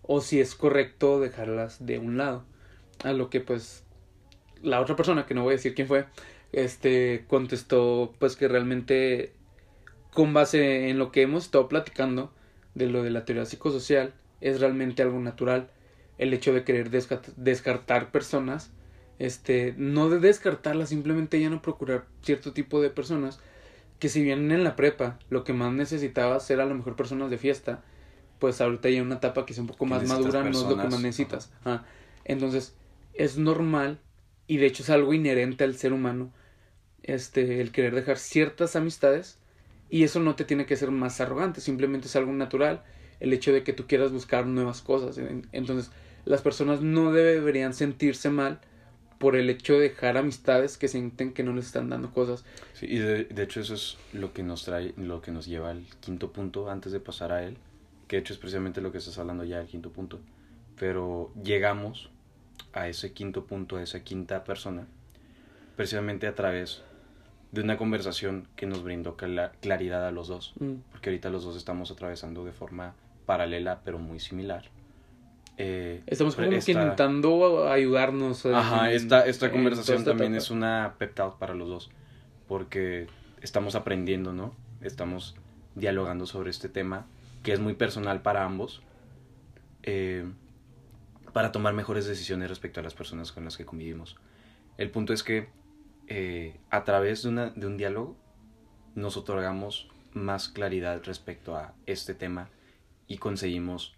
o 0.02 0.20
si 0.20 0.40
es 0.40 0.54
correcto 0.54 1.20
dejarlas 1.20 1.86
de 1.86 1.98
un 1.98 2.16
lado. 2.16 2.44
A 3.04 3.12
lo 3.12 3.30
que 3.30 3.40
pues 3.40 3.84
la 4.62 4.80
otra 4.80 4.96
persona, 4.96 5.26
que 5.26 5.34
no 5.34 5.42
voy 5.42 5.52
a 5.52 5.56
decir 5.56 5.74
quién 5.74 5.88
fue, 5.88 6.06
este 6.52 7.24
contestó 7.28 8.14
pues 8.18 8.34
que 8.34 8.48
realmente 8.48 9.32
con 10.12 10.34
base 10.34 10.88
en 10.88 10.98
lo 10.98 11.12
que 11.12 11.22
hemos 11.22 11.44
estado 11.44 11.68
platicando 11.68 12.32
de 12.74 12.86
lo 12.86 13.02
de 13.02 13.10
la 13.10 13.24
teoría 13.24 13.46
psicosocial 13.46 14.14
es 14.40 14.60
realmente 14.60 15.02
algo 15.02 15.18
natural 15.20 15.70
el 16.18 16.34
hecho 16.34 16.52
de 16.52 16.64
querer 16.64 16.90
descartar 16.90 18.10
personas 18.10 18.70
este 19.18 19.74
no 19.78 20.10
de 20.10 20.18
descartarlas 20.18 20.90
simplemente 20.90 21.40
ya 21.40 21.48
no 21.48 21.62
procurar 21.62 22.04
cierto 22.22 22.52
tipo 22.52 22.82
de 22.82 22.90
personas 22.90 23.40
que 24.02 24.08
si 24.08 24.20
bien 24.20 24.50
en 24.50 24.64
la 24.64 24.74
prepa 24.74 25.20
lo 25.30 25.44
que 25.44 25.52
más 25.52 25.72
necesitaba 25.72 26.40
ser 26.40 26.60
a 26.60 26.66
lo 26.66 26.74
mejor 26.74 26.96
personas 26.96 27.30
de 27.30 27.38
fiesta, 27.38 27.84
pues 28.40 28.60
ahorita 28.60 28.90
ya 28.90 29.00
una 29.00 29.14
etapa 29.14 29.46
que 29.46 29.52
es 29.52 29.60
un 29.60 29.68
poco 29.68 29.86
más 29.86 30.02
madura 30.08 30.42
no 30.42 30.48
es 30.50 30.56
lo 30.64 30.76
que 30.76 30.88
más 30.88 31.00
necesitas. 31.00 31.52
Ah, 31.64 31.84
entonces, 32.24 32.74
es 33.14 33.38
normal 33.38 34.00
y 34.48 34.56
de 34.56 34.66
hecho 34.66 34.82
es 34.82 34.90
algo 34.90 35.14
inherente 35.14 35.62
al 35.62 35.76
ser 35.76 35.92
humano 35.92 36.32
este 37.04 37.60
el 37.60 37.70
querer 37.70 37.94
dejar 37.94 38.18
ciertas 38.18 38.74
amistades 38.74 39.38
y 39.88 40.02
eso 40.02 40.18
no 40.18 40.34
te 40.34 40.44
tiene 40.44 40.66
que 40.66 40.74
ser 40.74 40.90
más 40.90 41.20
arrogante, 41.20 41.60
simplemente 41.60 42.08
es 42.08 42.16
algo 42.16 42.32
natural 42.32 42.82
el 43.20 43.32
hecho 43.32 43.52
de 43.52 43.62
que 43.62 43.72
tú 43.72 43.86
quieras 43.86 44.10
buscar 44.10 44.46
nuevas 44.46 44.82
cosas. 44.82 45.16
Entonces, 45.52 45.92
las 46.24 46.42
personas 46.42 46.80
no 46.80 47.12
deberían 47.12 47.72
sentirse 47.72 48.30
mal 48.30 48.60
por 49.22 49.36
el 49.36 49.48
hecho 49.50 49.74
de 49.74 49.90
dejar 49.90 50.16
amistades 50.16 50.76
que 50.76 50.88
sienten 50.88 51.32
que 51.32 51.44
no 51.44 51.52
les 51.52 51.66
están 51.66 51.88
dando 51.88 52.10
cosas. 52.10 52.44
Sí, 52.74 52.86
y 52.86 52.98
de, 52.98 53.26
de, 53.26 53.42
hecho 53.44 53.60
eso 53.60 53.74
es 53.74 53.96
lo 54.12 54.32
que 54.32 54.42
nos 54.42 54.64
trae, 54.64 54.94
lo 54.96 55.22
que 55.22 55.30
nos 55.30 55.46
lleva 55.46 55.70
al 55.70 55.84
quinto 56.00 56.32
punto 56.32 56.68
antes 56.68 56.90
de 56.90 56.98
pasar 56.98 57.30
a 57.30 57.44
él, 57.44 57.56
que 58.08 58.16
de 58.16 58.22
hecho 58.22 58.32
es 58.32 58.40
precisamente 58.40 58.80
lo 58.80 58.90
que 58.90 58.98
estás 58.98 59.18
hablando 59.18 59.44
ya, 59.44 59.60
el 59.60 59.68
quinto 59.68 59.92
punto. 59.92 60.18
Pero 60.76 61.30
llegamos 61.40 62.10
a 62.72 62.88
ese 62.88 63.12
quinto 63.12 63.46
punto, 63.46 63.76
a 63.76 63.82
esa 63.84 64.00
quinta 64.00 64.42
persona, 64.42 64.88
precisamente 65.76 66.26
a 66.26 66.34
través 66.34 66.82
de 67.52 67.60
una 67.60 67.76
conversación 67.76 68.48
que 68.56 68.66
nos 68.66 68.82
brindó 68.82 69.16
claridad 69.16 70.04
a 70.04 70.10
los 70.10 70.26
dos, 70.26 70.54
mm. 70.58 70.72
porque 70.90 71.10
ahorita 71.10 71.30
los 71.30 71.44
dos 71.44 71.56
estamos 71.56 71.92
atravesando 71.92 72.44
de 72.44 72.50
forma 72.50 72.96
paralela 73.24 73.82
pero 73.84 74.00
muy 74.00 74.18
similar 74.18 74.64
eh, 75.58 76.02
Estamos 76.06 76.34
como 76.34 76.50
intentando 76.52 77.68
ayudarnos. 77.70 78.46
Ajá, 78.46 78.90
esta, 78.92 79.26
esta 79.26 79.50
conversación 79.50 80.04
también 80.04 80.34
es 80.34 80.50
una 80.50 80.94
pep 80.98 81.18
para 81.38 81.54
los 81.54 81.68
dos, 81.68 81.90
porque 82.48 83.06
estamos 83.40 83.74
aprendiendo, 83.74 84.32
¿no? 84.32 84.54
Estamos 84.80 85.36
dialogando 85.74 86.26
sobre 86.26 86.50
este 86.50 86.68
tema, 86.68 87.06
que 87.42 87.52
es 87.52 87.60
muy 87.60 87.74
personal 87.74 88.22
para 88.22 88.44
ambos, 88.44 88.82
eh, 89.82 90.24
para 91.32 91.52
tomar 91.52 91.74
mejores 91.74 92.06
decisiones 92.06 92.48
respecto 92.48 92.80
a 92.80 92.82
las 92.82 92.94
personas 92.94 93.32
con 93.32 93.44
las 93.44 93.56
que 93.56 93.64
convivimos. 93.64 94.16
El 94.78 94.90
punto 94.90 95.12
es 95.12 95.22
que 95.22 95.48
eh, 96.08 96.56
a 96.70 96.84
través 96.84 97.22
de, 97.22 97.28
una, 97.28 97.50
de 97.50 97.66
un 97.66 97.76
diálogo 97.76 98.16
nos 98.94 99.16
otorgamos 99.16 99.88
más 100.12 100.48
claridad 100.48 101.02
respecto 101.04 101.56
a 101.56 101.74
este 101.86 102.14
tema 102.14 102.50
y 103.06 103.18
conseguimos 103.18 103.94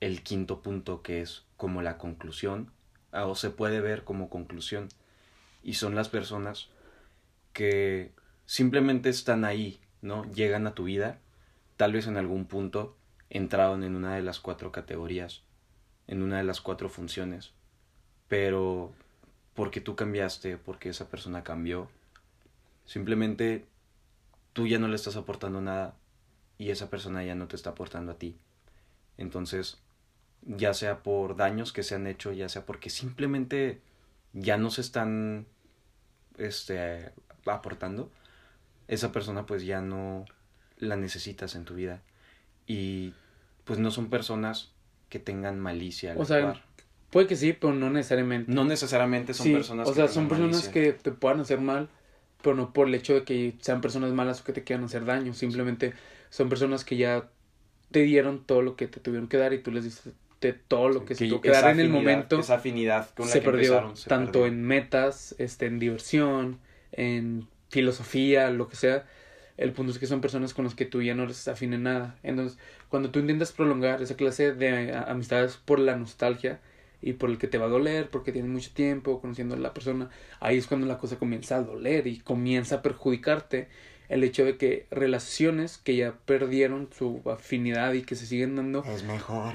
el 0.00 0.22
quinto 0.22 0.60
punto 0.62 1.02
que 1.02 1.20
es 1.20 1.44
como 1.56 1.82
la 1.82 1.98
conclusión, 1.98 2.70
ah, 3.12 3.26
o 3.26 3.34
se 3.34 3.50
puede 3.50 3.80
ver 3.80 4.04
como 4.04 4.30
conclusión, 4.30 4.88
y 5.62 5.74
son 5.74 5.94
las 5.94 6.08
personas 6.08 6.68
que 7.52 8.12
simplemente 8.46 9.08
están 9.08 9.44
ahí, 9.44 9.80
¿no? 10.02 10.24
Llegan 10.32 10.66
a 10.66 10.74
tu 10.74 10.84
vida, 10.84 11.18
tal 11.76 11.92
vez 11.92 12.06
en 12.06 12.16
algún 12.16 12.46
punto 12.46 12.96
entraron 13.30 13.84
en 13.84 13.96
una 13.96 14.14
de 14.14 14.22
las 14.22 14.40
cuatro 14.40 14.72
categorías, 14.72 15.42
en 16.06 16.22
una 16.22 16.38
de 16.38 16.44
las 16.44 16.60
cuatro 16.60 16.88
funciones, 16.88 17.52
pero 18.28 18.92
porque 19.54 19.80
tú 19.80 19.96
cambiaste, 19.96 20.56
porque 20.56 20.90
esa 20.90 21.10
persona 21.10 21.42
cambió, 21.42 21.90
simplemente 22.86 23.66
tú 24.52 24.66
ya 24.66 24.78
no 24.78 24.88
le 24.88 24.96
estás 24.96 25.16
aportando 25.16 25.60
nada 25.60 25.96
y 26.56 26.70
esa 26.70 26.90
persona 26.90 27.24
ya 27.24 27.34
no 27.34 27.48
te 27.48 27.56
está 27.56 27.70
aportando 27.70 28.12
a 28.12 28.18
ti. 28.18 28.36
Entonces, 29.16 29.78
ya 30.42 30.74
sea 30.74 31.02
por 31.02 31.36
daños 31.36 31.72
que 31.72 31.82
se 31.82 31.94
han 31.94 32.06
hecho, 32.06 32.32
ya 32.32 32.48
sea 32.48 32.64
porque 32.64 32.90
simplemente 32.90 33.80
ya 34.32 34.56
no 34.56 34.70
se 34.70 34.80
están 34.80 35.46
este, 36.38 37.12
aportando, 37.46 38.10
esa 38.86 39.12
persona 39.12 39.46
pues 39.46 39.64
ya 39.64 39.80
no 39.80 40.24
la 40.78 40.96
necesitas 40.96 41.54
en 41.54 41.64
tu 41.64 41.74
vida. 41.74 42.02
Y 42.66 43.14
pues 43.64 43.78
no 43.78 43.90
son 43.90 44.10
personas 44.10 44.72
que 45.08 45.18
tengan 45.18 45.58
malicia. 45.58 46.14
o 46.16 46.24
sea, 46.24 46.62
puede 47.10 47.26
que 47.26 47.36
sí, 47.36 47.52
pero 47.52 47.74
no 47.74 47.90
necesariamente. 47.90 48.52
No 48.52 48.64
necesariamente 48.64 49.34
son 49.34 49.52
personas 49.52 49.88
o 49.88 49.94
sea, 49.94 50.08
son 50.08 50.28
personas 50.28 50.68
que 50.68 50.92
te 50.92 51.12
puedan 51.12 51.40
hacer 51.40 51.60
mal, 51.60 51.88
pero 52.42 52.56
no 52.56 52.72
por 52.72 52.88
el 52.88 52.94
hecho 52.94 53.14
de 53.14 53.24
que 53.24 53.56
sean 53.60 53.80
personas 53.80 54.12
malas 54.12 54.40
o 54.40 54.44
que 54.44 54.52
te 54.52 54.64
quieran 54.64 54.84
hacer 54.84 55.04
daño. 55.04 55.34
Simplemente 55.34 55.94
son 56.30 56.48
personas 56.48 56.84
que 56.84 56.96
ya 56.96 57.28
te 57.90 58.00
dieron 58.00 58.44
todo 58.44 58.62
lo 58.62 58.76
que 58.76 58.86
te 58.86 59.00
tuvieron 59.00 59.28
que 59.28 59.38
dar 59.38 59.52
y 59.54 59.62
tú 59.62 59.70
les 59.70 59.84
diste 59.84 60.12
de 60.40 60.52
todo 60.52 60.88
lo 60.88 61.04
que, 61.04 61.14
se 61.14 61.26
tuvo 61.26 61.40
que 61.40 61.50
dar 61.50 61.70
en 61.70 61.80
el 61.80 61.88
momento. 61.88 62.38
Esa 62.40 62.54
afinidad 62.54 63.10
con 63.14 63.26
la 63.26 63.32
se 63.32 63.40
que 63.40 63.50
perdió 63.50 63.92
tanto 64.06 64.46
en 64.46 64.62
metas, 64.62 65.34
este, 65.38 65.66
en 65.66 65.78
diversión, 65.78 66.58
en 66.92 67.48
filosofía, 67.68 68.50
lo 68.50 68.68
que 68.68 68.76
sea. 68.76 69.06
El 69.56 69.72
punto 69.72 69.90
es 69.90 69.98
que 69.98 70.06
son 70.06 70.20
personas 70.20 70.54
con 70.54 70.64
las 70.64 70.76
que 70.76 70.84
tú 70.84 71.02
ya 71.02 71.14
no 71.14 71.26
les 71.26 71.48
afines 71.48 71.80
nada. 71.80 72.16
Entonces, 72.22 72.58
cuando 72.88 73.10
tú 73.10 73.18
intentas 73.18 73.50
prolongar 73.52 74.00
esa 74.00 74.16
clase 74.16 74.52
de 74.52 74.94
amistades 74.94 75.56
por 75.56 75.80
la 75.80 75.96
nostalgia 75.96 76.60
y 77.02 77.14
por 77.14 77.30
el 77.30 77.38
que 77.38 77.48
te 77.48 77.58
va 77.58 77.66
a 77.66 77.70
doler, 77.70 78.08
porque 78.08 78.30
tienes 78.30 78.50
mucho 78.50 78.70
tiempo 78.72 79.20
conociendo 79.20 79.56
a 79.56 79.58
la 79.58 79.74
persona, 79.74 80.10
ahí 80.38 80.58
es 80.58 80.68
cuando 80.68 80.86
la 80.86 80.98
cosa 80.98 81.18
comienza 81.18 81.56
a 81.56 81.62
doler 81.62 82.06
y 82.06 82.20
comienza 82.20 82.76
a 82.76 82.82
perjudicarte 82.82 83.68
el 84.08 84.22
hecho 84.22 84.44
de 84.44 84.56
que 84.56 84.86
relaciones 84.92 85.76
que 85.76 85.96
ya 85.96 86.14
perdieron 86.24 86.88
su 86.96 87.20
afinidad 87.26 87.92
y 87.94 88.02
que 88.02 88.14
se 88.14 88.26
siguen 88.26 88.54
dando. 88.54 88.84
Es 88.84 89.02
mejor 89.02 89.54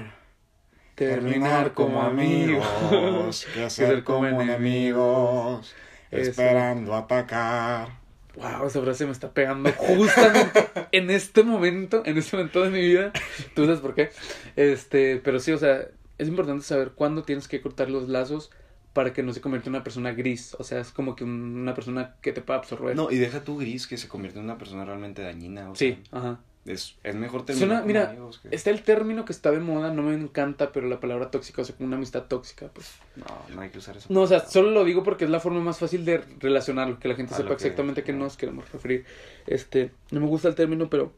terminar 0.94 1.72
como 1.74 2.02
amigos 2.02 3.46
que 3.54 3.70
ser 3.70 4.04
como 4.04 4.26
enemigos, 4.26 5.74
esperando 6.10 6.94
atacar. 6.94 8.02
Wow, 8.36 8.66
esa 8.66 8.80
frase 8.82 9.06
me 9.06 9.12
está 9.12 9.32
pegando 9.32 9.70
justamente 9.72 10.66
en 10.92 11.10
este 11.10 11.44
momento, 11.44 12.02
en 12.04 12.18
este 12.18 12.36
momento 12.36 12.62
de 12.62 12.70
mi 12.70 12.80
vida. 12.80 13.12
Tú 13.54 13.64
sabes 13.64 13.80
por 13.80 13.94
qué. 13.94 14.10
Este, 14.56 15.18
pero 15.22 15.38
sí, 15.38 15.52
o 15.52 15.58
sea, 15.58 15.86
es 16.18 16.26
importante 16.28 16.64
saber 16.64 16.92
cuándo 16.92 17.22
tienes 17.22 17.46
que 17.46 17.60
cortar 17.60 17.90
los 17.90 18.08
lazos 18.08 18.50
para 18.92 19.12
que 19.12 19.22
no 19.22 19.32
se 19.32 19.40
convierta 19.40 19.68
en 19.68 19.76
una 19.76 19.84
persona 19.84 20.12
gris. 20.12 20.56
O 20.58 20.64
sea, 20.64 20.80
es 20.80 20.90
como 20.90 21.14
que 21.14 21.22
un- 21.22 21.58
una 21.60 21.74
persona 21.74 22.16
que 22.22 22.32
te 22.32 22.40
pueda 22.40 22.58
absorber. 22.58 22.96
No, 22.96 23.08
y 23.10 23.18
deja 23.18 23.44
tú 23.44 23.56
gris 23.58 23.86
que 23.86 23.96
se 23.98 24.08
convierte 24.08 24.38
en 24.40 24.44
una 24.46 24.58
persona 24.58 24.84
realmente 24.84 25.22
dañina. 25.22 25.70
O 25.70 25.76
sí, 25.76 25.98
sea, 26.10 26.18
ajá. 26.18 26.40
Es, 26.66 26.96
es 27.02 27.14
mejor 27.14 27.44
terminar 27.44 27.68
Suena, 27.68 27.80
con 27.80 27.86
mira, 27.88 28.10
amigos 28.10 28.38
que- 28.38 28.54
está 28.54 28.70
el 28.70 28.82
término 28.82 29.24
que 29.24 29.32
está 29.32 29.50
de 29.50 29.60
moda, 29.60 29.92
no 29.92 30.02
me 30.02 30.14
encanta, 30.14 30.72
pero 30.72 30.88
la 30.88 30.98
palabra 31.00 31.30
tóxica, 31.30 31.62
o 31.62 31.64
sea, 31.64 31.76
como 31.76 31.86
una 31.88 31.96
amistad 31.96 32.22
tóxica, 32.24 32.68
pues. 32.72 32.92
No, 33.16 33.26
no 33.54 33.60
hay 33.60 33.70
que 33.70 33.78
usar 33.78 33.96
eso. 33.96 34.06
No, 34.10 34.22
o 34.22 34.26
sea, 34.26 34.40
solo 34.40 34.70
lo 34.70 34.84
digo 34.84 35.02
porque 35.02 35.24
es 35.24 35.30
la 35.30 35.40
forma 35.40 35.60
más 35.60 35.78
fácil 35.78 36.04
de 36.04 36.22
relacionarlo, 36.40 36.98
que 36.98 37.08
la 37.08 37.14
gente 37.16 37.34
A 37.34 37.36
sepa 37.36 37.48
que- 37.50 37.54
exactamente 37.54 38.00
a 38.00 38.04
qué 38.04 38.12
nos 38.12 38.36
queremos 38.36 38.70
referir. 38.72 39.04
Este, 39.46 39.90
no 40.10 40.20
me 40.20 40.26
gusta 40.26 40.48
el 40.48 40.54
término, 40.54 40.88
pero 40.88 41.12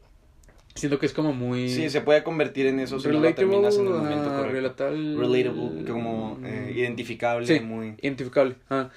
siento 0.75 0.99
que 0.99 1.05
es 1.07 1.13
como 1.13 1.33
muy... 1.33 1.69
Sí, 1.69 1.89
se 1.89 2.01
puede 2.01 2.23
convertir 2.23 2.67
en 2.67 2.79
eso 2.79 2.99
si 2.99 3.07
no 3.07 3.19
lo 3.19 3.33
terminas 3.33 3.75
en 3.77 3.87
el 3.87 3.93
momento 3.93 4.29
correcto. 4.29 4.51
relatal- 4.53 5.17
Relatable, 5.17 5.85
como 5.91 6.39
eh, 6.43 6.71
identificable, 6.75 7.47
Sí. 7.47 7.59
muy... 7.61 7.95
identificable. 8.01 8.55
ah. 8.69 8.89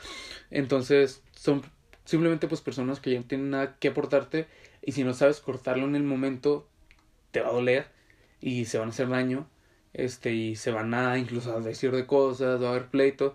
Entonces, 0.50 1.22
son 1.32 1.62
simplemente 2.04 2.48
pues 2.48 2.60
personas 2.60 2.98
que 3.00 3.12
ya 3.12 3.18
no 3.20 3.24
tienen 3.24 3.50
nada 3.50 3.76
que 3.78 3.88
aportarte 3.88 4.46
y 4.82 4.92
si 4.92 5.04
no 5.04 5.14
sabes 5.14 5.40
cortarlo 5.40 5.84
en 5.86 5.96
el 5.96 6.02
momento, 6.02 6.66
te 7.30 7.40
va 7.40 7.48
a 7.48 7.52
doler 7.52 7.86
y 8.40 8.64
se 8.64 8.78
van 8.78 8.88
a 8.88 8.90
hacer 8.92 9.08
daño. 9.08 9.48
Este, 9.92 10.32
y 10.32 10.56
se 10.56 10.70
van 10.70 10.94
a 10.94 11.18
incluso 11.18 11.56
a 11.56 11.60
decir 11.60 11.90
de 11.90 12.06
cosas, 12.06 12.62
va 12.62 12.68
a 12.68 12.70
haber 12.70 12.88
pleito. 12.88 13.34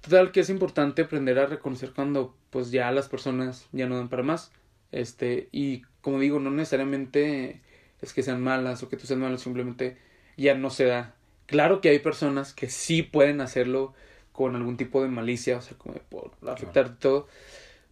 Total 0.00 0.30
que 0.30 0.40
es 0.40 0.50
importante 0.50 1.02
aprender 1.02 1.38
a 1.38 1.46
reconocer 1.46 1.92
cuando 1.92 2.34
pues 2.50 2.70
ya 2.70 2.90
las 2.92 3.08
personas 3.08 3.66
ya 3.72 3.86
no 3.86 3.96
dan 3.96 4.08
para 4.08 4.22
más. 4.22 4.52
Este, 4.92 5.48
y 5.52 5.82
como 6.00 6.20
digo, 6.20 6.38
no 6.40 6.50
necesariamente 6.50 7.60
es 8.00 8.12
que 8.12 8.22
sean 8.22 8.42
malas 8.42 8.82
o 8.82 8.88
que 8.88 8.96
tú 8.96 9.06
seas 9.06 9.18
malo, 9.18 9.38
simplemente 9.38 9.98
ya 10.36 10.54
no 10.54 10.70
se 10.70 10.84
da. 10.84 11.14
Claro 11.46 11.80
que 11.80 11.88
hay 11.88 11.98
personas 11.98 12.54
que 12.54 12.68
sí 12.68 13.02
pueden 13.02 13.40
hacerlo 13.40 13.94
con 14.32 14.54
algún 14.54 14.76
tipo 14.76 15.02
de 15.02 15.08
malicia, 15.08 15.58
o 15.58 15.62
sea, 15.62 15.76
como 15.76 15.94
por 15.94 16.32
afectar 16.48 16.96
todo. 16.96 17.26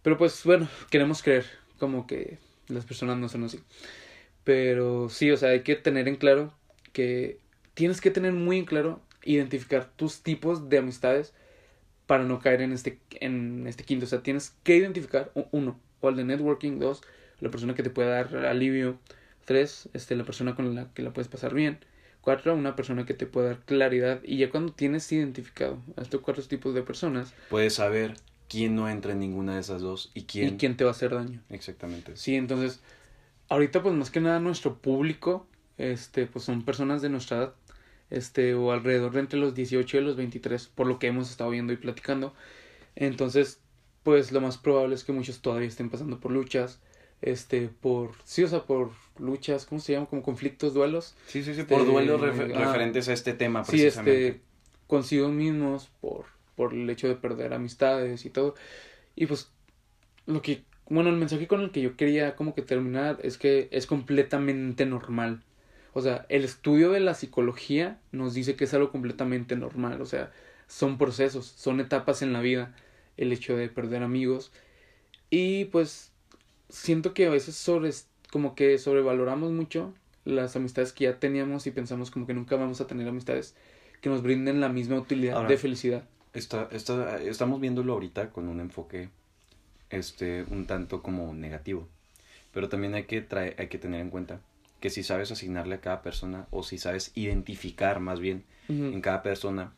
Pero 0.01 0.17
pues 0.17 0.43
bueno, 0.45 0.69
queremos 0.89 1.21
creer 1.21 1.45
como 1.77 2.07
que 2.07 2.37
las 2.67 2.85
personas 2.85 3.17
no 3.17 3.29
son 3.29 3.43
así. 3.43 3.59
Pero 4.43 5.09
sí, 5.09 5.31
o 5.31 5.37
sea, 5.37 5.49
hay 5.49 5.61
que 5.61 5.75
tener 5.75 6.07
en 6.07 6.15
claro 6.15 6.53
que 6.93 7.39
tienes 7.73 8.01
que 8.01 8.11
tener 8.11 8.33
muy 8.33 8.59
en 8.59 8.65
claro 8.65 9.01
identificar 9.23 9.89
tus 9.95 10.21
tipos 10.21 10.69
de 10.69 10.77
amistades 10.77 11.33
para 12.05 12.23
no 12.23 12.39
caer 12.39 12.61
en 12.61 12.71
este 12.71 12.99
en 13.19 13.67
este 13.67 13.83
quinto, 13.83 14.05
o 14.05 14.07
sea, 14.07 14.23
tienes 14.23 14.55
que 14.63 14.77
identificar 14.77 15.31
uno, 15.51 15.79
o 15.99 16.09
el 16.09 16.15
de 16.15 16.23
networking, 16.23 16.79
dos, 16.79 17.01
la 17.41 17.51
persona 17.51 17.75
que 17.75 17.83
te 17.83 17.89
puede 17.89 18.09
dar 18.09 18.33
alivio, 18.45 18.97
tres, 19.45 19.89
este 19.93 20.15
la 20.15 20.23
persona 20.23 20.55
con 20.55 20.73
la 20.73 20.93
que 20.93 21.03
la 21.03 21.11
puedes 21.11 21.27
pasar 21.27 21.53
bien. 21.53 21.79
Cuatro, 22.21 22.55
una 22.55 22.75
persona 22.75 23.05
que 23.05 23.13
te 23.13 23.25
puede 23.25 23.47
dar 23.47 23.59
claridad. 23.59 24.21
Y 24.23 24.37
ya 24.37 24.49
cuando 24.49 24.73
tienes 24.73 25.09
identificado 25.11 25.81
a 25.95 26.01
estos 26.01 26.19
cuatro 26.21 26.43
tipos 26.43 26.73
de 26.73 26.81
personas, 26.81 27.33
Puedes 27.49 27.75
saber 27.75 28.15
quién 28.49 28.75
no 28.75 28.89
entra 28.89 29.11
en 29.13 29.19
ninguna 29.19 29.55
de 29.55 29.61
esas 29.61 29.81
dos 29.81 30.11
y 30.13 30.23
quién... 30.23 30.55
y 30.55 30.57
quién 30.57 30.77
te 30.77 30.83
va 30.83 30.91
a 30.91 30.93
hacer 30.93 31.13
daño. 31.13 31.41
Exactamente. 31.49 32.15
Sí, 32.15 32.35
entonces, 32.35 32.79
ahorita 33.49 33.81
pues 33.83 33.93
más 33.95 34.09
que 34.11 34.19
nada 34.21 34.39
nuestro 34.39 34.77
público, 34.77 35.47
este, 35.77 36.25
pues 36.27 36.45
son 36.45 36.63
personas 36.63 37.01
de 37.01 37.09
nuestra 37.09 37.37
edad, 37.37 37.53
este, 38.09 38.53
o 38.53 38.71
alrededor 38.71 39.11
de 39.13 39.19
entre 39.19 39.39
los 39.39 39.53
18 39.53 39.97
y 39.97 40.01
los 40.01 40.15
23, 40.15 40.67
por 40.67 40.87
lo 40.87 40.97
que 40.99 41.07
hemos 41.07 41.29
estado 41.29 41.49
viendo 41.49 41.73
y 41.73 41.77
platicando. 41.77 42.33
Entonces, 42.95 43.59
pues 44.03 44.31
lo 44.31 44.41
más 44.41 44.57
probable 44.57 44.95
es 44.95 45.03
que 45.03 45.11
muchos 45.13 45.41
todavía 45.41 45.67
estén 45.67 45.89
pasando 45.89 46.19
por 46.19 46.31
luchas, 46.31 46.79
este, 47.21 47.67
por, 47.67 48.11
sí, 48.23 48.43
o 48.43 48.47
sea, 48.47 48.63
por 48.63 48.91
luchas, 49.19 49.65
¿cómo 49.65 49.81
se 49.81 49.93
llama? 49.93 50.05
Como 50.05 50.21
conflictos, 50.23 50.73
duelos. 50.73 51.15
Sí, 51.27 51.43
sí, 51.43 51.53
sí, 51.53 51.61
Este, 51.61 51.73
por 51.75 51.85
duelos 51.85 52.21
refer- 52.21 52.53
ah, 52.55 52.59
referentes 52.59 53.09
a 53.09 53.13
este 53.13 53.33
tema 53.33 53.63
Sí, 53.65 53.71
precisamente. 53.71 54.27
este, 54.27 54.41
consigo 54.87 55.29
mismos, 55.29 55.89
por, 55.99 56.25
por 56.57 56.73
el 56.73 56.89
hecho 56.89 57.07
de 57.07 57.15
perder 57.15 57.53
amistades 57.53 58.25
y 58.25 58.29
todo. 58.29 58.55
Y 59.15 59.27
pues, 59.27 59.49
lo 60.25 60.41
que, 60.41 60.63
bueno, 60.89 61.09
el 61.09 61.15
mensaje 61.15 61.47
con 61.47 61.61
el 61.61 61.71
que 61.71 61.81
yo 61.81 61.95
quería 61.95 62.35
como 62.35 62.53
que 62.53 62.63
terminar 62.63 63.19
es 63.21 63.37
que 63.37 63.69
es 63.71 63.85
completamente 63.85 64.85
normal. 64.85 65.43
O 65.93 66.01
sea, 66.01 66.25
el 66.29 66.43
estudio 66.43 66.91
de 66.91 66.99
la 66.99 67.13
psicología 67.13 67.99
nos 68.11 68.33
dice 68.33 68.55
que 68.55 68.65
es 68.65 68.73
algo 68.73 68.91
completamente 68.91 69.55
normal. 69.55 70.01
O 70.01 70.05
sea, 70.05 70.31
son 70.67 70.97
procesos, 70.97 71.45
son 71.45 71.79
etapas 71.79 72.21
en 72.21 72.33
la 72.33 72.41
vida. 72.41 72.75
El 73.15 73.31
hecho 73.31 73.55
de 73.55 73.69
perder 73.69 74.03
amigos. 74.03 74.51
Y 75.29 75.65
pues, 75.65 76.11
siento 76.69 77.13
que 77.13 77.27
a 77.27 77.29
veces 77.29 77.55
sobre, 77.55 77.91
como 78.31 78.55
que 78.55 78.77
sobrevaloramos 78.79 79.51
mucho 79.51 79.93
las 80.25 80.55
amistades 80.55 80.91
que 80.91 81.05
ya 81.05 81.19
teníamos 81.19 81.67
y 81.67 81.71
pensamos 81.71 82.11
como 82.11 82.27
que 82.27 82.33
nunca 82.33 82.55
vamos 82.55 82.81
a 82.81 82.87
tener 82.87 83.07
amistades 83.07 83.55
que 84.01 84.09
nos 84.09 84.21
brinden 84.21 84.59
la 84.59 84.69
misma 84.69 84.97
utilidad 84.97 85.37
Ahora, 85.37 85.49
de 85.49 85.57
felicidad. 85.57 86.03
Está, 86.33 86.67
está, 86.71 87.21
estamos 87.21 87.59
viéndolo 87.59 87.93
ahorita 87.93 88.29
con 88.31 88.47
un 88.47 88.59
enfoque 88.59 89.09
este, 89.89 90.43
un 90.49 90.65
tanto 90.67 91.01
como 91.01 91.33
negativo. 91.33 91.87
Pero 92.53 92.69
también 92.69 92.93
hay 92.95 93.03
que, 93.03 93.27
trae- 93.27 93.55
hay 93.57 93.67
que 93.67 93.77
tener 93.77 94.01
en 94.01 94.09
cuenta 94.09 94.41
que 94.79 94.89
si 94.89 95.03
sabes 95.03 95.31
asignarle 95.31 95.75
a 95.75 95.81
cada 95.81 96.01
persona 96.01 96.47
o 96.51 96.63
si 96.63 96.77
sabes 96.77 97.11
identificar 97.15 97.99
más 97.99 98.19
bien 98.19 98.43
en 98.69 98.89
Ujú. 98.91 99.01
cada 99.01 99.23
persona 99.23 99.73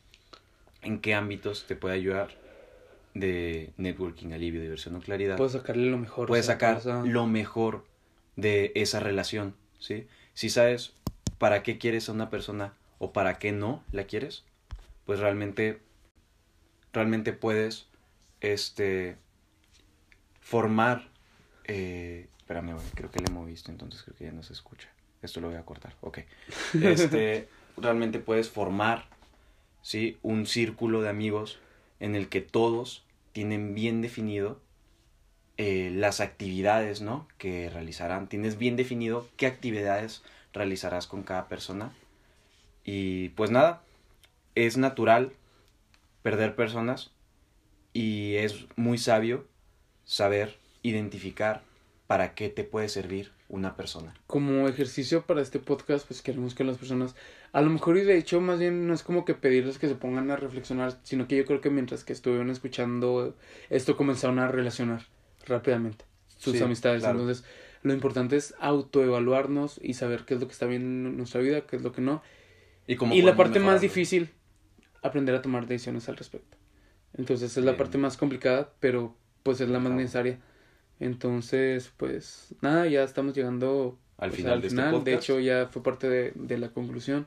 en 0.81 0.99
qué 0.99 1.13
ámbitos 1.13 1.65
te 1.67 1.75
puede 1.75 1.95
ayudar 1.95 2.29
de 3.13 3.71
networking, 3.77 4.31
alivio, 4.33 4.61
diversión 4.61 4.95
o 4.95 4.99
claridad, 5.01 5.37
Puedes 5.37 5.53
sacarle 5.53 5.89
lo 5.89 5.97
mejor. 5.97 6.27
puedes 6.27 6.45
sacar 6.45 6.75
vas 6.75 6.87
a- 6.87 7.03
lo 7.05 7.25
mejor 7.27 7.85
de 8.35 8.71
esa 8.75 8.99
relación, 8.99 9.55
¿sí? 9.79 10.07
Si 10.33 10.49
sabes 10.49 10.93
para 11.37 11.63
qué 11.63 11.77
quieres 11.77 12.07
a 12.09 12.11
una 12.13 12.29
persona 12.29 12.73
o 12.97 13.11
para 13.11 13.39
qué 13.39 13.51
no 13.51 13.83
la 13.91 14.05
quieres, 14.05 14.43
pues 15.05 15.19
realmente, 15.19 15.79
realmente 16.93 17.33
puedes, 17.33 17.87
este, 18.41 19.17
formar, 20.41 21.09
eh, 21.65 22.27
espérame, 22.39 22.73
güey, 22.73 22.85
creo 22.95 23.11
que 23.11 23.19
le 23.19 23.31
moviste, 23.31 23.71
entonces 23.71 24.01
creo 24.03 24.15
que 24.15 24.25
ya 24.25 24.31
no 24.31 24.43
se 24.43 24.53
escucha. 24.53 24.89
Esto 25.21 25.41
lo 25.41 25.49
voy 25.49 25.57
a 25.57 25.65
cortar, 25.65 25.95
ok. 26.01 26.19
Este, 26.81 27.47
realmente 27.77 28.19
puedes 28.19 28.49
formar, 28.49 29.05
¿sí? 29.81 30.17
Un 30.21 30.45
círculo 30.45 31.01
de 31.01 31.09
amigos 31.09 31.59
en 31.99 32.15
el 32.15 32.29
que 32.29 32.41
todos 32.41 33.05
tienen 33.31 33.75
bien 33.75 34.01
definido 34.01 34.59
eh, 35.57 35.91
las 35.93 36.21
actividades, 36.21 37.01
¿no? 37.01 37.27
Que 37.37 37.69
realizarán. 37.69 38.27
Tienes 38.29 38.57
bien 38.57 38.77
definido 38.77 39.27
qué 39.35 39.45
actividades 39.45 40.23
realizarás 40.53 41.05
con 41.05 41.23
cada 41.23 41.47
persona. 41.47 41.91
Y 42.85 43.29
pues 43.29 43.51
nada, 43.51 43.83
es 44.55 44.77
natural 44.77 45.33
perder 46.29 46.55
personas 46.55 47.11
y 47.93 48.35
es 48.35 48.67
muy 48.75 48.97
sabio 48.97 49.47
saber 50.05 50.59
identificar 50.83 51.63
para 52.07 52.33
qué 52.35 52.49
te 52.49 52.63
puede 52.63 52.89
servir 52.89 53.31
una 53.49 53.75
persona. 53.75 54.13
como 54.27 54.67
ejercicio 54.67 55.25
para 55.25 55.41
este 55.41 55.59
podcast, 55.59 56.07
pues 56.07 56.21
queremos 56.21 56.53
que 56.53 56.63
las 56.63 56.77
personas, 56.77 57.15
a 57.51 57.61
lo 57.61 57.69
mejor 57.69 57.97
y 57.97 58.03
de 58.03 58.17
hecho 58.17 58.41
más 58.41 58.59
bien 58.59 58.87
no 58.87 58.93
es 58.93 59.03
como 59.03 59.25
que 59.25 59.33
pedirles 59.33 59.79
que 59.79 59.87
se 59.87 59.95
pongan 59.95 60.29
a 60.31 60.35
reflexionar, 60.35 60.99
sino 61.03 61.27
que 61.27 61.37
yo 61.37 61.45
creo 61.45 61.61
que 61.61 61.69
mientras 61.71 62.03
que 62.03 62.13
estuvieron 62.13 62.49
escuchando 62.51 63.35
esto 63.69 63.97
comenzaron 63.97 64.39
a 64.39 64.47
relacionar 64.47 65.07
rápidamente 65.45 66.05
sus 66.37 66.53
Sí, 66.57 66.61
amistades. 66.61 67.01
claro. 67.01 67.19
Entonces, 67.19 67.43
lo 67.81 67.93
importante 67.93 68.35
es 68.37 68.53
autoevaluarnos 68.59 69.79
y 69.81 69.93
saber 69.95 70.25
qué 70.25 70.35
es 70.35 70.39
lo 70.41 70.47
que 70.47 70.53
está 70.53 70.67
bien 70.67 70.83
en 71.07 71.17
nuestra 71.17 71.41
vida, 71.41 71.61
qué 71.65 71.75
es 71.77 71.81
lo 71.81 71.91
que 71.91 72.01
no. 72.01 72.21
Y, 72.87 72.97
Y 73.09 73.21
la 73.21 73.35
parte 73.35 73.59
más 73.59 73.81
difícil, 73.81 74.29
aprender 75.01 75.35
a 75.35 75.41
tomar 75.41 75.67
decisiones 75.67 76.07
al 76.09 76.17
respecto. 76.17 76.57
Entonces 77.17 77.51
es 77.57 77.63
la 77.63 77.71
Bien. 77.71 77.77
parte 77.77 77.97
más 77.97 78.17
complicada, 78.17 78.69
pero 78.79 79.15
pues 79.43 79.61
es 79.61 79.69
la 79.69 79.79
más 79.79 79.87
Claro. 79.89 80.01
necesaria. 80.01 80.39
Entonces, 80.99 81.91
pues 81.97 82.53
nada, 82.61 82.85
ya 82.87 83.03
estamos 83.03 83.33
llegando 83.35 83.97
Al 84.17 84.29
pues, 84.29 84.41
final 84.41 84.61
de 84.61 84.67
este 84.67 84.81
De 84.81 85.13
hecho, 85.13 85.39
ya 85.39 85.67
fue 85.71 85.81
parte 85.81 86.09
de, 86.09 86.33
de 86.35 86.57
la 86.57 86.69
conclusión. 86.69 87.25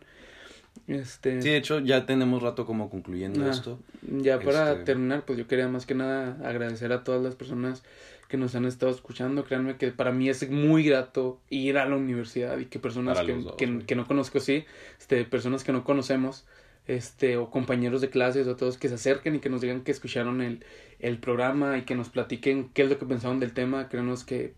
Este, 0.86 1.40
Sí, 1.42 1.48
de 1.50 1.56
hecho, 1.56 1.78
ya 1.80 2.06
tenemos 2.06 2.42
rato 2.42 2.66
como 2.66 2.90
concluyendo 2.90 3.44
Ah. 3.44 3.50
esto. 3.50 3.78
ya 4.02 4.38
para 4.40 4.72
este- 4.72 4.84
terminar, 4.84 5.24
pues 5.24 5.38
yo 5.38 5.46
quería 5.46 5.68
más 5.68 5.86
que 5.86 5.94
nada 5.94 6.36
agradecer 6.46 6.92
a 6.92 7.04
todas 7.04 7.22
las 7.22 7.34
personas 7.34 7.82
que 8.28 8.36
nos 8.36 8.54
han 8.54 8.64
estado 8.64 8.90
escuchando. 8.92 9.44
Créanme 9.44 9.76
que 9.76 9.90
para 9.92 10.12
mí 10.12 10.28
es 10.28 10.48
muy 10.50 10.82
grato 10.84 11.40
ir 11.50 11.78
a 11.78 11.86
la 11.86 11.96
universidad 11.96 12.58
y 12.58 12.66
que 12.66 12.78
personas 12.78 13.20
que, 13.20 13.34
dos, 13.34 13.54
que, 13.56 13.84
que 13.86 13.94
no 13.96 14.06
conozco, 14.06 14.40
sí, 14.40 14.64
este, 14.98 15.24
personas 15.24 15.64
que 15.64 15.72
no 15.72 15.84
conocemos, 15.84 16.44
este, 16.86 17.36
o 17.36 17.50
compañeros 17.50 18.00
de 18.00 18.10
clases 18.10 18.46
o 18.46 18.56
todos 18.56 18.78
que 18.78 18.88
se 18.88 18.94
acerquen 18.94 19.36
y 19.36 19.38
que 19.40 19.50
nos 19.50 19.60
digan 19.60 19.82
que 19.82 19.92
escucharon 19.92 20.40
el, 20.40 20.64
el 20.98 21.18
programa 21.18 21.78
y 21.78 21.82
que 21.82 21.94
nos 21.94 22.08
platiquen 22.08 22.70
qué 22.70 22.82
es 22.82 22.90
lo 22.90 22.98
que 22.98 23.06
pensaban 23.06 23.40
del 23.40 23.52
tema. 23.52 23.88
Créanos 23.88 24.24
que 24.24 24.54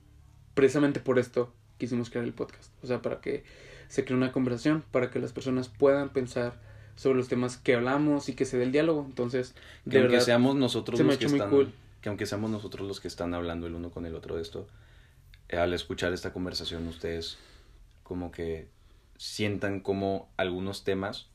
precisamente 0.54 1.00
por 1.00 1.18
esto 1.18 1.52
quisimos 1.78 2.10
crear 2.10 2.24
el 2.24 2.32
podcast. 2.32 2.72
O 2.82 2.86
sea, 2.86 3.02
para 3.02 3.20
que 3.20 3.44
se 3.88 4.04
cree 4.04 4.16
una 4.16 4.32
conversación, 4.32 4.84
para 4.90 5.10
que 5.10 5.18
las 5.18 5.32
personas 5.32 5.68
puedan 5.68 6.10
pensar 6.12 6.60
sobre 6.96 7.18
los 7.18 7.28
temas 7.28 7.56
que 7.56 7.74
hablamos 7.74 8.28
y 8.28 8.34
que 8.34 8.44
se 8.44 8.56
dé 8.56 8.64
el 8.64 8.72
diálogo. 8.72 9.04
Entonces, 9.06 9.54
Que 9.84 9.90
de 9.90 9.98
aunque 9.98 10.12
verdad, 10.12 10.26
seamos 10.26 10.56
nosotros 10.56 10.98
se 10.98 11.04
los 11.04 11.18
que 11.18 11.26
están, 11.26 11.50
cool. 11.50 11.72
que 12.00 12.08
aunque 12.08 12.26
seamos 12.26 12.50
nosotros 12.50 12.86
los 12.86 13.00
que 13.00 13.08
están 13.08 13.34
hablando 13.34 13.66
el 13.66 13.74
uno 13.74 13.90
con 13.90 14.06
el 14.06 14.14
otro 14.14 14.36
de 14.36 14.42
esto, 14.42 14.66
eh, 15.48 15.56
al 15.58 15.72
escuchar 15.74 16.12
esta 16.12 16.32
conversación 16.32 16.86
ustedes 16.88 17.38
como 18.02 18.30
que 18.30 18.68
sientan 19.16 19.80
como 19.80 20.28
algunos 20.36 20.84
temas 20.84 21.28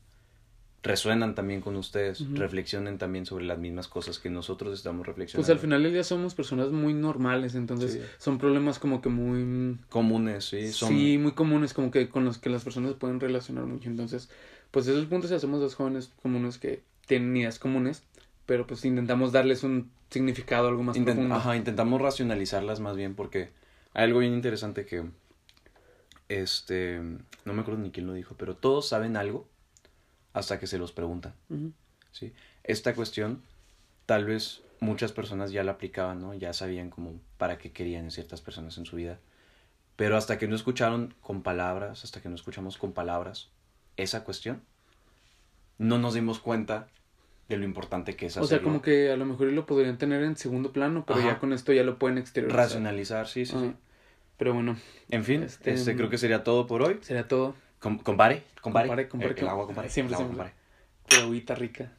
resuenan 0.82 1.34
también 1.34 1.60
con 1.60 1.76
ustedes, 1.76 2.24
reflexionen 2.32 2.96
también 2.96 3.26
sobre 3.26 3.44
las 3.44 3.58
mismas 3.58 3.86
cosas 3.86 4.18
que 4.18 4.30
nosotros 4.30 4.72
estamos 4.74 5.06
reflexionando. 5.06 5.44
Pues 5.46 5.54
al 5.54 5.60
final 5.60 5.82
del 5.82 5.92
día 5.92 6.04
somos 6.04 6.34
personas 6.34 6.70
muy 6.70 6.94
normales, 6.94 7.54
entonces 7.54 7.92
Sí. 7.92 8.00
son 8.18 8.38
problemas 8.38 8.78
como 8.78 9.02
que 9.02 9.10
muy... 9.10 9.78
Comunes, 9.90 10.46
sí, 10.46 10.72
son... 10.72 10.88
Sí, 10.88 11.18
muy 11.18 11.32
comunes, 11.32 11.74
como 11.74 11.90
que 11.90 12.08
con 12.08 12.24
los 12.24 12.38
que 12.38 12.48
las 12.48 12.64
personas 12.64 12.94
pueden 12.94 13.20
relacionar 13.20 13.66
mucho. 13.66 13.90
Entonces, 13.90 14.30
pues 14.70 14.86
desde 14.86 15.00
el 15.00 15.06
punto 15.06 15.28
si 15.28 15.34
hacemos 15.34 15.60
dos 15.60 15.74
jóvenes 15.74 16.12
comunes 16.22 16.56
que 16.56 16.82
tienen 17.06 17.36
ideas 17.36 17.58
comunes, 17.58 18.02
pero 18.46 18.66
pues 18.66 18.84
intentamos 18.86 19.32
darles 19.32 19.62
un 19.64 19.90
significado 20.08 20.68
algo 20.68 20.82
más 20.82 20.96
Intent- 20.96 21.04
profundo. 21.04 21.34
Ajá, 21.34 21.56
intentamos 21.56 22.00
racionalizarlas 22.00 22.80
más 22.80 22.96
bien 22.96 23.14
porque 23.14 23.50
hay 23.92 24.04
algo 24.04 24.20
bien 24.20 24.32
interesante 24.32 24.86
que, 24.86 25.04
este, 26.28 27.00
no 27.44 27.52
me 27.52 27.60
acuerdo 27.60 27.80
ni 27.82 27.90
quién 27.90 28.06
lo 28.06 28.12
dijo, 28.14 28.34
pero 28.38 28.56
todos 28.56 28.88
saben 28.88 29.16
algo 29.16 29.46
hasta 30.32 30.58
que 30.58 30.66
se 30.66 30.78
los 30.78 30.92
preguntan, 30.92 31.34
Ujú. 31.48 31.72
¿sí? 32.12 32.32
Esta 32.64 32.94
cuestión, 32.94 33.42
tal 34.06 34.24
vez 34.24 34.62
muchas 34.80 35.12
personas 35.12 35.52
ya 35.52 35.64
la 35.64 35.72
aplicaban, 35.72 36.20
¿no? 36.20 36.34
Ya 36.34 36.52
sabían 36.52 36.90
como 36.90 37.20
para 37.38 37.58
qué 37.58 37.72
querían 37.72 38.10
ciertas 38.10 38.40
personas 38.40 38.78
en 38.78 38.86
su 38.86 38.96
vida, 38.96 39.18
pero 39.96 40.16
hasta 40.16 40.38
que 40.38 40.48
no 40.48 40.54
escucharon 40.56 41.14
con 41.20 41.42
palabras, 41.42 42.04
hasta 42.04 42.20
que 42.22 42.28
no 42.28 42.34
escuchamos 42.34 42.78
con 42.78 42.92
palabras 42.92 43.50
esa 43.96 44.24
cuestión, 44.24 44.62
no 45.78 45.98
nos 45.98 46.14
dimos 46.14 46.40
cuenta 46.40 46.88
de 47.48 47.56
lo 47.56 47.64
importante 47.64 48.14
que 48.16 48.26
es 48.26 48.36
O 48.36 48.44
sea, 48.44 48.58
hacerlo. 48.58 48.64
como 48.68 48.82
que 48.82 49.10
a 49.10 49.16
lo 49.16 49.24
mejor 49.26 49.48
lo 49.48 49.66
podrían 49.66 49.98
tener 49.98 50.22
en 50.22 50.36
segundo 50.36 50.72
plano, 50.72 51.04
pero 51.06 51.18
Ajá. 51.18 51.28
ya 51.28 51.38
con 51.38 51.52
esto 51.52 51.72
ya 51.72 51.82
lo 51.82 51.98
pueden 51.98 52.18
exteriorizar. 52.18 52.62
racionalizar, 52.62 53.26
sí, 53.26 53.44
sí, 53.44 53.54
Ah, 53.56 53.60
sí. 53.64 53.74
Pero 54.38 54.54
bueno, 54.54 54.76
En 55.10 55.24
fin, 55.24 55.42
Este, 55.42 55.72
este, 55.72 55.96
creo 55.96 56.08
que 56.08 56.16
sería 56.16 56.44
todo 56.44 56.66
por 56.66 56.82
hoy. 56.82 56.98
sería 57.02 57.26
todo. 57.28 57.54
Com- 57.80 57.98
compare, 57.98 58.44
compare. 58.60 58.86
Compare, 58.88 59.08
compare, 59.08 59.32
El, 59.32 59.38
el 59.38 59.48
agua, 59.48 59.66
compare. 59.66 59.88
siempre, 59.88 60.14
agua, 60.14 60.26
siempre. 60.28 60.52
compare. 60.52 60.60
Qué 61.08 61.16
agüita 61.16 61.54
rica. 61.54 61.92